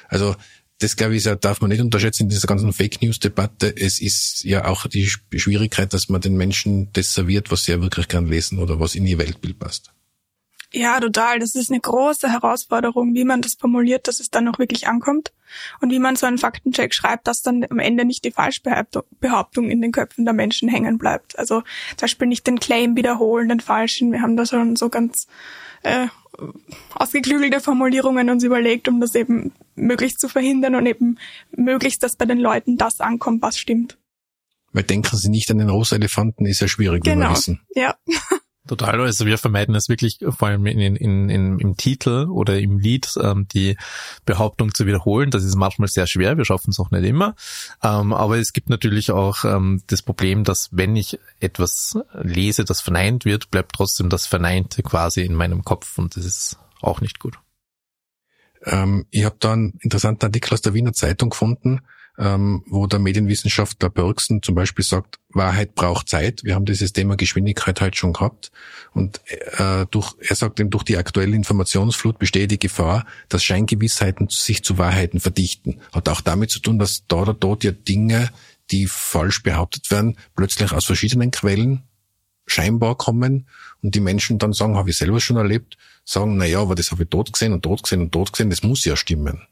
Also 0.09 0.35
das 0.79 0.97
glaube 0.97 1.17
ich, 1.17 1.25
darf 1.41 1.61
man 1.61 1.71
nicht 1.71 1.81
unterschätzen 1.81 2.25
in 2.25 2.29
dieser 2.29 2.49
ganzen 2.49 2.73
Fake 2.73 3.01
News 3.01 3.19
Debatte. 3.21 3.75
Es 3.75 4.01
ist 4.01 4.45
ja 4.45 4.67
auch 4.67 4.87
die 4.87 5.07
Schwierigkeit, 5.07 5.93
dass 5.95 6.09
man 6.09 6.21
den 6.21 6.37
Menschen 6.37 6.93
das 6.93 7.15
serviert, 7.15 7.51
was 7.51 7.65
sie 7.65 7.73
ja 7.73 7.81
wirklich 7.81 8.09
gern 8.09 8.27
lesen 8.27 8.59
oder 8.59 8.81
was 8.81 8.95
in 8.95 9.07
ihr 9.07 9.19
Weltbild 9.19 9.59
passt. 9.59 9.95
Ja, 10.75 10.99
total. 10.99 11.39
Das 11.39 11.55
ist 11.55 11.71
eine 11.71 11.81
große 11.81 12.29
Herausforderung, 12.29 13.15
wie 13.15 13.25
man 13.25 13.41
das 13.41 13.55
formuliert, 13.55 14.09
dass 14.09 14.19
es 14.19 14.31
dann 14.31 14.45
noch 14.45 14.59
wirklich 14.59 14.89
ankommt 14.89 15.33
und 15.81 15.93
wie 15.93 16.01
man 16.01 16.17
so 16.17 16.27
einen 16.27 16.39
Faktencheck 16.39 16.93
schreibt, 16.93 17.29
dass 17.29 17.43
dann 17.43 17.65
am 17.71 17.79
Ende 17.79 18.05
nicht 18.05 18.25
die 18.25 18.33
Falschbehauptung 18.33 19.71
in 19.71 19.81
den 19.81 19.93
Köpfen 19.93 20.25
der 20.25 20.35
Menschen 20.35 20.69
hängen 20.69 20.99
bleibt. 20.99 21.39
Also 21.39 21.61
zum 21.61 22.01
Beispiel 22.01 22.27
nicht 22.27 22.49
den 22.49 22.59
Claim 22.59 22.97
wiederholen, 22.97 23.49
den 23.49 23.61
falschen. 23.61 24.11
Wir 24.11 24.21
haben 24.21 24.37
da 24.37 24.47
schon 24.47 24.75
so 24.75 24.89
ganz 24.89 25.29
äh, 25.85 26.09
ausgeklügelte 26.95 27.61
Formulierungen 27.61 28.31
uns 28.31 28.45
überlegt, 28.45 28.89
um 28.89 29.01
das 29.01 29.15
eben 29.15 29.53
möglichst 29.75 30.21
zu 30.21 30.29
verhindern 30.29 30.75
und 30.75 30.87
eben 30.87 31.19
möglichst, 31.57 32.03
dass 32.03 32.17
bei 32.17 32.27
den 32.27 32.39
Leuten 32.39 32.77
das 32.77 33.01
ankommt, 33.01 33.43
was 33.43 33.59
stimmt. 33.59 33.99
Weil 34.73 34.83
denken 34.83 35.17
Sie 35.17 35.29
nicht 35.29 35.51
an 35.51 35.59
den 35.59 35.71
rosa 35.71 35.97
Elefanten, 35.97 36.47
ist 36.47 36.61
ja 36.61 36.69
schwierig, 36.69 37.05
genau. 37.05 37.15
wie 37.15 37.19
wir 37.19 37.25
genau. 37.27 37.37
wissen. 37.37 37.61
Ja. 37.75 37.97
Total, 38.67 38.99
also 38.99 39.27
wir 39.27 39.37
vermeiden 39.37 39.75
es 39.75 39.91
wirklich 39.91 40.21
vor 40.27 40.49
allem 40.49 40.65
in, 40.65 40.81
in, 40.81 41.29
in, 41.29 41.59
im 41.59 41.77
Titel 41.77 42.29
oder 42.31 42.59
im 42.59 42.79
Lied 42.79 43.13
ähm, 43.21 43.47
die 43.53 43.77
Behauptung 44.25 44.73
zu 44.73 44.87
wiederholen. 44.87 45.31
Das 45.31 45.45
ist 45.45 45.55
manchmal 45.55 45.89
sehr 45.89 46.07
schwer, 46.07 46.39
wir 46.39 46.47
schaffen 46.47 46.71
es 46.71 46.81
auch 46.81 46.91
nicht 46.91 47.05
immer. 47.05 47.35
Ähm, 47.83 48.15
aber 48.15 48.39
es 48.39 48.55
gibt 48.55 48.71
natürlich 48.71 49.11
auch 49.11 49.45
ähm, 49.45 49.83
das 49.89 50.01
Problem, 50.01 50.45
dass 50.45 50.71
wenn 50.73 50.97
ich 50.97 51.19
etwas 51.41 51.99
lese, 52.15 52.65
das 52.65 52.81
verneint 52.81 53.27
wird, 53.27 53.51
bleibt 53.51 53.73
trotzdem 53.77 54.09
das 54.09 54.27
Verneinte 54.27 54.83
quasi 54.83 55.21
in 55.21 55.35
meinem 55.35 55.63
Kopf 55.63 55.99
und 55.99 56.17
das 56.17 56.25
ist 56.25 56.59
auch 56.81 57.03
nicht 57.03 57.19
gut. 57.19 57.39
Ähm, 58.65 59.05
ich 59.11 59.27
habe 59.27 59.37
da 59.41 59.53
einen 59.53 59.79
interessanten 59.81 60.25
Artikel 60.25 60.55
aus 60.55 60.63
der 60.63 60.73
Wiener 60.73 60.95
Zeitung 60.95 61.29
gefunden, 61.29 61.83
ähm, 62.19 62.63
wo 62.67 62.87
der 62.87 63.01
Medienwissenschaftler 63.01 63.91
Bergsen 63.91 64.43
zum 64.43 64.55
Beispiel 64.55 64.85
sagt, 64.85 65.19
Wahrheit 65.31 65.75
braucht 65.75 66.09
Zeit. 66.09 66.45
Wir 66.45 66.55
haben 66.55 66.65
dieses 66.65 66.93
Thema 66.93 67.17
Geschwindigkeit 67.17 67.81
halt 67.81 67.97
schon 67.97 68.13
gehabt. 68.13 68.53
Und 68.93 69.21
äh, 69.59 69.87
durch, 69.91 70.15
er 70.21 70.37
sagt 70.37 70.61
eben, 70.61 70.71
durch 70.71 70.85
die 70.85 70.97
aktuelle 70.97 71.35
Informationsflut 71.35 72.19
besteht 72.19 72.53
die 72.53 72.59
Gefahr, 72.59 73.05
dass 73.29 73.43
Scheingewissheiten 73.43 74.29
sich 74.29 74.63
zu 74.63 74.79
Wahrheiten 74.79 75.19
verdichten. 75.19 75.81
Hat 75.93 76.09
auch 76.09 76.21
damit 76.21 76.51
zu 76.51 76.61
tun, 76.61 76.79
dass 76.79 77.07
da 77.09 77.17
oder 77.17 77.35
dort 77.35 77.65
ja 77.65 77.73
Dinge, 77.73 78.31
die 78.71 78.87
falsch 78.87 79.43
behauptet 79.43 79.91
werden, 79.91 80.17
plötzlich 80.37 80.73
aus 80.73 80.85
verschiedenen 80.85 81.33
Quellen 81.33 81.83
scheinbar 82.47 82.97
kommen 82.97 83.49
und 83.83 83.95
die 83.95 84.01
Menschen 84.01 84.39
dann 84.39 84.53
sagen, 84.53 84.77
habe 84.77 84.91
ich 84.91 84.99
selber 84.99 85.21
schon 85.21 85.37
erlebt, 85.37 85.77
sagen, 86.05 86.37
na 86.37 86.45
ja, 86.45 86.61
aber 86.61 86.75
das 86.75 86.91
habe 86.91 87.05
ich 87.05 87.09
dort 87.09 87.33
gesehen 87.33 87.53
und 87.53 87.65
dort 87.65 87.83
gesehen 87.83 88.03
und 88.03 88.15
dort 88.15 88.33
gesehen, 88.33 88.51
das 88.51 88.63
muss 88.63 88.85
ja 88.85 88.97
stimmen. 88.97 89.43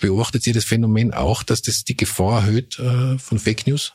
Beobachtet 0.00 0.46
ihr 0.46 0.54
das 0.54 0.64
Phänomen 0.64 1.12
auch, 1.12 1.42
dass 1.42 1.62
das 1.62 1.84
die 1.84 1.96
Gefahr 1.96 2.42
erhöht 2.42 2.78
äh, 2.78 3.18
von 3.18 3.38
Fake 3.38 3.66
News? 3.66 3.92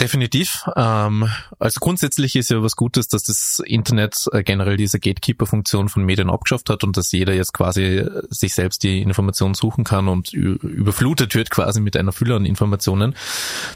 Definitiv. 0.00 0.64
Ähm, 0.76 1.28
also 1.58 1.78
grundsätzlich 1.78 2.34
ist 2.34 2.48
ja 2.48 2.62
was 2.62 2.74
Gutes, 2.74 3.08
dass 3.08 3.24
das 3.24 3.60
Internet 3.66 4.14
äh, 4.32 4.42
generell 4.42 4.78
diese 4.78 4.98
Gatekeeper-Funktion 4.98 5.90
von 5.90 6.04
Medien 6.04 6.30
abgeschafft 6.30 6.70
hat 6.70 6.84
und 6.84 6.96
dass 6.96 7.12
jeder 7.12 7.34
jetzt 7.34 7.52
quasi 7.52 7.82
äh, 7.82 8.22
sich 8.30 8.54
selbst 8.54 8.82
die 8.82 9.02
Informationen 9.02 9.52
suchen 9.52 9.84
kann 9.84 10.08
und 10.08 10.32
überflutet 10.32 11.34
wird 11.34 11.50
quasi 11.50 11.82
mit 11.82 11.98
einer 11.98 12.12
Fülle 12.12 12.36
an 12.36 12.46
Informationen. 12.46 13.14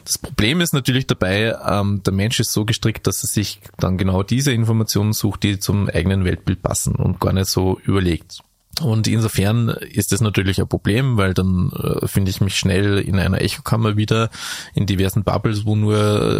Das 0.07 0.17
Problem 0.17 0.63
ist 0.63 0.73
natürlich 0.73 1.07
dabei, 1.07 1.55
ähm, 1.67 2.03
der 2.03 2.15
Mensch 2.15 2.41
ist 2.41 2.53
so 2.53 2.65
gestrickt, 2.65 3.07
dass 3.07 3.23
er 3.23 3.29
sich 3.29 3.61
dann 3.77 3.99
genau 3.99 4.23
diese 4.23 4.53
Informationen 4.53 5.13
sucht, 5.13 5.43
die 5.43 5.59
zum 5.59 5.91
eigenen 5.91 6.25
Weltbild 6.25 6.63
passen 6.63 6.95
und 6.95 7.21
gar 7.21 7.35
nicht 7.35 7.49
so 7.49 7.79
überlegt. 7.85 8.41
Und 8.81 9.07
insofern 9.07 9.69
ist 9.69 10.13
das 10.13 10.21
natürlich 10.21 10.61
ein 10.61 10.69
Problem, 10.69 11.17
weil 11.17 11.35
dann 11.35 11.71
äh, 11.73 12.07
finde 12.07 12.31
ich 12.31 12.41
mich 12.41 12.57
schnell 12.57 12.99
in 12.99 13.19
einer 13.19 13.41
Echokammer 13.41 13.97
wieder, 13.97 14.31
in 14.75 14.87
diversen 14.87 15.25
Bubbles, 15.25 15.67
wo 15.67 15.77
nur 15.77 15.97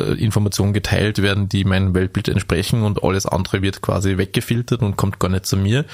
äh, 0.09 0.13
Informationen 0.15 0.73
geteilt 0.73 1.23
werden, 1.23 1.49
die 1.49 1.65
meinem 1.65 1.95
Weltbild 1.95 2.29
entsprechen 2.29 2.83
und 2.83 3.03
alles 3.03 3.27
andere 3.27 3.63
wird 3.63 3.83
quasi 3.83 4.17
weggefiltert 4.19 4.83
und 4.83 4.97
kommt 4.97 5.19
gar 5.19 5.29
nicht 5.29 5.47
zu 5.47 5.57
mir. 5.57 5.85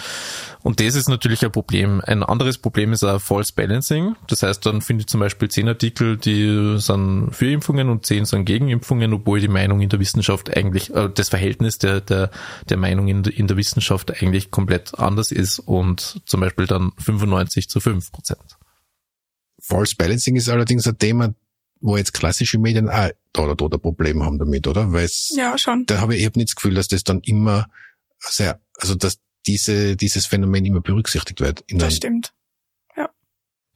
Und 0.62 0.80
das 0.80 0.94
ist 0.94 1.08
natürlich 1.08 1.44
ein 1.44 1.52
Problem. 1.52 2.02
Ein 2.04 2.22
anderes 2.22 2.58
Problem 2.58 2.92
ist 2.92 3.02
auch 3.04 3.20
False 3.20 3.52
Balancing. 3.54 4.16
Das 4.28 4.42
heißt, 4.42 4.64
dann 4.66 4.82
finde 4.82 5.02
ich 5.02 5.06
zum 5.06 5.20
Beispiel 5.20 5.48
zehn 5.48 5.68
Artikel, 5.68 6.16
die 6.16 6.78
sind 6.78 7.30
für 7.32 7.50
Impfungen 7.50 7.88
und 7.88 8.04
zehn 8.04 8.24
sind 8.26 8.44
gegen 8.44 8.68
Impfungen, 8.68 9.12
obwohl 9.14 9.40
die 9.40 9.48
Meinung 9.48 9.80
in 9.80 9.88
der 9.88 10.00
Wissenschaft 10.00 10.54
eigentlich, 10.54 10.94
äh, 10.94 11.08
das 11.14 11.30
Verhältnis 11.30 11.78
der, 11.78 12.00
der, 12.00 12.30
der 12.68 12.76
Meinung 12.76 13.08
in, 13.08 13.24
in 13.24 13.46
der 13.46 13.56
Wissenschaft 13.56 14.22
eigentlich 14.22 14.50
komplett 14.50 14.98
anders 14.98 15.32
ist 15.32 15.58
und 15.60 16.20
zum 16.30 16.40
Beispiel 16.40 16.66
dann 16.66 16.92
95 16.96 17.68
zu 17.68 17.80
5 17.80 18.12
Prozent. 18.12 18.56
False 19.60 19.96
Balancing 19.96 20.36
ist 20.36 20.48
allerdings 20.48 20.86
ein 20.86 20.96
Thema, 20.96 21.34
wo 21.80 21.96
jetzt 21.96 22.14
klassische 22.14 22.58
Medien 22.58 22.88
auch 22.88 23.10
da 23.32 23.42
oder 23.42 23.56
dort 23.56 23.74
ein 23.74 23.80
Problem 23.80 24.22
haben 24.22 24.38
damit, 24.38 24.66
oder? 24.68 24.92
Weil 24.92 25.08
ja, 25.30 25.58
schon. 25.58 25.86
Da 25.86 26.00
habe 26.00 26.14
ich 26.14 26.22
eben 26.22 26.38
nicht 26.38 26.50
das 26.50 26.54
Gefühl, 26.54 26.74
dass 26.74 26.88
das 26.88 27.02
dann 27.02 27.20
immer 27.20 27.66
sehr, 28.20 28.60
also 28.78 28.94
dass 28.94 29.18
diese, 29.46 29.96
dieses 29.96 30.26
Phänomen 30.26 30.64
immer 30.64 30.80
berücksichtigt 30.80 31.40
wird. 31.40 31.64
das 31.68 31.96
stimmt. 31.96 32.32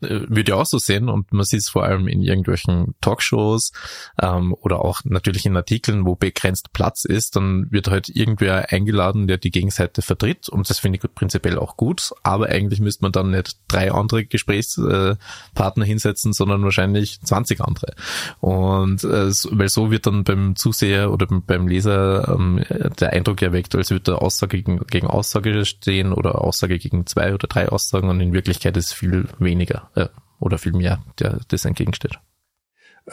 Würde 0.08 0.52
ja 0.52 0.56
auch 0.56 0.66
so 0.66 0.78
sehen 0.78 1.08
und 1.08 1.32
man 1.32 1.44
sieht 1.44 1.60
es 1.60 1.68
vor 1.68 1.84
allem 1.84 2.08
in 2.08 2.22
irgendwelchen 2.22 2.94
Talkshows 3.00 3.72
ähm, 4.20 4.54
oder 4.60 4.84
auch 4.84 5.00
natürlich 5.04 5.46
in 5.46 5.56
Artikeln, 5.56 6.06
wo 6.06 6.14
begrenzt 6.14 6.72
Platz 6.72 7.04
ist, 7.04 7.36
dann 7.36 7.70
wird 7.70 7.88
halt 7.88 8.08
irgendwer 8.08 8.72
eingeladen, 8.72 9.26
der 9.26 9.38
die 9.38 9.50
Gegenseite 9.50 10.02
vertritt 10.02 10.48
und 10.48 10.68
das 10.70 10.78
finde 10.78 10.98
ich 11.02 11.14
prinzipiell 11.14 11.58
auch 11.58 11.76
gut, 11.76 12.12
aber 12.22 12.48
eigentlich 12.48 12.80
müsste 12.80 13.04
man 13.04 13.12
dann 13.12 13.30
nicht 13.30 13.58
drei 13.68 13.92
andere 13.92 14.24
Gesprächspartner 14.24 15.84
hinsetzen, 15.84 16.32
sondern 16.32 16.62
wahrscheinlich 16.62 17.20
20 17.20 17.60
andere. 17.60 17.94
Und 18.40 19.04
äh, 19.04 19.30
weil 19.50 19.68
so 19.68 19.90
wird 19.90 20.06
dann 20.06 20.24
beim 20.24 20.56
Zuseher 20.56 21.12
oder 21.12 21.26
beim 21.26 21.68
Leser 21.68 22.28
ähm, 22.28 22.64
der 22.98 23.12
Eindruck 23.12 23.42
erweckt, 23.42 23.74
als 23.74 23.90
würde 23.90 24.20
Aussage 24.20 24.58
gegen, 24.58 24.86
gegen 24.86 25.06
Aussage 25.06 25.64
stehen 25.64 26.12
oder 26.12 26.40
Aussage 26.42 26.78
gegen 26.78 27.06
zwei 27.06 27.34
oder 27.34 27.46
drei 27.48 27.68
Aussagen 27.68 28.08
und 28.08 28.20
in 28.20 28.32
Wirklichkeit 28.32 28.76
ist 28.76 28.92
viel 28.92 29.28
weniger 29.38 29.90
äh, 29.94 30.08
oder 30.40 30.58
viel 30.58 30.72
mehr, 30.72 31.04
der 31.18 31.40
das 31.48 31.64
entgegensteht. 31.64 32.18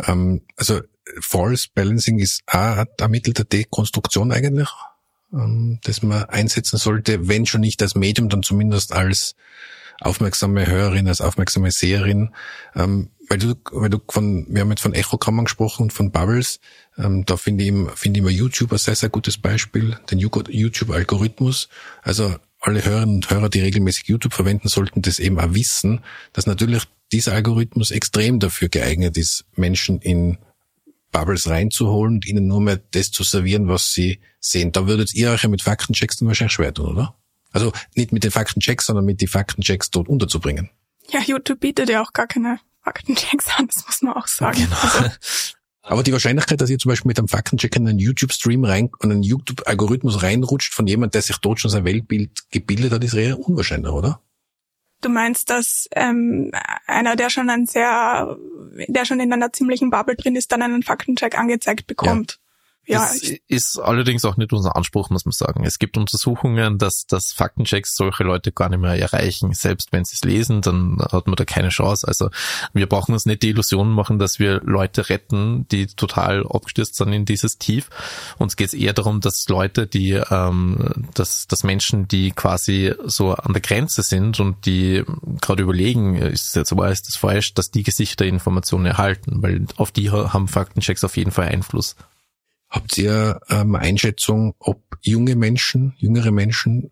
Ähm, 0.08 0.42
also 0.58 0.82
False 1.20 1.68
Balancing 1.74 2.20
ist 2.20 2.42
auch 2.48 2.86
ein 3.00 3.12
Mittel 3.12 3.34
der 3.34 3.46
Dekonstruktion 3.46 4.32
eigentlich, 4.32 4.70
ähm, 5.34 5.80
das 5.84 6.02
man 6.02 6.26
einsetzen 6.26 6.78
sollte, 6.78 7.28
wenn 7.28 7.46
schon 7.46 7.62
nicht 7.62 7.82
als 7.82 7.96
Medium, 7.96 8.30
dann 8.30 8.44
zumindest 8.44 8.94
als 8.94 9.36
aufmerksame 10.00 10.66
Hörerin, 10.66 11.08
als 11.08 11.22
aufmerksame 11.22 11.72
Seherin, 11.72 12.34
ähm, 12.76 13.12
weil 13.30 13.38
du, 13.38 13.56
weil 13.72 13.90
du 13.90 14.00
von, 14.10 14.46
wir 14.50 14.62
haben 14.62 14.72
jetzt 14.72 14.82
von 14.82 14.94
Echokammern 14.94 15.46
gesprochen 15.46 15.84
und 15.84 15.94
von 15.94 16.12
Bubbles, 16.12 16.60
ähm, 16.98 17.24
da 17.26 17.38
finde 17.38 17.64
ich, 17.64 17.72
finde 17.96 18.20
ich 18.20 18.24
immer 18.24 18.32
YouTube 18.32 18.72
ein 18.72 18.78
sehr, 18.78 18.96
sehr 18.96 19.10
gutes 19.10 19.38
Beispiel, 19.38 19.98
den 20.10 20.18
YouTube-Algorithmus. 20.20 21.70
Also 22.02 22.36
alle 22.62 22.86
Hörerinnen 22.86 23.16
und 23.16 23.30
Hörer, 23.30 23.50
die 23.50 23.62
regelmäßig 23.62 24.06
YouTube 24.08 24.34
verwenden, 24.34 24.68
sollten 24.68 25.02
das 25.02 25.20
eben 25.20 25.40
auch 25.40 25.54
wissen, 25.54 26.02
dass 26.32 26.46
natürlich 26.46 26.84
dieser 27.12 27.34
Algorithmus 27.34 27.92
extrem 27.92 28.40
dafür 28.40 28.70
geeignet 28.70 29.18
ist, 29.18 29.46
Menschen 29.56 30.00
in 30.00 30.38
Bubbles 31.12 31.50
reinzuholen 31.50 32.16
und 32.16 32.26
ihnen 32.26 32.48
nur 32.48 32.62
mehr 32.62 32.80
das 32.92 33.12
zu 33.12 33.24
servieren, 33.24 33.68
was 33.68 33.92
sie 33.92 34.22
sehen. 34.40 34.72
Da 34.72 34.88
würdet 34.88 35.14
ihr 35.14 35.32
euch 35.32 35.44
ja 35.44 35.50
mit 35.50 35.62
Faktenchecks 35.62 36.18
dann 36.18 36.28
wahrscheinlich 36.28 36.54
schwer 36.54 36.74
tun, 36.74 36.92
oder? 36.92 37.16
Also 37.52 37.74
nicht 37.96 38.14
mit 38.14 38.24
den 38.24 38.32
Faktenchecks, 38.32 38.86
sondern 38.86 39.04
mit 39.04 39.20
den 39.20 39.28
Faktenchecks 39.28 39.90
dort 39.90 40.08
unterzubringen. 40.08 40.70
Ja, 41.10 41.20
YouTube 41.22 41.60
bietet 41.60 41.90
ja 41.90 42.02
auch 42.02 42.14
gar 42.14 42.28
keine 42.28 42.60
Faktenchecks 42.84 43.48
an, 43.58 43.68
das 43.68 43.86
muss 43.86 44.02
man 44.02 44.14
auch 44.14 44.28
sagen. 44.28 44.60
Genau. 44.62 44.78
Also, 44.82 45.10
aber 45.82 46.04
die 46.04 46.12
Wahrscheinlichkeit, 46.12 46.62
dass 46.62 46.70
ihr 46.70 46.78
zum 46.78 46.90
Beispiel 46.90 47.10
mit 47.10 47.18
einem 47.18 47.28
Faktencheck 47.28 47.76
in 47.76 47.88
einen 47.88 48.00
YouTube-Stream 48.00 48.64
rein, 48.66 48.90
und 49.00 49.12
einen 49.12 49.24
YouTube-Algorithmus 49.24 50.22
reinrutscht 50.22 50.74
von 50.74 50.88
jemand, 50.88 51.16
der 51.16 51.22
sich 51.22 51.38
dort 51.38 51.60
schon 51.60 51.72
sein 51.72 51.86
Weltbild 51.86 52.52
gebildet 52.52 52.92
hat, 52.92 53.04
ist 53.04 53.14
eher 53.14 53.40
unwahrscheinlich, 53.40 53.92
oder? 53.92 54.22
Du 55.02 55.10
meinst, 55.10 55.50
dass 55.50 55.88
ähm, 55.96 56.52
einer, 56.86 57.16
der 57.16 57.32
schon 57.32 57.50
ein 57.50 57.66
sehr, 57.66 58.38
der 58.88 59.06
schon 59.06 59.20
in 59.20 59.34
einer 59.34 59.52
ziemlichen 59.52 59.90
Bubble 59.90 60.16
drin 60.16 60.36
ist, 60.36 60.52
dann 60.52 60.62
einen 60.62 60.84
Faktencheck 60.84 61.38
angezeigt 61.38 61.88
bekommt? 61.88 62.40
Ja, 62.88 63.08
das 63.08 63.22
ist 63.48 63.78
allerdings 63.78 64.26
auch 64.26 64.38
nicht 64.38 64.54
unser 64.54 64.76
Anspruch, 64.76 65.12
muss 65.12 65.26
man 65.26 65.34
sagen. 65.34 65.64
Es 65.64 65.78
gibt 65.78 65.98
Untersuchungen, 65.98 66.80
dass, 66.80 67.06
dass 67.06 67.32
Faktenchecks 67.32 67.96
solche 67.96 68.24
Leute 68.24 68.52
gar 68.52 68.70
nicht 68.70 68.80
mehr 68.80 69.00
erreichen. 69.00 69.54
Selbst 69.54 69.92
wenn 69.92 70.04
sie 70.04 70.16
es 70.16 70.24
lesen, 70.24 70.62
dann 70.62 70.98
hat 71.00 71.28
man 71.28 71.36
da 71.36 71.46
keine 71.46 71.70
Chance. 71.70 72.08
Also 72.08 72.30
wir 72.74 72.88
brauchen 72.88 73.14
uns 73.14 73.28
nicht 73.28 73.44
die 73.44 73.50
Illusion 73.50 73.92
machen, 73.92 74.18
dass 74.18 74.40
wir 74.40 74.62
Leute 74.64 75.10
retten, 75.10 75.68
die 75.70 75.88
total 75.88 76.44
abgestürzt 76.48 76.96
sind 76.96 77.14
in 77.14 77.26
dieses 77.26 77.60
Tief. 77.60 77.90
Uns 78.40 78.56
geht 78.56 78.68
es 78.68 78.74
eher 78.74 78.94
darum, 78.94 79.22
dass 79.22 79.48
Leute, 79.48 79.86
die, 79.86 80.12
ähm, 80.12 81.08
dass, 81.14 81.48
dass 81.48 81.64
Menschen, 81.64 82.08
die 82.08 82.32
quasi 82.32 82.96
so 83.06 83.36
an 83.36 83.54
der 83.54 83.62
Grenze 83.62 84.02
sind 84.02 84.40
und 84.40 84.66
die 84.66 85.04
gerade 85.40 85.62
überlegen, 85.62 86.16
ist 86.16 86.48
das 86.48 86.56
jetzt 86.56 86.78
wahr, 86.78 86.92
ist 86.92 87.08
das 87.08 87.16
falsch, 87.16 87.54
dass 87.54 87.70
die 87.70 87.84
gesicherte 87.84 88.26
Informationen 88.26 88.88
erhalten, 88.88 89.44
weil 89.44 89.68
auf 89.78 89.92
die 89.92 90.10
haben 90.10 90.48
Faktenchecks 90.48 91.04
auf 91.04 91.16
jeden 91.16 91.32
Fall 91.32 91.48
Einfluss. 91.48 91.96
Habt 92.72 92.98
ihr 92.98 93.42
ähm, 93.50 93.76
Einschätzung, 93.76 94.56
ob 94.58 94.82
junge 95.02 95.36
Menschen, 95.36 95.94
jüngere 95.98 96.32
Menschen 96.32 96.90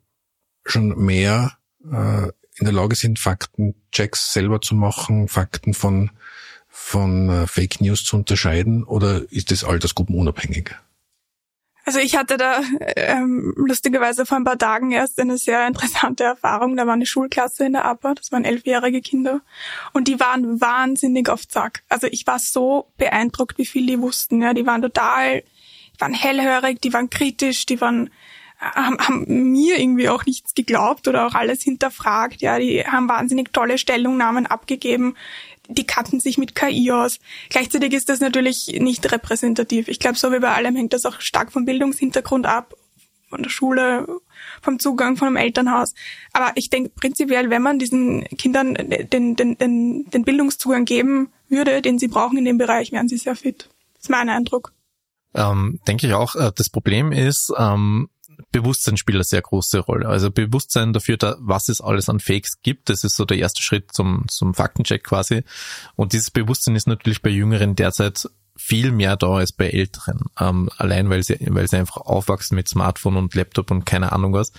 schon 0.65 0.89
mehr 0.97 1.57
äh, 1.89 2.27
in 2.55 2.65
der 2.65 2.73
Lage 2.73 2.95
sind, 2.95 3.17
Faktenchecks 3.17 4.33
selber 4.33 4.59
zu 4.59 4.75
machen, 4.75 5.29
Fakten 5.29 5.73
von, 5.73 6.11
von 6.67 7.29
äh, 7.29 7.47
Fake 7.47 7.79
News 7.79 8.03
zu 8.03 8.17
unterscheiden 8.17 8.83
oder 8.83 9.21
ist 9.31 9.51
das 9.51 9.63
altersgruppenunabhängig? 9.63 10.75
Also 11.85 11.99
ich 11.99 12.15
hatte 12.15 12.37
da 12.37 12.61
ähm, 12.97 13.53
lustigerweise 13.55 14.25
vor 14.25 14.37
ein 14.37 14.43
paar 14.43 14.59
Tagen 14.59 14.91
erst 14.91 15.17
eine 15.19 15.37
sehr 15.37 15.65
interessante 15.65 16.23
Erfahrung. 16.23 16.75
Da 16.77 16.85
war 16.85 16.93
eine 16.93 17.05
Schulklasse 17.05 17.65
in 17.65 17.71
der 17.71 17.85
APA, 17.85 18.13
das 18.13 18.31
waren 18.31 18.45
elfjährige 18.45 19.01
Kinder 19.01 19.41
und 19.93 20.07
die 20.07 20.19
waren 20.19 20.61
wahnsinnig 20.61 21.29
auf 21.29 21.47
Zack. 21.47 21.83
Also 21.87 22.07
ich 22.07 22.27
war 22.27 22.37
so 22.37 22.91
beeindruckt, 22.97 23.57
wie 23.57 23.65
viel 23.65 23.87
die 23.87 23.99
wussten. 23.99 24.41
Ja, 24.41 24.53
die 24.53 24.67
waren 24.67 24.81
total 24.81 25.41
waren 25.99 26.13
hellhörig, 26.13 26.81
die 26.81 26.93
waren 26.93 27.09
kritisch, 27.09 27.65
die 27.65 27.81
waren 27.81 28.09
haben, 28.59 29.51
mir 29.51 29.79
irgendwie 29.79 30.09
auch 30.09 30.25
nichts 30.25 30.53
geglaubt 30.53 31.07
oder 31.07 31.25
auch 31.25 31.33
alles 31.33 31.61
hinterfragt. 31.63 32.41
Ja, 32.41 32.59
die 32.59 32.83
haben 32.83 33.07
wahnsinnig 33.07 33.53
tolle 33.53 33.77
Stellungnahmen 33.77 34.45
abgegeben. 34.45 35.15
Die 35.67 35.85
kannten 35.85 36.19
sich 36.19 36.37
mit 36.37 36.55
KI 36.55 36.91
aus. 36.91 37.19
Gleichzeitig 37.49 37.93
ist 37.93 38.09
das 38.09 38.19
natürlich 38.19 38.79
nicht 38.79 39.11
repräsentativ. 39.11 39.87
Ich 39.87 39.99
glaube, 39.99 40.17
so 40.17 40.31
wie 40.31 40.39
bei 40.39 40.51
allem 40.51 40.75
hängt 40.75 40.93
das 40.93 41.05
auch 41.05 41.21
stark 41.21 41.51
vom 41.51 41.65
Bildungshintergrund 41.65 42.47
ab, 42.47 42.73
von 43.29 43.43
der 43.43 43.51
Schule, 43.51 44.07
vom 44.61 44.79
Zugang 44.79 45.15
von 45.15 45.27
einem 45.27 45.37
Elternhaus. 45.37 45.93
Aber 46.33 46.51
ich 46.55 46.69
denke 46.69 46.89
prinzipiell, 46.89 47.49
wenn 47.51 47.61
man 47.61 47.77
diesen 47.79 48.23
Kindern 48.37 48.73
den, 48.73 49.35
den, 49.35 49.57
den, 49.57 50.05
den 50.09 50.23
Bildungszugang 50.23 50.85
geben 50.85 51.31
würde, 51.49 51.81
den 51.81 51.99
sie 51.99 52.07
brauchen 52.07 52.37
in 52.39 52.45
dem 52.45 52.57
Bereich, 52.57 52.91
wären 52.91 53.07
sie 53.07 53.17
sehr 53.17 53.35
fit. 53.35 53.69
Das 53.93 54.05
ist 54.05 54.09
mein 54.09 54.29
Eindruck. 54.29 54.73
Ähm, 55.33 55.79
denke 55.87 56.07
ich 56.07 56.13
auch. 56.13 56.35
Äh, 56.35 56.51
das 56.55 56.69
Problem 56.69 57.11
ist, 57.11 57.51
ähm, 57.57 58.09
Bewusstsein 58.51 58.97
spielt 58.97 59.15
eine 59.15 59.23
sehr 59.23 59.41
große 59.41 59.79
Rolle. 59.79 60.07
Also 60.07 60.31
Bewusstsein 60.31 60.93
dafür, 60.93 61.17
da, 61.17 61.35
was 61.39 61.69
es 61.69 61.81
alles 61.81 62.09
an 62.09 62.19
Fakes 62.19 62.61
gibt, 62.61 62.89
das 62.89 63.03
ist 63.03 63.15
so 63.15 63.25
der 63.25 63.37
erste 63.37 63.61
Schritt 63.61 63.91
zum, 63.93 64.25
zum 64.29 64.53
Faktencheck 64.53 65.03
quasi. 65.03 65.43
Und 65.95 66.13
dieses 66.13 66.31
Bewusstsein 66.31 66.75
ist 66.75 66.87
natürlich 66.87 67.21
bei 67.21 67.29
Jüngeren 67.29 67.75
derzeit 67.75 68.29
viel 68.59 68.91
mehr 68.91 69.15
da 69.15 69.35
als 69.35 69.53
bei 69.53 69.69
Älteren. 69.69 70.25
Ähm, 70.39 70.69
allein 70.77 71.09
weil 71.09 71.23
sie, 71.23 71.37
weil 71.47 71.67
sie 71.67 71.77
einfach 71.77 71.97
aufwachsen 71.97 72.55
mit 72.55 72.67
Smartphone 72.67 73.15
und 73.15 73.33
Laptop 73.33 73.71
und 73.71 73.85
keine 73.85 74.11
Ahnung 74.11 74.33
was. 74.33 74.51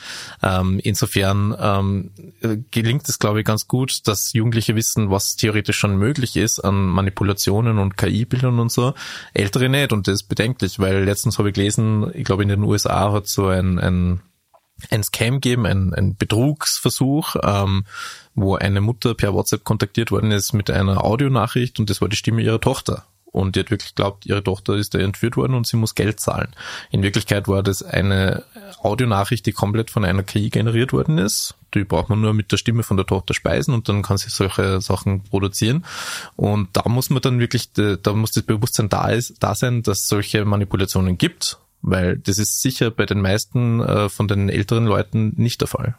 Ähm, 0.43 0.81
insofern 0.83 1.55
ähm, 1.61 2.11
gelingt 2.71 3.09
es, 3.09 3.19
glaube 3.19 3.41
ich, 3.41 3.47
ganz 3.47 3.69
gut, 3.69 4.09
dass 4.09 4.33
Jugendliche 4.33 4.75
wissen, 4.75 5.11
was 5.11 5.37
theoretisch 5.37 5.77
schon 5.77 5.97
möglich 5.97 6.37
ist 6.37 6.61
an 6.61 6.87
Manipulationen 6.87 7.79
und 7.79 7.99
KI-Bildern 7.99 8.59
und 8.59 8.73
so. 8.73 8.95
Ältere 9.35 9.69
nicht 9.69 9.93
und 9.93 10.09
das 10.09 10.15
ist 10.15 10.29
bedenklich, 10.29 10.79
weil 10.79 11.05
letztens 11.05 11.39
habe 11.39 11.51
ich 11.51 11.55
gelesen, 11.55 12.11
ich 12.15 12.25
glaube 12.25 12.43
in 12.43 12.49
den 12.49 12.63
USA 12.63 13.13
hat 13.13 13.29
so 13.29 13.49
ein, 13.49 13.79
ein 13.79 14.23
ein 14.89 15.03
Scam 15.03 15.41
geben, 15.41 15.67
ein, 15.67 15.93
ein 15.93 16.17
Betrugsversuch, 16.17 17.37
ähm, 17.43 17.85
wo 18.35 18.55
eine 18.55 18.81
Mutter 18.81 19.15
per 19.15 19.35
WhatsApp 19.35 19.63
kontaktiert 19.63 20.11
worden 20.11 20.31
ist 20.31 20.55
mit 20.55 20.71
einer 20.71 21.05
Audionachricht 21.05 21.79
und 21.79 21.91
das 21.91 22.01
war 22.01 22.09
die 22.09 22.17
Stimme 22.17 22.41
ihrer 22.41 22.63
Tochter. 22.63 23.05
Und 23.33 23.55
die 23.55 23.61
hat 23.61 23.71
wirklich 23.71 23.95
glaubt, 23.95 24.27
ihre 24.27 24.43
Tochter 24.43 24.75
ist 24.75 24.95
da 24.95 24.99
entführt 24.99 25.37
worden 25.37 25.55
und 25.55 25.67
sie 25.67 25.77
muss 25.77 25.95
Geld 25.95 26.21
zahlen. 26.21 26.49
In 26.91 27.03
Wirklichkeit 27.03 27.47
war 27.49 27.63
das 27.63 27.83
eine 27.83 28.45
Audionachricht, 28.83 29.47
die 29.47 29.53
komplett 29.53 29.91
von 29.91 30.05
einer 30.05 30.23
KI 30.23 30.51
generiert 30.51 30.93
worden 30.93 31.19
ist. 31.19 31.55
Die 31.75 31.85
braucht 31.85 32.09
man 32.09 32.21
nur 32.21 32.35
mit 32.35 32.51
der 32.51 32.57
Stimme 32.57 32.83
von 32.83 32.97
der 32.97 33.07
Tochter 33.07 33.35
speisen 33.35 33.73
und 33.73 33.89
dann 33.89 34.03
kann 34.03 34.19
sie 34.19 34.31
solche 34.31 34.81
Sachen 34.81 35.23
produzieren. 35.23 35.85
Und 36.35 36.69
da 36.73 36.89
muss 36.89 37.11
man 37.11 37.23
dann 37.23 37.39
wirklich, 37.39 37.73
da 37.73 38.13
muss 38.13 38.33
das 38.33 38.43
Bewusstsein 38.43 38.89
da, 38.89 39.09
ist, 39.11 39.37
da 39.41 39.55
sein, 39.55 39.83
dass 39.83 40.09
solche 40.09 40.45
Manipulationen 40.45 41.17
gibt, 41.17 41.59
weil 41.83 42.19
das 42.19 42.39
ist 42.39 42.61
sicher 42.61 42.91
bei 42.91 43.07
den 43.07 43.21
meisten 43.21 43.81
äh, 43.81 44.09
von 44.09 44.27
den 44.27 44.49
älteren 44.49 44.87
Leuten 44.87 45.35
nicht 45.37 45.61
der 45.61 45.69
Fall. 45.69 45.95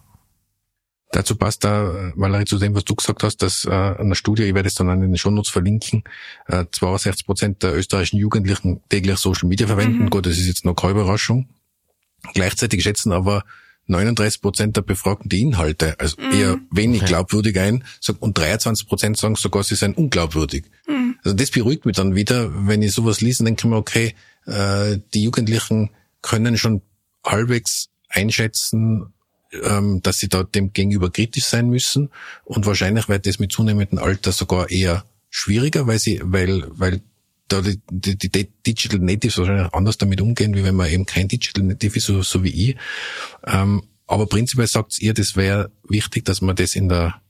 Dazu 1.11 1.35
passt 1.35 1.65
da, 1.65 2.13
Valerie, 2.15 2.45
zu 2.45 2.57
dem, 2.57 2.73
was 2.73 2.85
du 2.85 2.95
gesagt 2.95 3.23
hast, 3.23 3.37
dass 3.41 3.65
äh, 3.65 3.69
eine 3.69 4.15
Studie, 4.15 4.43
ich 4.43 4.53
werde 4.53 4.67
es 4.67 4.75
dann 4.75 4.89
an 4.89 5.01
den 5.01 5.17
Shownotes 5.17 5.51
verlinken, 5.51 6.03
äh, 6.47 6.65
62 6.71 7.25
Prozent 7.25 7.63
der 7.63 7.75
österreichischen 7.75 8.17
Jugendlichen 8.17 8.81
täglich 8.87 9.17
Social 9.17 9.49
Media 9.49 9.67
verwenden. 9.67 10.05
Mhm. 10.05 10.09
Gut, 10.09 10.25
das 10.25 10.37
ist 10.37 10.47
jetzt 10.47 10.63
noch 10.63 10.75
keine 10.75 10.93
Überraschung. 10.93 11.49
Gleichzeitig 12.33 12.81
schätzen 12.83 13.11
aber 13.11 13.43
39 13.87 14.41
Prozent 14.41 14.77
der 14.77 14.83
Befragten 14.83 15.27
die 15.27 15.41
Inhalte, 15.41 15.99
also 15.99 16.15
mhm. 16.21 16.31
eher 16.31 16.59
wenig 16.71 17.03
glaubwürdig 17.03 17.59
ein, 17.59 17.83
und 18.19 18.37
23 18.37 18.87
Prozent 18.87 19.17
sagen 19.17 19.35
sogar, 19.35 19.63
sie 19.63 19.75
seien 19.75 19.93
unglaubwürdig. 19.93 20.65
Mhm. 20.87 21.17
Also 21.23 21.35
das 21.35 21.51
beruhigt 21.51 21.85
mich 21.85 21.97
dann 21.97 22.15
wieder, 22.15 22.67
wenn 22.67 22.81
ich 22.81 22.93
sowas 22.93 23.21
lese, 23.21 23.43
denke 23.43 23.61
ich 23.61 23.69
mir, 23.69 23.75
okay, 23.75 24.15
äh, 24.45 24.97
die 25.13 25.23
Jugendlichen 25.23 25.89
können 26.21 26.57
schon 26.57 26.81
halbwegs 27.25 27.89
einschätzen, 28.07 29.13
ähm, 29.63 30.01
dass 30.01 30.19
sie 30.19 30.29
da 30.29 30.43
dem 30.43 30.73
gegenüber 30.73 31.11
kritisch 31.11 31.45
sein 31.45 31.69
müssen. 31.69 32.09
Und 32.43 32.65
wahrscheinlich 32.65 33.09
wird 33.09 33.25
das 33.25 33.39
mit 33.39 33.51
zunehmendem 33.51 33.99
Alter 33.99 34.31
sogar 34.31 34.69
eher 34.69 35.05
schwieriger, 35.29 35.87
weil 35.87 35.99
sie, 35.99 36.21
weil, 36.23 36.65
weil 36.69 37.01
da 37.47 37.61
die, 37.61 37.81
die, 37.89 38.17
die 38.17 38.49
Digital 38.65 38.99
Natives 38.99 39.37
wahrscheinlich 39.37 39.73
anders 39.73 39.97
damit 39.97 40.21
umgehen, 40.21 40.55
wie 40.55 40.63
wenn 40.63 40.75
man 40.75 40.89
eben 40.89 41.05
kein 41.05 41.27
Digital 41.27 41.63
Native 41.63 41.97
ist, 41.97 42.05
so, 42.05 42.21
so 42.21 42.43
wie 42.43 42.69
ich. 42.69 42.75
Ähm, 43.45 43.83
aber 44.07 44.25
prinzipiell 44.25 44.67
sagt 44.67 44.99
ihr, 44.99 45.13
das 45.13 45.35
wäre 45.35 45.71
wichtig, 45.87 46.25
dass 46.25 46.41
man 46.41 46.55
das 46.55 46.75
in 46.75 46.89
der 46.89 47.21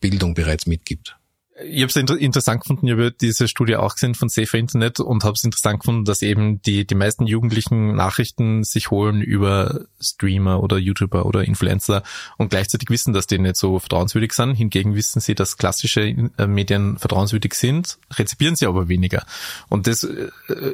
Bildung 0.00 0.34
bereits 0.34 0.66
mitgibt 0.66 1.17
ich 1.64 1.82
habe 1.82 1.86
es 1.86 1.96
inter 1.96 2.16
interessant 2.16 2.60
gefunden, 2.60 2.86
ich 2.86 2.92
habe 2.92 3.10
diese 3.12 3.48
Studie 3.48 3.76
auch 3.76 3.94
gesehen 3.94 4.14
von 4.14 4.28
Safer 4.28 4.58
Internet 4.58 5.00
und 5.00 5.24
habe 5.24 5.34
es 5.34 5.44
interessant 5.44 5.80
gefunden, 5.80 6.04
dass 6.04 6.22
eben 6.22 6.62
die, 6.62 6.86
die 6.86 6.94
meisten 6.94 7.26
Jugendlichen 7.26 7.96
Nachrichten 7.96 8.64
sich 8.64 8.90
holen 8.90 9.20
über 9.22 9.86
Streamer 10.00 10.62
oder 10.62 10.78
YouTuber 10.78 11.26
oder 11.26 11.44
Influencer 11.44 12.02
und 12.36 12.50
gleichzeitig 12.50 12.90
wissen, 12.90 13.12
dass 13.12 13.26
die 13.26 13.38
nicht 13.38 13.56
so 13.56 13.78
vertrauenswürdig 13.78 14.32
sind. 14.32 14.54
Hingegen 14.54 14.94
wissen 14.94 15.20
sie, 15.20 15.34
dass 15.34 15.56
klassische 15.56 16.02
äh, 16.02 16.46
Medien 16.46 16.98
vertrauenswürdig 16.98 17.54
sind, 17.54 17.98
rezipieren 18.14 18.54
sie 18.54 18.66
aber 18.66 18.88
weniger. 18.88 19.24
Und 19.68 19.86
das 19.86 20.04
äh, 20.04 20.28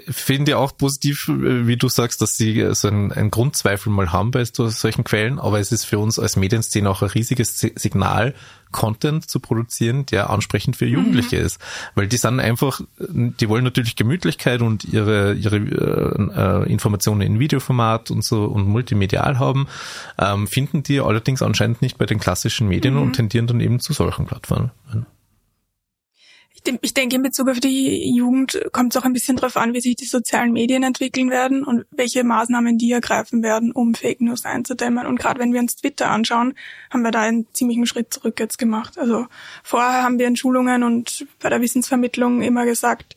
finde 0.08 0.52
ich 0.52 0.54
auch 0.56 0.76
positiv, 0.76 1.28
äh, 1.28 1.66
wie 1.66 1.76
du 1.76 1.88
sagst, 1.88 2.20
dass 2.20 2.36
sie 2.36 2.68
so 2.72 2.88
einen, 2.88 3.12
einen 3.12 3.30
Grundzweifel 3.30 3.90
mal 3.90 4.12
haben 4.12 4.30
bei 4.30 4.44
solchen 4.44 5.04
Quellen, 5.04 5.38
aber 5.38 5.60
es 5.60 5.72
ist 5.72 5.84
für 5.84 5.98
uns 5.98 6.18
als 6.18 6.36
Medienszene 6.36 6.90
auch 6.90 7.02
ein 7.02 7.08
riesiges 7.08 7.58
Signal, 7.58 8.34
Content 8.74 9.30
zu 9.30 9.38
produzieren, 9.38 10.04
der 10.06 10.30
ansprechend 10.30 10.76
für 10.76 10.86
Jugendliche 10.86 11.38
mhm. 11.38 11.46
ist. 11.46 11.60
Weil 11.94 12.08
die 12.08 12.16
sind 12.16 12.40
einfach, 12.40 12.80
die 12.98 13.48
wollen 13.48 13.62
natürlich 13.62 13.94
Gemütlichkeit 13.94 14.62
und 14.62 14.84
ihre, 14.84 15.34
ihre 15.34 15.56
äh, 15.56 16.70
Informationen 16.70 17.20
in 17.20 17.38
Videoformat 17.38 18.10
und 18.10 18.24
so 18.24 18.44
und 18.46 18.66
multimedial 18.66 19.38
haben, 19.38 19.68
ähm, 20.18 20.48
finden 20.48 20.82
die 20.82 21.00
allerdings 21.00 21.40
anscheinend 21.40 21.82
nicht 21.82 21.98
bei 21.98 22.06
den 22.06 22.18
klassischen 22.18 22.66
Medien 22.68 22.94
mhm. 22.94 23.02
und 23.02 23.12
tendieren 23.12 23.46
dann 23.46 23.60
eben 23.60 23.78
zu 23.78 23.92
solchen 23.92 24.26
Plattformen 24.26 24.72
ich 26.80 26.94
denke, 26.94 27.16
in 27.16 27.22
Bezug 27.22 27.48
auf 27.48 27.60
die 27.60 28.14
Jugend 28.14 28.60
kommt 28.72 28.94
es 28.94 29.00
auch 29.00 29.04
ein 29.04 29.12
bisschen 29.12 29.36
darauf 29.36 29.56
an, 29.56 29.74
wie 29.74 29.80
sich 29.80 29.96
die 29.96 30.06
sozialen 30.06 30.52
Medien 30.52 30.82
entwickeln 30.82 31.30
werden 31.30 31.62
und 31.64 31.84
welche 31.90 32.24
Maßnahmen 32.24 32.78
die 32.78 32.90
ergreifen 32.92 33.42
werden, 33.42 33.72
um 33.72 33.94
Fake 33.94 34.20
News 34.20 34.44
einzudämmen. 34.44 35.06
Und 35.06 35.18
gerade 35.18 35.40
wenn 35.40 35.52
wir 35.52 35.60
uns 35.60 35.76
Twitter 35.76 36.10
anschauen, 36.10 36.54
haben 36.90 37.02
wir 37.02 37.10
da 37.10 37.20
einen 37.20 37.46
ziemlichen 37.52 37.86
Schritt 37.86 38.14
zurück 38.14 38.40
jetzt 38.40 38.58
gemacht. 38.58 38.98
Also 38.98 39.26
vorher 39.62 40.02
haben 40.02 40.18
wir 40.18 40.26
in 40.26 40.36
Schulungen 40.36 40.82
und 40.82 41.26
bei 41.40 41.50
der 41.50 41.60
Wissensvermittlung 41.60 42.42
immer 42.42 42.64
gesagt, 42.64 43.16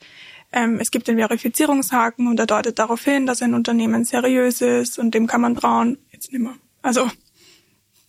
ähm, 0.51 0.79
es 0.79 0.91
gibt 0.91 1.07
den 1.07 1.17
Verifizierungshaken 1.17 2.27
und 2.27 2.39
er 2.39 2.45
deutet 2.47 2.79
darauf 2.79 3.03
hin, 3.03 3.25
dass 3.25 3.41
ein 3.41 3.53
Unternehmen 3.53 4.03
seriös 4.03 4.61
ist 4.61 4.99
und 4.99 5.13
dem 5.13 5.27
kann 5.27 5.41
man 5.41 5.55
trauen. 5.55 5.97
Jetzt 6.11 6.31
nicht 6.31 6.41
mehr. 6.41 6.55
Also 6.81 7.09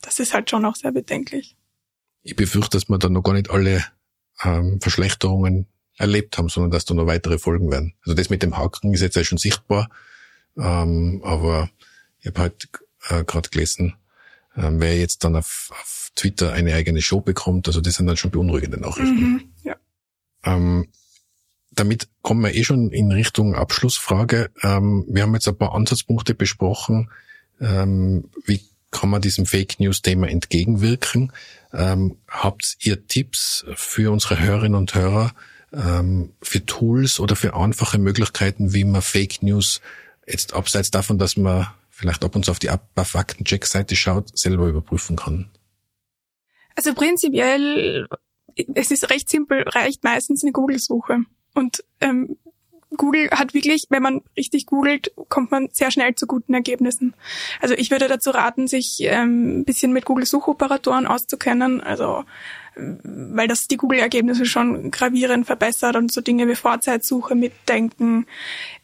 das 0.02 0.18
ist 0.18 0.34
halt 0.34 0.50
schon 0.50 0.64
auch 0.64 0.76
sehr 0.76 0.92
bedenklich. 0.92 1.56
Ich 2.22 2.36
befürchte, 2.36 2.76
dass 2.76 2.88
man 2.88 2.98
da 3.00 3.08
noch 3.08 3.22
gar 3.22 3.32
nicht 3.32 3.50
alle 3.50 3.84
ähm, 4.44 4.80
Verschlechterungen 4.80 5.66
erlebt 5.96 6.38
haben, 6.38 6.48
sondern 6.48 6.70
dass 6.70 6.84
da 6.84 6.94
noch 6.94 7.06
weitere 7.06 7.38
Folgen 7.38 7.70
werden. 7.70 7.94
Also 8.04 8.14
das 8.14 8.30
mit 8.30 8.42
dem 8.42 8.56
Haken 8.56 8.94
ist 8.94 9.00
jetzt 9.00 9.16
ja 9.16 9.24
schon 9.24 9.38
sichtbar, 9.38 9.88
ähm, 10.56 11.20
aber 11.24 11.70
ich 12.20 12.28
habe 12.28 12.40
halt 12.40 12.68
äh, 13.08 13.24
gerade 13.24 13.48
gelesen, 13.50 13.94
ähm, 14.56 14.80
wer 14.80 14.96
jetzt 14.96 15.24
dann 15.24 15.36
auf, 15.36 15.70
auf 15.72 16.10
Twitter 16.14 16.52
eine 16.52 16.74
eigene 16.74 17.02
Show 17.02 17.20
bekommt, 17.20 17.66
also 17.68 17.80
das 17.80 17.94
sind 17.94 18.06
dann 18.06 18.16
schon 18.16 18.30
beunruhigende 18.30 18.80
Nachrichten. 18.80 19.20
Mhm, 19.20 19.52
ja. 19.64 19.76
ähm, 20.44 20.88
damit 21.70 22.08
kommen 22.22 22.42
wir 22.42 22.54
eh 22.54 22.64
schon 22.64 22.90
in 22.90 23.12
Richtung 23.12 23.54
Abschlussfrage. 23.54 24.50
Ähm, 24.62 25.04
wir 25.08 25.22
haben 25.22 25.34
jetzt 25.34 25.46
ein 25.48 25.56
paar 25.56 25.74
Ansatzpunkte 25.74 26.34
besprochen. 26.34 27.10
Ähm, 27.60 28.30
wie 28.44 28.60
kann 28.90 29.10
man 29.10 29.20
diesem 29.20 29.46
Fake 29.46 29.80
News 29.80 30.02
Thema 30.02 30.28
entgegenwirken? 30.28 31.32
Ähm, 31.72 32.16
habt 32.28 32.76
ihr 32.80 33.06
Tipps 33.06 33.64
für 33.74 34.10
unsere 34.12 34.38
Hörerinnen 34.38 34.74
und 34.74 34.94
Hörer, 34.94 35.32
ähm, 35.72 36.32
für 36.40 36.64
Tools 36.64 37.20
oder 37.20 37.36
für 37.36 37.54
einfache 37.54 37.98
Möglichkeiten, 37.98 38.72
wie 38.72 38.84
man 38.84 39.02
Fake 39.02 39.42
News 39.42 39.80
jetzt 40.26 40.54
abseits 40.54 40.90
davon, 40.90 41.18
dass 41.18 41.36
man 41.36 41.68
vielleicht 41.90 42.24
ab 42.24 42.36
und 42.36 42.44
zu 42.44 42.50
auf 42.50 42.58
die 42.58 42.70
Faktencheck-Seite 42.96 43.96
schaut, 43.96 44.36
selber 44.38 44.68
überprüfen 44.68 45.16
kann? 45.16 45.50
Also 46.76 46.94
prinzipiell, 46.94 48.06
es 48.74 48.90
ist 48.90 49.10
recht 49.10 49.28
simpel, 49.28 49.64
reicht 49.68 50.04
meistens 50.04 50.44
eine 50.44 50.52
Google-Suche. 50.52 51.18
Und 51.54 51.82
ähm, 52.00 52.36
Google 52.96 53.28
hat 53.30 53.54
wirklich, 53.54 53.84
wenn 53.90 54.02
man 54.02 54.22
richtig 54.36 54.66
googelt, 54.66 55.12
kommt 55.28 55.50
man 55.50 55.68
sehr 55.72 55.90
schnell 55.90 56.14
zu 56.14 56.26
guten 56.26 56.54
Ergebnissen. 56.54 57.14
Also 57.60 57.74
ich 57.74 57.90
würde 57.90 58.08
dazu 58.08 58.30
raten, 58.30 58.66
sich 58.66 58.98
ähm, 59.00 59.60
ein 59.60 59.64
bisschen 59.64 59.92
mit 59.92 60.06
Google-Suchoperatoren 60.06 61.06
auszukennen, 61.06 61.80
also 61.80 62.24
weil 62.78 63.48
das 63.48 63.66
die 63.66 63.76
Google-Ergebnisse 63.76 64.46
schon 64.46 64.90
gravierend 64.90 65.46
verbessert 65.46 65.96
und 65.96 66.12
so 66.12 66.20
Dinge 66.20 66.48
wie 66.48 66.54
Vorzeitsuche 66.54 67.34
mitdenken. 67.34 68.26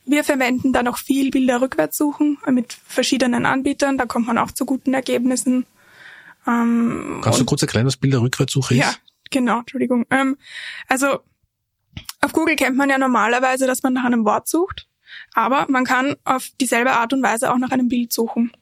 Wir 0.05 0.25
verwenden 0.25 0.73
da 0.73 0.83
noch 0.83 0.99
viel 0.99 1.31
Bilder 1.31 1.61
rückwärts 1.61 1.97
suchen 1.97 2.39
mit 2.51 2.73
verschiedenen 2.73 3.47
Anbietern, 3.47 3.97
da 3.97 4.07
kommt 4.07 4.27
man 4.27 4.39
auch 4.39 4.51
zu 4.51 4.67
guten 4.67 4.95
Ergebnissen. 4.95 5.65
Ähm, 6.47 7.21
Kannst 7.23 7.41
du 7.41 7.45
kurz 7.45 7.63
erklären, 7.63 7.87
was 7.87 7.97
Bilder 7.97 8.21
rückwärts 8.21 8.53
suche 8.53 8.75
ist? 8.75 8.81
Ja, 8.81 8.95
genau, 9.31 9.61
Entschuldigung. 9.61 10.05
Ähm, 10.11 10.37
also 10.89 11.21
auf 12.25 12.33
Google 12.33 12.57
kennt 12.57 12.77
man 12.77 12.91
ja 12.91 12.99
normalerweise, 12.99 13.67
dass 13.67 13.83
man 13.83 13.93
nach 13.93 14.05
einem 14.05 14.25
Wort 14.25 14.49
sucht, 14.49 14.89
aber 15.35 15.67
man 15.69 15.85
kann 15.85 16.17
auf 16.25 16.49
dieselbe 16.61 16.93
Art 16.93 17.13
und 17.13 17.23
Weise 17.23 17.53
auch 17.53 17.59
nach 17.59 17.71
einem 17.71 17.89
Bild 17.89 18.13
suchen. 18.13 18.53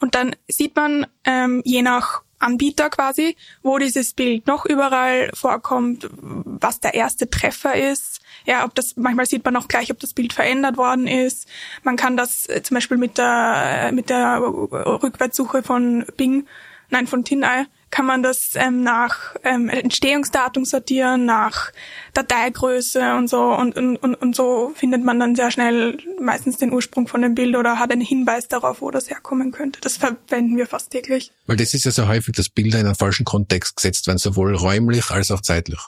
Und 0.00 0.14
dann 0.14 0.36
sieht 0.48 0.76
man 0.76 1.06
ähm, 1.24 1.62
je 1.64 1.82
nach 1.82 2.22
Anbieter 2.38 2.90
quasi, 2.90 3.36
wo 3.62 3.78
dieses 3.78 4.12
Bild 4.12 4.46
noch 4.46 4.66
überall 4.66 5.30
vorkommt, 5.32 6.08
was 6.12 6.80
der 6.80 6.94
erste 6.94 7.30
Treffer 7.30 7.74
ist. 7.74 8.20
Ja, 8.44 8.64
ob 8.64 8.74
das, 8.74 8.96
manchmal 8.96 9.26
sieht 9.26 9.44
man 9.44 9.56
auch 9.56 9.68
gleich, 9.68 9.90
ob 9.90 9.98
das 9.98 10.12
Bild 10.12 10.34
verändert 10.34 10.76
worden 10.76 11.06
ist. 11.06 11.48
Man 11.82 11.96
kann 11.96 12.16
das 12.16 12.48
äh, 12.48 12.62
zum 12.62 12.74
Beispiel 12.74 12.98
mit 12.98 13.16
der, 13.16 13.90
mit 13.92 14.10
der 14.10 14.40
Rückwärtssuche 14.40 15.62
von 15.62 16.04
Bing, 16.16 16.46
nein, 16.90 17.06
von 17.06 17.24
TinEye, 17.24 17.66
kann 17.90 18.06
man 18.06 18.22
das 18.22 18.50
ähm, 18.54 18.82
nach 18.82 19.36
ähm, 19.44 19.68
Entstehungsdatum 19.68 20.64
sortieren, 20.64 21.24
nach 21.24 21.72
Dateigröße 22.14 23.14
und 23.14 23.28
so 23.28 23.54
und, 23.54 23.76
und, 23.76 23.96
und 23.96 24.36
so 24.36 24.72
findet 24.74 25.04
man 25.04 25.20
dann 25.20 25.36
sehr 25.36 25.50
schnell 25.50 25.98
meistens 26.20 26.56
den 26.58 26.72
Ursprung 26.72 27.06
von 27.06 27.22
dem 27.22 27.34
Bild 27.34 27.56
oder 27.56 27.78
hat 27.78 27.92
einen 27.92 28.00
Hinweis 28.00 28.48
darauf, 28.48 28.80
wo 28.80 28.90
das 28.90 29.08
herkommen 29.08 29.52
könnte. 29.52 29.80
Das 29.80 29.96
verwenden 29.96 30.56
wir 30.56 30.66
fast 30.66 30.90
täglich. 30.90 31.32
Weil 31.46 31.56
das 31.56 31.74
ist 31.74 31.84
ja 31.84 31.90
so 31.90 32.08
häufig, 32.08 32.34
dass 32.34 32.48
Bilder 32.48 32.80
in 32.80 32.86
einen 32.86 32.94
falschen 32.94 33.24
Kontext 33.24 33.76
gesetzt 33.76 34.06
werden, 34.06 34.18
sowohl 34.18 34.54
räumlich 34.54 35.10
als 35.10 35.30
auch 35.30 35.40
zeitlich. 35.40 35.80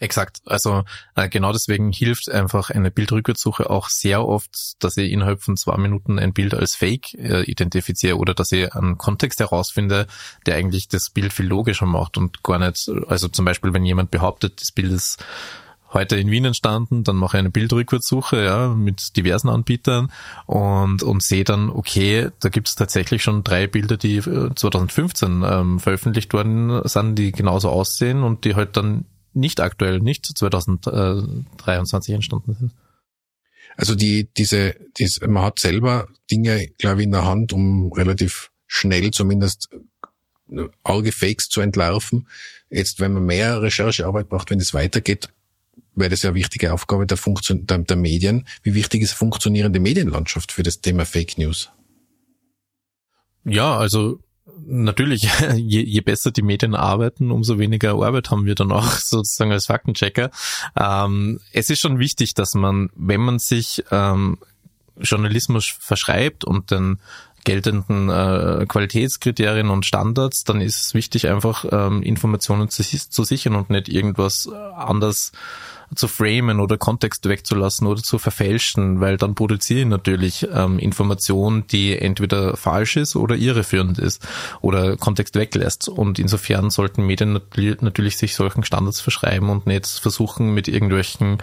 Exakt. 0.00 0.40
Also 0.46 0.84
äh, 1.14 1.28
genau 1.28 1.52
deswegen 1.52 1.92
hilft 1.92 2.30
einfach 2.30 2.70
eine 2.70 2.90
Bildrückwärtssuche 2.90 3.68
auch 3.68 3.90
sehr 3.90 4.26
oft, 4.26 4.82
dass 4.82 4.96
ich 4.96 5.12
innerhalb 5.12 5.42
von 5.42 5.58
zwei 5.58 5.76
Minuten 5.76 6.18
ein 6.18 6.32
Bild 6.32 6.54
als 6.54 6.74
Fake 6.74 7.12
äh, 7.14 7.42
identifiziere 7.42 8.16
oder 8.16 8.32
dass 8.32 8.50
ich 8.50 8.74
einen 8.74 8.96
Kontext 8.96 9.40
herausfinde, 9.40 10.06
der 10.46 10.56
eigentlich 10.56 10.88
das 10.88 11.10
Bild 11.10 11.34
viel 11.34 11.46
logischer 11.46 11.84
macht 11.84 12.16
und 12.16 12.42
gar 12.42 12.58
nicht, 12.58 12.90
also 13.08 13.28
zum 13.28 13.44
Beispiel, 13.44 13.74
wenn 13.74 13.84
jemand 13.84 14.10
behauptet, 14.10 14.62
das 14.62 14.72
Bild 14.72 14.90
ist 14.90 15.22
heute 15.92 16.16
in 16.16 16.30
Wien 16.30 16.46
entstanden, 16.46 17.04
dann 17.04 17.16
mache 17.16 17.36
ich 17.36 17.40
eine 17.40 17.50
Bildrückwärtssuche 17.50 18.42
ja, 18.42 18.68
mit 18.68 19.16
diversen 19.18 19.50
Anbietern 19.50 20.10
und, 20.46 21.02
und 21.02 21.22
sehe 21.22 21.44
dann, 21.44 21.68
okay, 21.68 22.30
da 22.40 22.48
gibt 22.48 22.68
es 22.68 22.74
tatsächlich 22.74 23.22
schon 23.22 23.44
drei 23.44 23.66
Bilder, 23.66 23.98
die 23.98 24.22
2015 24.22 25.42
äh, 25.42 25.60
ähm, 25.60 25.78
veröffentlicht 25.78 26.32
worden 26.32 26.80
sind, 26.88 27.16
die 27.16 27.32
genauso 27.32 27.68
aussehen 27.68 28.22
und 28.22 28.46
die 28.46 28.54
halt 28.54 28.78
dann 28.78 29.04
nicht 29.32 29.60
aktuell, 29.60 30.00
nicht 30.00 30.26
2023 30.26 32.14
entstanden 32.14 32.54
sind. 32.54 32.72
Also 33.76 33.94
die, 33.94 34.28
diese, 34.36 34.74
diese, 34.98 35.26
man 35.28 35.44
hat 35.44 35.58
selber 35.58 36.08
Dinge, 36.30 36.68
glaube 36.78 37.00
ich, 37.00 37.04
in 37.04 37.12
der 37.12 37.24
Hand, 37.24 37.52
um 37.52 37.92
relativ 37.92 38.50
schnell 38.66 39.10
zumindest 39.10 39.70
arge 40.82 41.12
Fakes 41.12 41.48
zu 41.48 41.60
entlarven. 41.60 42.28
Jetzt, 42.68 43.00
wenn 43.00 43.12
man 43.12 43.24
mehr 43.24 43.62
Recherchearbeit 43.62 44.28
braucht, 44.28 44.50
wenn 44.50 44.60
es 44.60 44.74
weitergeht, 44.74 45.28
wäre 45.94 46.10
das 46.10 46.22
ja 46.22 46.30
eine 46.30 46.38
wichtige 46.38 46.72
Aufgabe 46.72 47.06
der, 47.06 47.16
Funktion 47.16 47.66
der, 47.66 47.78
der 47.78 47.96
Medien. 47.96 48.46
Wie 48.62 48.74
wichtig 48.74 49.02
ist 49.02 49.12
funktionierende 49.12 49.80
Medienlandschaft 49.80 50.52
für 50.52 50.62
das 50.62 50.80
Thema 50.80 51.04
Fake 51.04 51.38
News? 51.38 51.70
Ja, 53.44 53.76
also 53.76 54.20
natürlich, 54.66 55.22
je, 55.56 55.82
je 55.82 56.00
besser 56.00 56.30
die 56.30 56.42
Medien 56.42 56.74
arbeiten, 56.74 57.30
umso 57.30 57.58
weniger 57.58 57.92
Arbeit 57.92 58.30
haben 58.30 58.46
wir 58.46 58.54
dann 58.54 58.72
auch 58.72 58.92
sozusagen 58.98 59.52
als 59.52 59.66
Faktenchecker. 59.66 60.30
Ähm, 60.76 61.40
es 61.52 61.70
ist 61.70 61.80
schon 61.80 61.98
wichtig, 61.98 62.34
dass 62.34 62.54
man, 62.54 62.90
wenn 62.94 63.20
man 63.20 63.38
sich 63.38 63.84
ähm, 63.90 64.38
Journalismus 64.98 65.66
verschreibt 65.78 66.44
und 66.44 66.70
den 66.70 66.98
geltenden 67.44 68.10
äh, 68.10 68.66
Qualitätskriterien 68.66 69.70
und 69.70 69.86
Standards, 69.86 70.44
dann 70.44 70.60
ist 70.60 70.82
es 70.82 70.94
wichtig, 70.94 71.26
einfach 71.28 71.64
ähm, 71.70 72.02
Informationen 72.02 72.68
zu, 72.68 72.82
zu 72.82 73.24
sichern 73.24 73.54
und 73.54 73.70
nicht 73.70 73.88
irgendwas 73.88 74.46
anders 74.48 75.32
zu 75.94 76.08
framen 76.08 76.60
oder 76.60 76.78
Kontext 76.78 77.28
wegzulassen 77.28 77.86
oder 77.86 78.02
zu 78.02 78.18
verfälschen, 78.18 79.00
weil 79.00 79.16
dann 79.16 79.34
produziere 79.34 79.80
ich 79.80 79.86
natürlich 79.86 80.46
ähm, 80.52 80.78
Information, 80.78 81.66
die 81.66 81.98
entweder 81.98 82.56
falsch 82.56 82.96
ist 82.96 83.16
oder 83.16 83.36
irreführend 83.36 83.98
ist 83.98 84.26
oder 84.60 84.96
Kontext 84.96 85.34
weglässt. 85.34 85.88
Und 85.88 86.18
insofern 86.18 86.70
sollten 86.70 87.06
Medien 87.06 87.40
natürlich, 87.80 88.16
sich 88.16 88.34
solchen 88.34 88.64
Standards 88.64 89.00
verschreiben 89.00 89.50
und 89.50 89.66
nicht 89.66 89.86
versuchen, 89.86 90.54
mit 90.54 90.68
irgendwelchen 90.68 91.38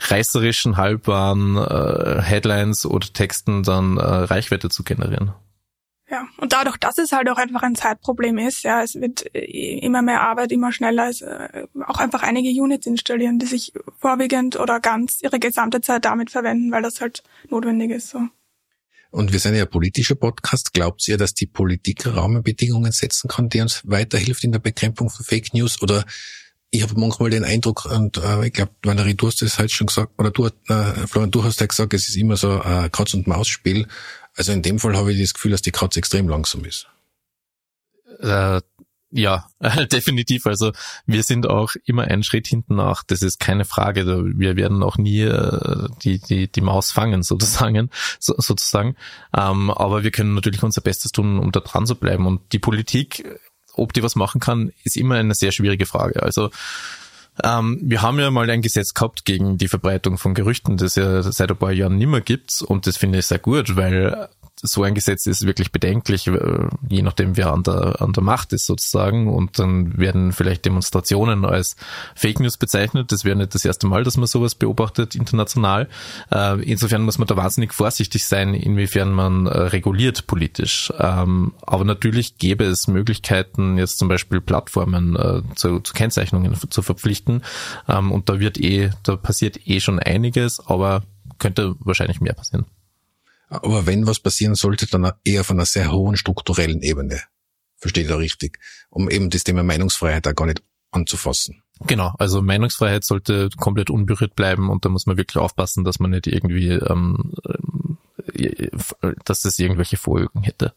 reißerischen, 0.00 0.76
halbwahren 0.76 1.56
äh, 1.56 2.22
Headlines 2.22 2.86
oder 2.86 3.06
Texten 3.12 3.62
dann 3.62 3.98
äh, 3.98 4.02
Reichweite 4.02 4.68
zu 4.68 4.82
generieren. 4.82 5.32
Ja, 6.08 6.28
und 6.36 6.52
dadurch, 6.52 6.76
dass 6.76 6.98
es 6.98 7.10
halt 7.10 7.28
auch 7.28 7.36
einfach 7.36 7.62
ein 7.62 7.74
Zeitproblem 7.74 8.38
ist, 8.38 8.62
ja, 8.62 8.82
es 8.82 8.94
wird 8.94 9.34
äh, 9.34 9.78
immer 9.78 10.02
mehr 10.02 10.20
Arbeit, 10.20 10.52
immer 10.52 10.70
schneller, 10.70 11.04
also 11.04 11.26
auch 11.84 11.98
einfach 11.98 12.22
einige 12.22 12.48
Units 12.48 12.86
installieren, 12.86 13.40
die 13.40 13.46
sich 13.46 13.72
vorwiegend 13.98 14.58
oder 14.58 14.78
ganz 14.78 15.20
ihre 15.22 15.40
gesamte 15.40 15.80
Zeit 15.80 16.04
damit 16.04 16.30
verwenden, 16.30 16.70
weil 16.70 16.82
das 16.82 17.00
halt 17.00 17.24
notwendig 17.48 17.90
ist, 17.90 18.10
so. 18.10 18.20
Und 19.10 19.32
wir 19.32 19.38
sind 19.38 19.54
ja 19.54 19.64
politischer 19.66 20.14
Podcast. 20.14 20.74
Glaubt 20.74 21.06
ihr, 21.08 21.16
dass 21.16 21.32
die 21.32 21.46
Politik 21.46 22.06
Rahmenbedingungen 22.06 22.92
setzen 22.92 23.28
kann, 23.28 23.48
die 23.48 23.60
uns 23.60 23.80
weiterhilft 23.84 24.44
in 24.44 24.52
der 24.52 24.58
Bekämpfung 24.58 25.08
von 25.08 25.24
Fake 25.24 25.54
News? 25.54 25.80
Oder 25.80 26.04
ich 26.70 26.82
habe 26.82 27.00
manchmal 27.00 27.30
den 27.30 27.44
Eindruck, 27.44 27.86
und 27.86 28.18
äh, 28.18 28.46
ich 28.46 28.52
glaube, 28.52 28.72
Valerie, 28.82 29.14
du 29.14 29.28
hast 29.28 29.40
das 29.40 29.58
halt 29.58 29.72
schon 29.72 29.86
gesagt, 29.86 30.12
oder 30.18 30.30
du, 30.30 30.46
äh, 30.46 31.06
Florian, 31.06 31.30
du 31.30 31.44
hast 31.44 31.60
ja 31.60 31.66
gesagt, 31.66 31.94
es 31.94 32.08
ist 32.08 32.16
immer 32.16 32.36
so 32.36 32.60
ein 32.60 32.92
Katz- 32.92 33.14
und 33.14 33.26
Maus-Spiel. 33.26 33.86
Also 34.36 34.52
in 34.52 34.62
dem 34.62 34.78
Fall 34.78 34.96
habe 34.96 35.12
ich 35.12 35.20
das 35.20 35.34
Gefühl, 35.34 35.50
dass 35.50 35.62
die 35.62 35.72
Katze 35.72 35.98
extrem 35.98 36.28
langsam 36.28 36.64
ist. 36.64 36.86
Äh, 38.20 38.60
ja, 39.10 39.46
definitiv. 39.92 40.46
Also 40.46 40.72
wir 41.06 41.22
sind 41.22 41.48
auch 41.48 41.70
immer 41.84 42.04
einen 42.04 42.22
Schritt 42.22 42.46
hinten 42.46 42.76
nach. 42.76 43.02
Das 43.04 43.22
ist 43.22 43.40
keine 43.40 43.64
Frage. 43.64 44.04
Wir 44.36 44.56
werden 44.56 44.82
auch 44.82 44.98
nie 44.98 45.22
äh, 45.22 45.88
die, 46.02 46.18
die, 46.18 46.50
die 46.50 46.60
Maus 46.60 46.92
fangen, 46.92 47.22
sozusagen. 47.22 47.90
So, 48.20 48.34
sozusagen. 48.36 48.96
Ähm, 49.36 49.70
aber 49.70 50.04
wir 50.04 50.10
können 50.10 50.34
natürlich 50.34 50.62
unser 50.62 50.82
Bestes 50.82 51.12
tun, 51.12 51.38
um 51.38 51.52
da 51.52 51.60
dran 51.60 51.86
zu 51.86 51.94
bleiben. 51.94 52.26
Und 52.26 52.52
die 52.52 52.58
Politik, 52.58 53.24
ob 53.72 53.92
die 53.92 54.02
was 54.02 54.16
machen 54.16 54.40
kann, 54.40 54.72
ist 54.84 54.96
immer 54.96 55.16
eine 55.16 55.34
sehr 55.34 55.52
schwierige 55.52 55.86
Frage. 55.86 56.22
Also 56.22 56.50
ähm, 57.42 57.78
wir 57.82 58.02
haben 58.02 58.18
ja 58.18 58.30
mal 58.30 58.48
ein 58.48 58.62
Gesetz 58.62 58.94
gehabt 58.94 59.24
gegen 59.24 59.58
die 59.58 59.68
Verbreitung 59.68 60.18
von 60.18 60.34
Gerüchten, 60.34 60.76
das 60.76 60.94
ja 60.94 61.22
seit 61.22 61.50
ein 61.50 61.56
paar 61.56 61.72
Jahren 61.72 61.96
nimmer 61.96 62.20
gibt 62.20 62.62
und 62.62 62.86
das 62.86 62.96
finde 62.96 63.18
ich 63.18 63.26
sehr 63.26 63.38
gut, 63.38 63.76
weil 63.76 64.28
so 64.62 64.82
ein 64.82 64.94
Gesetz 64.94 65.26
ist 65.26 65.46
wirklich 65.46 65.72
bedenklich, 65.72 66.26
äh, 66.26 66.68
je 66.88 67.02
nachdem 67.02 67.36
wer 67.36 67.52
an 67.52 67.62
der, 67.62 68.00
an 68.00 68.12
der 68.12 68.22
Macht 68.22 68.52
ist 68.52 68.66
sozusagen. 68.66 69.28
Und 69.28 69.58
dann 69.58 69.98
werden 69.98 70.32
vielleicht 70.32 70.64
Demonstrationen 70.64 71.44
als 71.44 71.76
Fake 72.14 72.40
News 72.40 72.56
bezeichnet. 72.56 73.12
Das 73.12 73.24
wäre 73.24 73.36
nicht 73.36 73.54
das 73.54 73.64
erste 73.64 73.86
Mal, 73.86 74.04
dass 74.04 74.16
man 74.16 74.26
sowas 74.26 74.54
beobachtet 74.54 75.14
international. 75.14 75.88
Äh, 76.32 76.62
insofern 76.62 77.02
muss 77.02 77.18
man 77.18 77.26
da 77.26 77.36
wahnsinnig 77.36 77.74
vorsichtig 77.74 78.26
sein, 78.26 78.54
inwiefern 78.54 79.12
man 79.12 79.46
äh, 79.46 79.58
reguliert 79.58 80.26
politisch. 80.26 80.92
Ähm, 80.98 81.52
aber 81.62 81.84
natürlich 81.84 82.38
gäbe 82.38 82.64
es 82.64 82.88
Möglichkeiten, 82.88 83.78
jetzt 83.78 83.98
zum 83.98 84.08
Beispiel 84.08 84.40
Plattformen 84.40 85.16
zu, 85.54 85.80
zu 85.80 85.92
Kennzeichnungen 85.92 86.54
zu 86.70 86.82
verpflichten. 86.82 87.42
Ähm, 87.88 88.12
und 88.12 88.28
da 88.28 88.40
wird 88.40 88.58
eh, 88.58 88.90
da 89.02 89.16
passiert 89.16 89.66
eh 89.66 89.80
schon 89.80 89.98
einiges, 89.98 90.60
aber 90.66 91.02
könnte 91.38 91.74
wahrscheinlich 91.80 92.20
mehr 92.20 92.34
passieren. 92.34 92.66
Aber 93.48 93.86
wenn 93.86 94.06
was 94.06 94.20
passieren 94.20 94.54
sollte, 94.54 94.86
dann 94.86 95.12
eher 95.24 95.44
von 95.44 95.56
einer 95.56 95.66
sehr 95.66 95.92
hohen 95.92 96.16
strukturellen 96.16 96.82
Ebene. 96.82 97.22
Versteht 97.76 98.08
ihr 98.08 98.18
richtig? 98.18 98.58
Um 98.90 99.10
eben 99.10 99.30
das 99.30 99.44
Thema 99.44 99.62
Meinungsfreiheit 99.62 100.26
da 100.26 100.32
gar 100.32 100.46
nicht 100.46 100.62
anzufassen. 100.90 101.62
Genau, 101.86 102.14
also 102.18 102.40
Meinungsfreiheit 102.40 103.04
sollte 103.04 103.50
komplett 103.56 103.90
unberührt 103.90 104.34
bleiben 104.34 104.70
und 104.70 104.84
da 104.84 104.88
muss 104.88 105.06
man 105.06 105.18
wirklich 105.18 105.36
aufpassen, 105.36 105.84
dass 105.84 105.98
man 105.98 106.10
nicht 106.10 106.26
irgendwie, 106.26 106.70
ähm, 106.70 107.34
äh, 108.32 108.70
dass 109.24 109.44
es 109.44 109.58
irgendwelche 109.58 109.98
Folgen 109.98 110.42
hätte. 110.42 110.72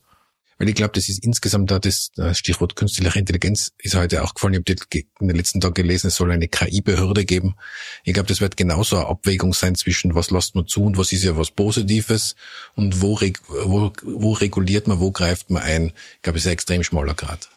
Weil 0.60 0.70
ich 0.70 0.76
glaube, 0.76 0.92
das 0.94 1.08
ist 1.08 1.24
insgesamt 1.26 1.72
da 1.72 1.80
das 1.80 2.12
Stichwort 2.34 2.76
künstliche 2.76 3.18
Intelligenz 3.18 3.72
ist 3.78 3.96
heute 3.96 4.24
auch 4.24 4.34
gefallen. 4.34 4.54
Ich 4.54 4.60
habe 4.60 5.06
in 5.22 5.28
den 5.30 5.38
letzten 5.38 5.62
Tagen 5.62 5.74
gelesen, 5.74 6.08
es 6.08 6.18
soll 6.18 6.32
eine 6.32 6.50
KI-Behörde 6.50 7.24
geben. 7.24 7.56
Ich 8.04 8.14
glaube, 8.14 8.28
das 8.28 8.42
wird 8.42 8.58
genauso 8.58 8.98
eine 8.98 9.08
Abwägung 9.08 9.54
sein 9.54 9.76
zwischen 9.76 10.16
was 10.16 10.32
lässt 10.32 10.56
man 10.56 10.68
zu 10.68 10.84
und 10.84 10.98
was 10.98 11.14
ist 11.14 11.24
ja 11.24 11.38
was 11.38 11.52
Positives 11.52 12.36
und 12.76 13.02
wo, 13.02 13.20
wo, 13.20 13.94
wo 14.04 14.34
reguliert 14.34 14.88
man, 14.88 15.00
wo 15.00 15.12
greift 15.12 15.50
man 15.50 15.64
ein. 15.64 15.94
Ich 16.18 16.22
glaube, 16.24 16.38
es 16.38 16.44
ist 16.44 16.50
ein 16.50 16.54
extrem 16.54 16.84
schmaler 16.84 17.14
Grad. 17.14 17.50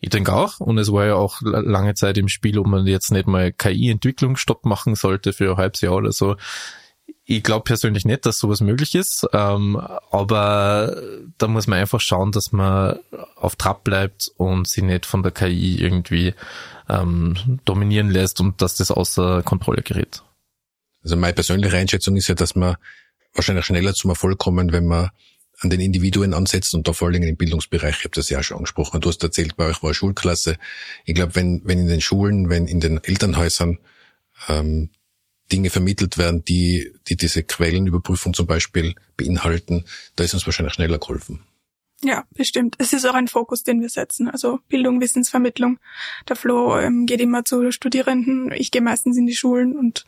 Ich 0.00 0.10
denke 0.10 0.32
auch. 0.32 0.60
Und 0.60 0.78
es 0.78 0.90
war 0.90 1.04
ja 1.04 1.16
auch 1.16 1.40
lange 1.42 1.94
Zeit 1.94 2.16
im 2.16 2.28
Spiel, 2.28 2.58
ob 2.58 2.66
man 2.66 2.86
jetzt 2.86 3.10
nicht 3.10 3.26
mal 3.26 3.52
KI-Entwicklung 3.52 4.36
stopp 4.36 4.64
machen 4.64 4.94
sollte 4.94 5.32
für 5.32 5.50
ein 5.50 5.56
halbes 5.58 5.82
Jahr 5.82 5.96
oder 5.96 6.12
so. 6.12 6.36
Ich 7.30 7.42
glaube 7.42 7.64
persönlich 7.64 8.06
nicht, 8.06 8.24
dass 8.24 8.38
sowas 8.38 8.62
möglich 8.62 8.94
ist, 8.94 9.26
ähm, 9.34 9.76
aber 9.76 10.96
da 11.36 11.46
muss 11.46 11.66
man 11.66 11.78
einfach 11.78 12.00
schauen, 12.00 12.32
dass 12.32 12.52
man 12.52 13.00
auf 13.36 13.54
Trab 13.54 13.84
bleibt 13.84 14.32
und 14.38 14.66
sie 14.66 14.80
nicht 14.80 15.04
von 15.04 15.22
der 15.22 15.32
KI 15.32 15.76
irgendwie 15.78 16.32
ähm, 16.88 17.60
dominieren 17.66 18.08
lässt 18.08 18.40
und 18.40 18.62
dass 18.62 18.76
das 18.76 18.90
außer 18.90 19.42
Kontrolle 19.42 19.82
gerät. 19.82 20.22
Also 21.02 21.16
meine 21.16 21.34
persönliche 21.34 21.76
Einschätzung 21.76 22.16
ist 22.16 22.28
ja, 22.28 22.34
dass 22.34 22.54
man 22.54 22.76
wahrscheinlich 23.34 23.66
schneller 23.66 23.92
zum 23.92 24.08
Erfolg 24.08 24.38
kommen, 24.38 24.72
wenn 24.72 24.86
man 24.86 25.10
an 25.60 25.68
den 25.68 25.80
Individuen 25.80 26.32
ansetzt 26.32 26.72
und 26.72 26.88
da 26.88 26.94
vor 26.94 27.08
allen 27.08 27.20
Dingen 27.20 27.28
im 27.28 27.36
Bildungsbereich, 27.36 27.96
ich 27.98 28.04
habe 28.04 28.14
das 28.14 28.30
ja 28.30 28.38
auch 28.38 28.42
schon 28.42 28.56
angesprochen, 28.56 29.02
du 29.02 29.10
hast 29.10 29.22
erzählt, 29.22 29.54
bei 29.54 29.66
euch 29.66 29.82
war 29.82 29.92
Schulklasse. 29.92 30.56
Ich 31.04 31.14
glaube, 31.14 31.34
wenn, 31.34 31.60
wenn 31.66 31.78
in 31.78 31.88
den 31.88 32.00
Schulen, 32.00 32.48
wenn 32.48 32.66
in 32.66 32.80
den 32.80 33.04
Elternhäusern 33.04 33.80
ähm, 34.48 34.88
Dinge 35.52 35.70
vermittelt 35.70 36.18
werden, 36.18 36.44
die, 36.44 36.92
die 37.08 37.16
diese 37.16 37.42
Quellenüberprüfung 37.42 38.34
zum 38.34 38.46
Beispiel 38.46 38.94
beinhalten, 39.16 39.84
da 40.16 40.24
ist 40.24 40.34
uns 40.34 40.46
wahrscheinlich 40.46 40.74
schneller 40.74 40.98
geholfen. 40.98 41.40
Ja, 42.02 42.24
bestimmt. 42.32 42.76
Es 42.78 42.92
ist 42.92 43.04
auch 43.06 43.14
ein 43.14 43.26
Fokus, 43.26 43.64
den 43.64 43.80
wir 43.80 43.88
setzen. 43.88 44.28
Also 44.28 44.60
Bildung, 44.68 45.00
Wissensvermittlung. 45.00 45.80
Der 46.28 46.36
Flo 46.36 46.78
ähm, 46.78 47.06
geht 47.06 47.20
immer 47.20 47.44
zu 47.44 47.72
Studierenden. 47.72 48.52
Ich 48.52 48.70
gehe 48.70 48.82
meistens 48.82 49.16
in 49.16 49.26
die 49.26 49.34
Schulen 49.34 49.76
und 49.76 50.04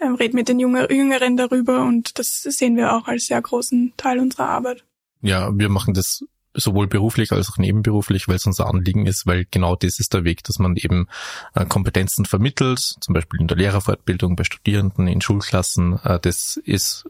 ähm, 0.00 0.16
rede 0.16 0.36
mit 0.36 0.48
den 0.48 0.60
Jünger 0.60 0.92
Jüngeren 0.92 1.38
darüber. 1.38 1.82
Und 1.82 2.18
das 2.18 2.42
sehen 2.42 2.76
wir 2.76 2.92
auch 2.92 3.06
als 3.06 3.26
sehr 3.26 3.40
großen 3.40 3.94
Teil 3.96 4.18
unserer 4.18 4.50
Arbeit. 4.50 4.84
Ja, 5.22 5.50
wir 5.56 5.70
machen 5.70 5.94
das 5.94 6.24
sowohl 6.54 6.86
beruflich 6.86 7.32
als 7.32 7.50
auch 7.50 7.58
nebenberuflich, 7.58 8.28
weil 8.28 8.36
es 8.36 8.46
unser 8.46 8.66
Anliegen 8.66 9.06
ist, 9.06 9.26
weil 9.26 9.46
genau 9.50 9.76
das 9.76 9.98
ist 9.98 10.14
der 10.14 10.24
Weg, 10.24 10.42
dass 10.44 10.58
man 10.58 10.76
eben 10.76 11.08
äh, 11.54 11.64
Kompetenzen 11.64 12.24
vermittelt, 12.24 12.78
zum 13.00 13.14
Beispiel 13.14 13.40
in 13.40 13.46
der 13.46 13.56
Lehrerfortbildung, 13.56 14.36
bei 14.36 14.44
Studierenden, 14.44 15.06
in 15.06 15.20
Schulklassen. 15.20 16.00
Äh, 16.04 16.18
das 16.20 16.60
ist 16.64 17.06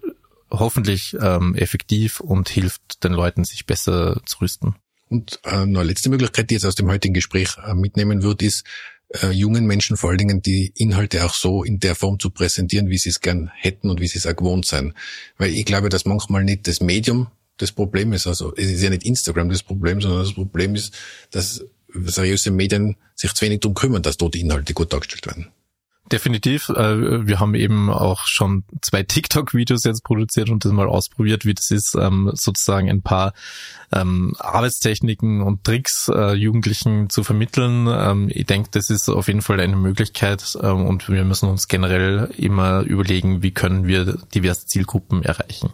hoffentlich 0.51 1.17
ähm, 1.21 1.55
effektiv 1.55 2.21
und 2.21 2.49
hilft 2.49 3.05
den 3.05 3.13
Leuten, 3.13 3.45
sich 3.45 3.67
besser 3.67 4.21
zu 4.27 4.39
rüsten. 4.41 4.75
Und 5.09 5.41
äh, 5.45 5.51
eine 5.51 5.83
letzte 5.83 6.11
Möglichkeit, 6.11 6.51
die 6.51 6.55
jetzt 6.55 6.67
aus 6.67 6.75
dem 6.75 6.91
heutigen 6.91 7.15
Gespräch 7.15 7.57
äh, 7.65 7.75
mitnehmen 7.75 8.23
wird, 8.23 8.43
ist, 8.43 8.65
äh, 9.13 9.31
jungen 9.31 9.67
Menschen 9.67 9.97
vor 9.97 10.11
allen 10.11 10.19
Dingen 10.19 10.43
die 10.43 10.73
Inhalte 10.77 11.25
auch 11.25 11.35
so 11.35 11.65
in 11.65 11.81
der 11.81 11.95
Form 11.95 12.19
zu 12.19 12.31
präsentieren, 12.31 12.89
wie 12.89 12.99
sie 12.99 13.09
es 13.09 13.21
gern 13.21 13.51
hätten 13.57 13.91
und 13.91 14.01
wie 14.01 14.07
sie 14.07 14.19
es 14.19 14.27
auch 14.27 14.37
gewohnt 14.37 14.67
sein. 14.67 14.95
Weil 15.37 15.51
ich 15.51 15.65
glaube, 15.65 15.89
dass 15.89 16.05
manchmal 16.05 16.45
nicht 16.45 16.69
das 16.69 16.81
Medium 16.81 17.29
das 17.61 17.73
Problem 17.73 18.13
ist. 18.13 18.27
Also 18.27 18.55
es 18.57 18.71
ist 18.71 18.83
ja 18.83 18.91
nicht 18.91 19.05
Instagram 19.05 19.49
das 19.49 19.63
Problem, 19.63 20.01
sondern 20.01 20.21
das 20.21 20.33
Problem 20.33 20.75
ist, 20.75 20.95
dass 21.31 21.65
seriöse 21.93 22.51
Medien 22.51 22.97
sich 23.15 23.33
zu 23.35 23.45
wenig 23.45 23.61
darum 23.61 23.75
kümmern, 23.75 24.03
dass 24.03 24.17
dort 24.17 24.35
die 24.35 24.41
Inhalte 24.41 24.75
gut 24.75 24.93
dargestellt 24.93 25.27
werden. 25.27 25.49
Definitiv. 26.11 26.71
Äh, 26.71 27.27
wir 27.27 27.39
haben 27.39 27.55
eben 27.55 27.89
auch 27.89 28.27
schon 28.27 28.65
zwei 28.83 29.03
TikTok-Videos 29.05 29.85
jetzt 29.85 30.03
produziert 30.03 30.51
und 30.51 30.65
das 30.65 30.73
mal 30.73 30.89
ausprobiert, 30.89 31.45
wie 31.45 31.55
das 31.55 31.71
ist, 31.71 31.95
ähm, 31.95 32.31
sozusagen 32.35 32.91
ein 32.91 33.03
paar 33.03 33.33
ähm, 33.93 34.35
Arbeitstechniken 34.39 35.41
und 35.41 35.63
Tricks 35.63 36.11
äh, 36.13 36.33
Jugendlichen 36.33 37.11
zu 37.11 37.23
vermitteln. 37.23 37.87
Ähm, 37.89 38.29
ich 38.33 38.47
denke, 38.47 38.71
das 38.73 38.91
ist 38.91 39.09
auf 39.09 39.29
jeden 39.29 39.43
Fall 39.43 39.61
eine 39.61 39.77
Möglichkeit 39.77 40.57
und 40.57 41.09
wir 41.09 41.25
müssen 41.25 41.49
uns 41.49 41.69
generell 41.69 42.31
immer 42.37 42.81
überlegen, 42.83 43.43
wie 43.43 43.53
können 43.53 43.87
wir 43.87 44.17
diverse 44.35 44.67
Zielgruppen 44.67 45.23
erreichen. 45.23 45.71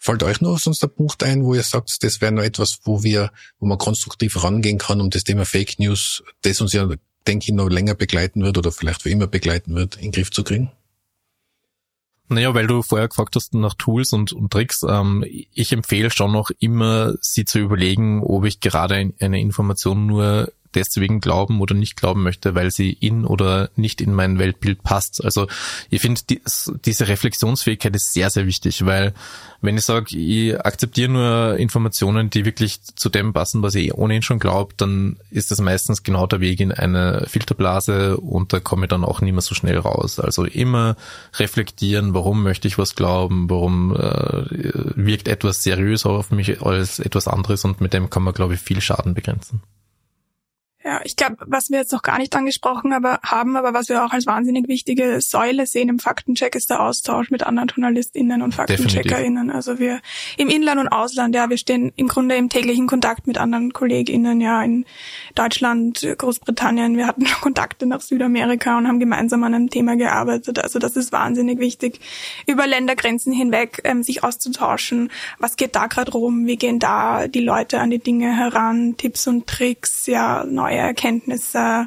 Fällt 0.00 0.22
euch 0.22 0.40
noch 0.40 0.58
sonst 0.58 0.82
der 0.82 0.86
Punkt 0.88 1.22
ein, 1.24 1.44
wo 1.44 1.54
ihr 1.54 1.62
sagt, 1.62 2.02
das 2.04 2.20
wäre 2.20 2.32
noch 2.32 2.44
etwas, 2.44 2.78
wo 2.84 3.02
wir, 3.02 3.32
wo 3.58 3.66
man 3.66 3.78
konstruktiv 3.78 4.42
rangehen 4.42 4.78
kann, 4.78 5.00
um 5.00 5.10
das 5.10 5.24
Thema 5.24 5.44
Fake 5.44 5.78
News, 5.78 6.22
das 6.42 6.60
uns 6.60 6.72
ja 6.72 6.88
denke 7.26 7.46
ich, 7.48 7.54
noch 7.54 7.68
länger 7.68 7.94
begleiten 7.94 8.42
wird 8.42 8.58
oder 8.58 8.72
vielleicht 8.72 9.02
für 9.02 9.10
immer 9.10 9.26
begleiten 9.26 9.74
wird, 9.74 9.96
in 9.96 10.04
den 10.04 10.12
Griff 10.12 10.30
zu 10.30 10.42
kriegen? 10.42 10.72
Naja, 12.30 12.52
weil 12.54 12.66
du 12.66 12.82
vorher 12.82 13.08
gefragt 13.08 13.36
hast 13.36 13.54
nach 13.54 13.74
Tools 13.74 14.12
und, 14.12 14.32
und 14.32 14.52
Tricks, 14.52 14.82
ähm, 14.86 15.24
ich 15.26 15.72
empfehle 15.72 16.10
schon 16.10 16.32
noch 16.32 16.50
immer, 16.58 17.14
sie 17.20 17.46
zu 17.46 17.58
überlegen, 17.58 18.22
ob 18.22 18.44
ich 18.44 18.60
gerade 18.60 19.12
eine 19.18 19.40
Information 19.40 20.06
nur 20.06 20.52
deswegen 20.74 21.20
glauben 21.20 21.60
oder 21.60 21.74
nicht 21.74 21.96
glauben 21.96 22.22
möchte, 22.22 22.54
weil 22.54 22.70
sie 22.70 22.92
in 22.92 23.24
oder 23.24 23.70
nicht 23.76 24.00
in 24.00 24.12
mein 24.12 24.38
Weltbild 24.38 24.82
passt. 24.82 25.24
Also 25.24 25.46
ich 25.90 26.00
finde, 26.00 26.20
die, 26.28 26.40
diese 26.84 27.08
Reflexionsfähigkeit 27.08 27.94
ist 27.94 28.12
sehr, 28.12 28.30
sehr 28.30 28.46
wichtig, 28.46 28.84
weil 28.84 29.14
wenn 29.60 29.76
ich 29.76 29.84
sage, 29.84 30.16
ich 30.16 30.58
akzeptiere 30.58 31.10
nur 31.10 31.56
Informationen, 31.56 32.30
die 32.30 32.44
wirklich 32.44 32.80
zu 32.82 33.08
dem 33.08 33.32
passen, 33.32 33.62
was 33.62 33.74
ich 33.74 33.92
ohnehin 33.94 34.22
schon 34.22 34.38
glaube, 34.38 34.74
dann 34.76 35.16
ist 35.30 35.50
das 35.50 35.60
meistens 35.60 36.02
genau 36.02 36.26
der 36.26 36.40
Weg 36.40 36.60
in 36.60 36.70
eine 36.70 37.26
Filterblase 37.26 38.18
und 38.18 38.52
da 38.52 38.60
komme 38.60 38.86
ich 38.86 38.90
dann 38.90 39.04
auch 39.04 39.20
nicht 39.20 39.32
mehr 39.32 39.42
so 39.42 39.54
schnell 39.54 39.78
raus. 39.78 40.20
Also 40.20 40.44
immer 40.44 40.96
reflektieren, 41.34 42.14
warum 42.14 42.42
möchte 42.42 42.68
ich 42.68 42.78
was 42.78 42.94
glauben, 42.94 43.50
warum 43.50 43.96
äh, 43.96 44.44
wirkt 44.94 45.26
etwas 45.28 45.62
seriöser 45.62 46.10
auf 46.10 46.30
mich 46.30 46.62
als 46.62 47.00
etwas 47.00 47.26
anderes 47.26 47.64
und 47.64 47.80
mit 47.80 47.92
dem 47.92 48.10
kann 48.10 48.22
man, 48.22 48.34
glaube 48.34 48.54
ich, 48.54 48.60
viel 48.60 48.80
Schaden 48.80 49.14
begrenzen. 49.14 49.62
Ja, 50.88 51.02
ich 51.04 51.16
glaube, 51.16 51.36
was 51.40 51.68
wir 51.68 51.76
jetzt 51.76 51.92
noch 51.92 52.00
gar 52.00 52.16
nicht 52.16 52.34
angesprochen 52.34 52.94
aber, 52.94 53.20
haben, 53.22 53.56
aber 53.56 53.74
was 53.74 53.90
wir 53.90 54.06
auch 54.06 54.12
als 54.12 54.24
wahnsinnig 54.24 54.68
wichtige 54.68 55.20
Säule 55.20 55.66
sehen 55.66 55.90
im 55.90 55.98
Faktencheck, 55.98 56.54
ist 56.54 56.70
der 56.70 56.80
Austausch 56.80 57.30
mit 57.30 57.42
anderen 57.42 57.68
JournalistInnen 57.68 58.40
und 58.40 58.54
FaktencheckerInnen. 58.54 59.50
Also 59.50 59.78
wir 59.78 60.00
im 60.38 60.48
Inland 60.48 60.80
und 60.80 60.88
Ausland, 60.88 61.34
ja, 61.34 61.50
wir 61.50 61.58
stehen 61.58 61.92
im 61.96 62.08
Grunde 62.08 62.36
im 62.36 62.48
täglichen 62.48 62.86
Kontakt 62.86 63.26
mit 63.26 63.36
anderen 63.36 63.74
KollegInnen, 63.74 64.40
ja, 64.40 64.62
in 64.62 64.86
Deutschland, 65.34 66.08
Großbritannien. 66.16 66.96
Wir 66.96 67.06
hatten 67.06 67.26
Kontakte 67.42 67.84
nach 67.84 68.00
Südamerika 68.00 68.78
und 68.78 68.88
haben 68.88 68.98
gemeinsam 68.98 69.44
an 69.44 69.52
einem 69.52 69.68
Thema 69.68 69.94
gearbeitet. 69.94 70.58
Also 70.58 70.78
das 70.78 70.96
ist 70.96 71.12
wahnsinnig 71.12 71.58
wichtig, 71.58 72.00
über 72.46 72.66
Ländergrenzen 72.66 73.34
hinweg 73.34 73.82
ähm, 73.84 74.02
sich 74.02 74.24
auszutauschen. 74.24 75.10
Was 75.38 75.56
geht 75.56 75.76
da 75.76 75.86
gerade 75.86 76.12
rum? 76.12 76.46
Wie 76.46 76.56
gehen 76.56 76.78
da 76.78 77.28
die 77.28 77.44
Leute 77.44 77.78
an 77.78 77.90
die 77.90 77.98
Dinge 77.98 78.34
heran? 78.34 78.96
Tipps 78.96 79.26
und 79.26 79.46
Tricks, 79.46 80.06
ja, 80.06 80.44
neue 80.44 80.77
Erkenntnisse. 80.80 81.86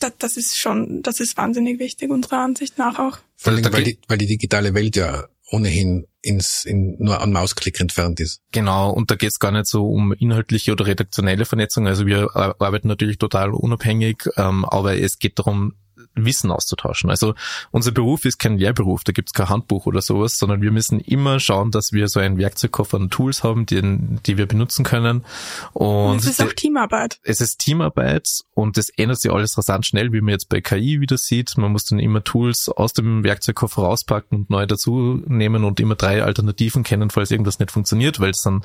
Das, 0.00 0.12
das 0.18 0.36
ist 0.36 0.58
schon, 0.58 1.02
das 1.02 1.20
ist 1.20 1.36
wahnsinnig 1.36 1.78
wichtig, 1.78 2.10
unserer 2.10 2.38
Ansicht 2.38 2.78
nach 2.78 2.98
auch. 2.98 3.18
Vor 3.36 3.52
allem, 3.52 3.72
weil 3.72 3.84
die, 3.84 3.98
weil 4.08 4.18
die 4.18 4.26
digitale 4.26 4.74
Welt 4.74 4.96
ja 4.96 5.24
ohnehin 5.50 6.06
ins, 6.20 6.64
in, 6.64 6.96
nur 6.98 7.20
an 7.20 7.32
Mausklick 7.32 7.80
entfernt 7.80 8.20
ist. 8.20 8.42
Genau, 8.52 8.90
und 8.90 9.10
da 9.10 9.14
geht 9.14 9.30
es 9.30 9.38
gar 9.38 9.50
nicht 9.50 9.66
so 9.66 9.88
um 9.88 10.12
inhaltliche 10.12 10.72
oder 10.72 10.86
redaktionelle 10.86 11.44
Vernetzung. 11.44 11.86
Also 11.86 12.06
wir 12.06 12.36
arbeiten 12.36 12.88
natürlich 12.88 13.18
total 13.18 13.50
unabhängig, 13.50 14.24
ähm, 14.36 14.64
aber 14.64 14.98
es 14.98 15.18
geht 15.18 15.38
darum, 15.38 15.74
Wissen 16.14 16.50
auszutauschen. 16.50 17.10
Also 17.10 17.34
unser 17.70 17.92
Beruf 17.92 18.24
ist 18.24 18.38
kein 18.38 18.58
Lehrberuf, 18.58 19.04
da 19.04 19.12
gibt's 19.12 19.32
kein 19.32 19.48
Handbuch 19.48 19.86
oder 19.86 20.02
sowas, 20.02 20.36
sondern 20.36 20.62
wir 20.62 20.70
müssen 20.70 21.00
immer 21.00 21.40
schauen, 21.40 21.70
dass 21.70 21.92
wir 21.92 22.08
so 22.08 22.20
einen 22.20 22.38
Werkzeugkoffer 22.38 22.98
an 22.98 23.10
Tools 23.10 23.42
haben, 23.42 23.66
die, 23.66 23.80
die 24.26 24.36
wir 24.36 24.46
benutzen 24.46 24.84
können. 24.84 25.24
Und 25.72 26.18
es 26.18 26.26
ist 26.26 26.42
auch 26.42 26.52
Teamarbeit. 26.52 27.18
Es 27.22 27.40
ist 27.40 27.58
Teamarbeit 27.58 28.28
und 28.54 28.76
das 28.76 28.88
ändert 28.90 29.20
sich 29.20 29.30
alles 29.30 29.56
rasant 29.56 29.86
schnell, 29.86 30.12
wie 30.12 30.20
man 30.20 30.32
jetzt 30.32 30.48
bei 30.48 30.60
KI 30.60 31.00
wieder 31.00 31.16
sieht. 31.16 31.56
Man 31.56 31.72
muss 31.72 31.84
dann 31.84 31.98
immer 31.98 32.24
Tools 32.24 32.68
aus 32.68 32.92
dem 32.92 33.24
Werkzeugkoffer 33.24 33.82
rauspacken 33.82 34.38
und 34.38 34.50
neu 34.50 34.66
dazu 34.66 35.22
nehmen 35.26 35.64
und 35.64 35.80
immer 35.80 35.94
drei 35.94 36.22
Alternativen 36.22 36.82
kennen, 36.82 37.10
falls 37.10 37.30
irgendwas 37.30 37.58
nicht 37.58 37.70
funktioniert, 37.70 38.20
weil 38.20 38.30
es 38.30 38.42
dann 38.42 38.64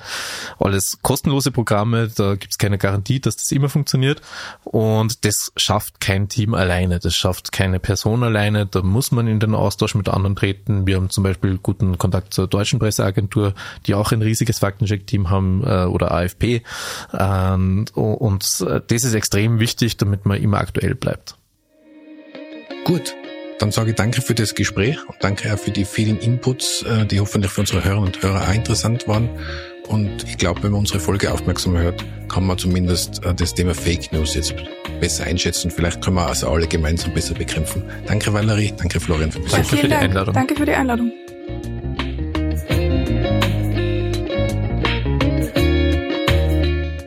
alles 0.60 1.00
kostenlose 1.02 1.52
Programme, 1.52 2.10
da 2.16 2.36
gibt's 2.36 2.58
keine 2.58 2.78
Garantie, 2.78 3.20
dass 3.20 3.36
das 3.36 3.52
immer 3.52 3.70
funktioniert. 3.70 4.22
Und 4.64 5.26
das 5.26 5.52
schafft 5.56 6.00
kein 6.00 6.30
Team 6.30 6.54
alleine. 6.54 7.00
Das 7.00 7.16
schafft 7.16 7.33
keine 7.52 7.80
Person 7.80 8.24
alleine, 8.24 8.66
da 8.66 8.82
muss 8.82 9.12
man 9.12 9.28
in 9.28 9.40
den 9.40 9.56
Austausch 9.56 9.96
mit 9.96 10.10
anderen 10.10 10.36
treten. 10.36 10.88
Wir 10.88 10.96
haben 10.96 11.10
zum 11.10 11.24
Beispiel 11.24 11.58
guten 11.58 11.98
Kontakt 11.98 12.34
zur 12.34 12.48
deutschen 12.48 12.80
Presseagentur, 12.80 13.54
die 13.88 13.96
auch 13.96 14.12
ein 14.12 14.22
riesiges 14.22 14.60
Faktencheck-Team 14.60 15.30
haben 15.30 15.64
äh, 15.66 15.86
oder 15.86 16.12
AFP. 16.12 16.64
Ähm, 17.18 17.86
und 17.94 18.44
das 18.44 19.04
ist 19.04 19.14
extrem 19.14 19.60
wichtig, 19.60 19.98
damit 19.98 20.26
man 20.26 20.42
immer 20.42 20.60
aktuell 20.60 20.96
bleibt. 20.96 21.38
Gut, 22.86 23.16
dann 23.64 23.72
sage 23.72 23.92
ich 23.92 23.96
danke 23.96 24.22
für 24.22 24.36
das 24.36 24.56
Gespräch 24.56 24.98
und 25.08 25.16
danke 25.22 25.54
auch 25.54 25.58
für 25.58 25.72
die 25.72 25.86
vielen 25.86 26.20
Inputs, 26.20 26.82
äh, 26.82 27.06
die 27.06 27.22
hoffentlich 27.22 27.50
für 27.50 27.62
unsere 27.62 27.82
Hörerinnen 27.82 28.08
und 28.08 28.22
Hörer 28.22 28.50
auch 28.50 28.54
interessant 28.54 29.08
waren. 29.08 29.30
Und 29.88 30.26
ich 30.28 30.38
glaube, 30.38 30.62
wenn 30.64 30.72
man 30.72 30.82
unsere 30.82 31.00
Folge 31.00 31.32
aufmerksam 31.32 31.78
hört, 31.78 32.04
kann 32.28 32.46
man 32.46 32.58
zumindest 32.58 33.24
äh, 33.24 33.34
das 33.34 33.54
Thema 33.54 33.74
Fake 33.74 34.12
News 34.12 34.36
jetzt 34.36 34.54
besser 35.00 35.24
einschätzen. 35.24 35.72
Vielleicht 35.72 36.04
können 36.04 36.18
wir 36.18 36.28
also 36.28 36.50
alle 36.50 36.68
gemeinsam 36.68 37.14
besser 37.14 37.36
bekämpfen. 37.36 37.84
Danke 38.06 38.34
Valerie, 38.34 38.74
danke 38.78 39.00
Florian 39.00 39.32
für, 39.32 39.40
danke 39.40 39.78
für 39.78 39.88
die. 39.88 39.94
Einladung. 39.94 40.34
Danke 40.34 40.56
für 40.56 40.66
die 40.66 40.74
Einladung. 40.74 41.14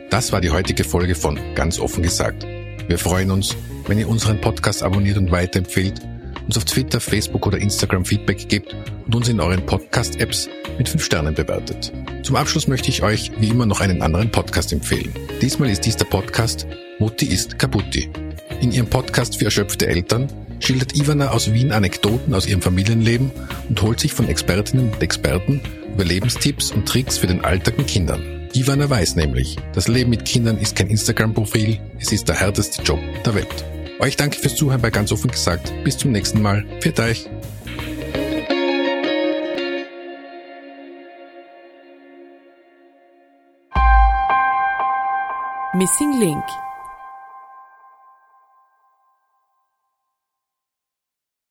Das 0.09 0.31
war 0.31 0.41
die 0.41 0.49
heutige 0.49 0.83
Folge 0.83 1.13
von 1.13 1.39
Ganz 1.53 1.79
offen 1.79 2.01
gesagt. 2.01 2.47
Wir 2.87 2.97
freuen 2.97 3.29
uns, 3.29 3.55
wenn 3.85 3.99
ihr 3.99 4.09
unseren 4.09 4.41
Podcast 4.41 4.81
abonniert 4.81 5.17
und 5.17 5.29
weiterempfehlt, 5.29 6.01
uns 6.47 6.57
auf 6.57 6.65
Twitter, 6.65 6.99
Facebook 6.99 7.45
oder 7.45 7.57
Instagram 7.57 8.05
Feedback 8.05 8.49
gebt 8.49 8.75
und 9.05 9.15
uns 9.15 9.27
in 9.27 9.39
euren 9.39 9.65
Podcast-Apps 9.65 10.49
mit 10.77 10.89
5 10.89 11.03
Sternen 11.03 11.35
bewertet. 11.35 11.93
Zum 12.23 12.35
Abschluss 12.35 12.67
möchte 12.67 12.89
ich 12.89 13.03
euch 13.03 13.31
wie 13.39 13.49
immer 13.49 13.65
noch 13.65 13.81
einen 13.81 14.01
anderen 14.01 14.31
Podcast 14.31 14.73
empfehlen. 14.73 15.13
Diesmal 15.41 15.69
ist 15.69 15.85
dies 15.85 15.97
der 15.97 16.05
Podcast 16.05 16.65
Mutti 16.99 17.27
ist 17.27 17.59
Kaputti. 17.59 18.09
In 18.61 18.71
ihrem 18.71 18.87
Podcast 18.87 19.37
für 19.37 19.45
erschöpfte 19.45 19.87
Eltern 19.87 20.27
schildert 20.59 20.95
Ivana 20.95 21.29
aus 21.29 21.53
Wien 21.53 21.71
Anekdoten 21.71 22.33
aus 22.33 22.47
ihrem 22.47 22.61
Familienleben 22.61 23.31
und 23.69 23.81
holt 23.81 23.99
sich 23.99 24.13
von 24.13 24.27
Expertinnen 24.27 24.91
und 24.91 25.03
Experten 25.03 25.61
Überlebenstipps 25.93 26.71
und 26.71 26.87
Tricks 26.87 27.17
für 27.17 27.27
den 27.27 27.43
Alltag 27.43 27.77
mit 27.77 27.87
Kindern. 27.87 28.49
Ivana 28.53 28.89
weiß 28.89 29.15
nämlich, 29.15 29.57
das 29.73 29.87
Leben 29.87 30.11
mit 30.11 30.25
Kindern 30.25 30.57
ist 30.57 30.75
kein 30.75 30.89
Instagram-Profil, 30.89 31.79
es 31.99 32.11
ist 32.11 32.27
der 32.29 32.39
härteste 32.39 32.81
Job 32.83 32.99
der 33.25 33.35
Welt. 33.35 33.76
Euch 33.99 34.15
danke 34.15 34.37
fürs 34.37 34.55
Zuhören 34.55 34.81
bei 34.81 34.91
ganz 34.91 35.11
offen 35.11 35.31
gesagt. 35.31 35.73
Bis 35.83 35.97
zum 35.97 36.11
nächsten 36.11 36.41
Mal. 36.41 36.65
Pfiat 36.81 36.99
euch. 36.99 37.29
Missing 45.73 46.19
Link 46.19 46.43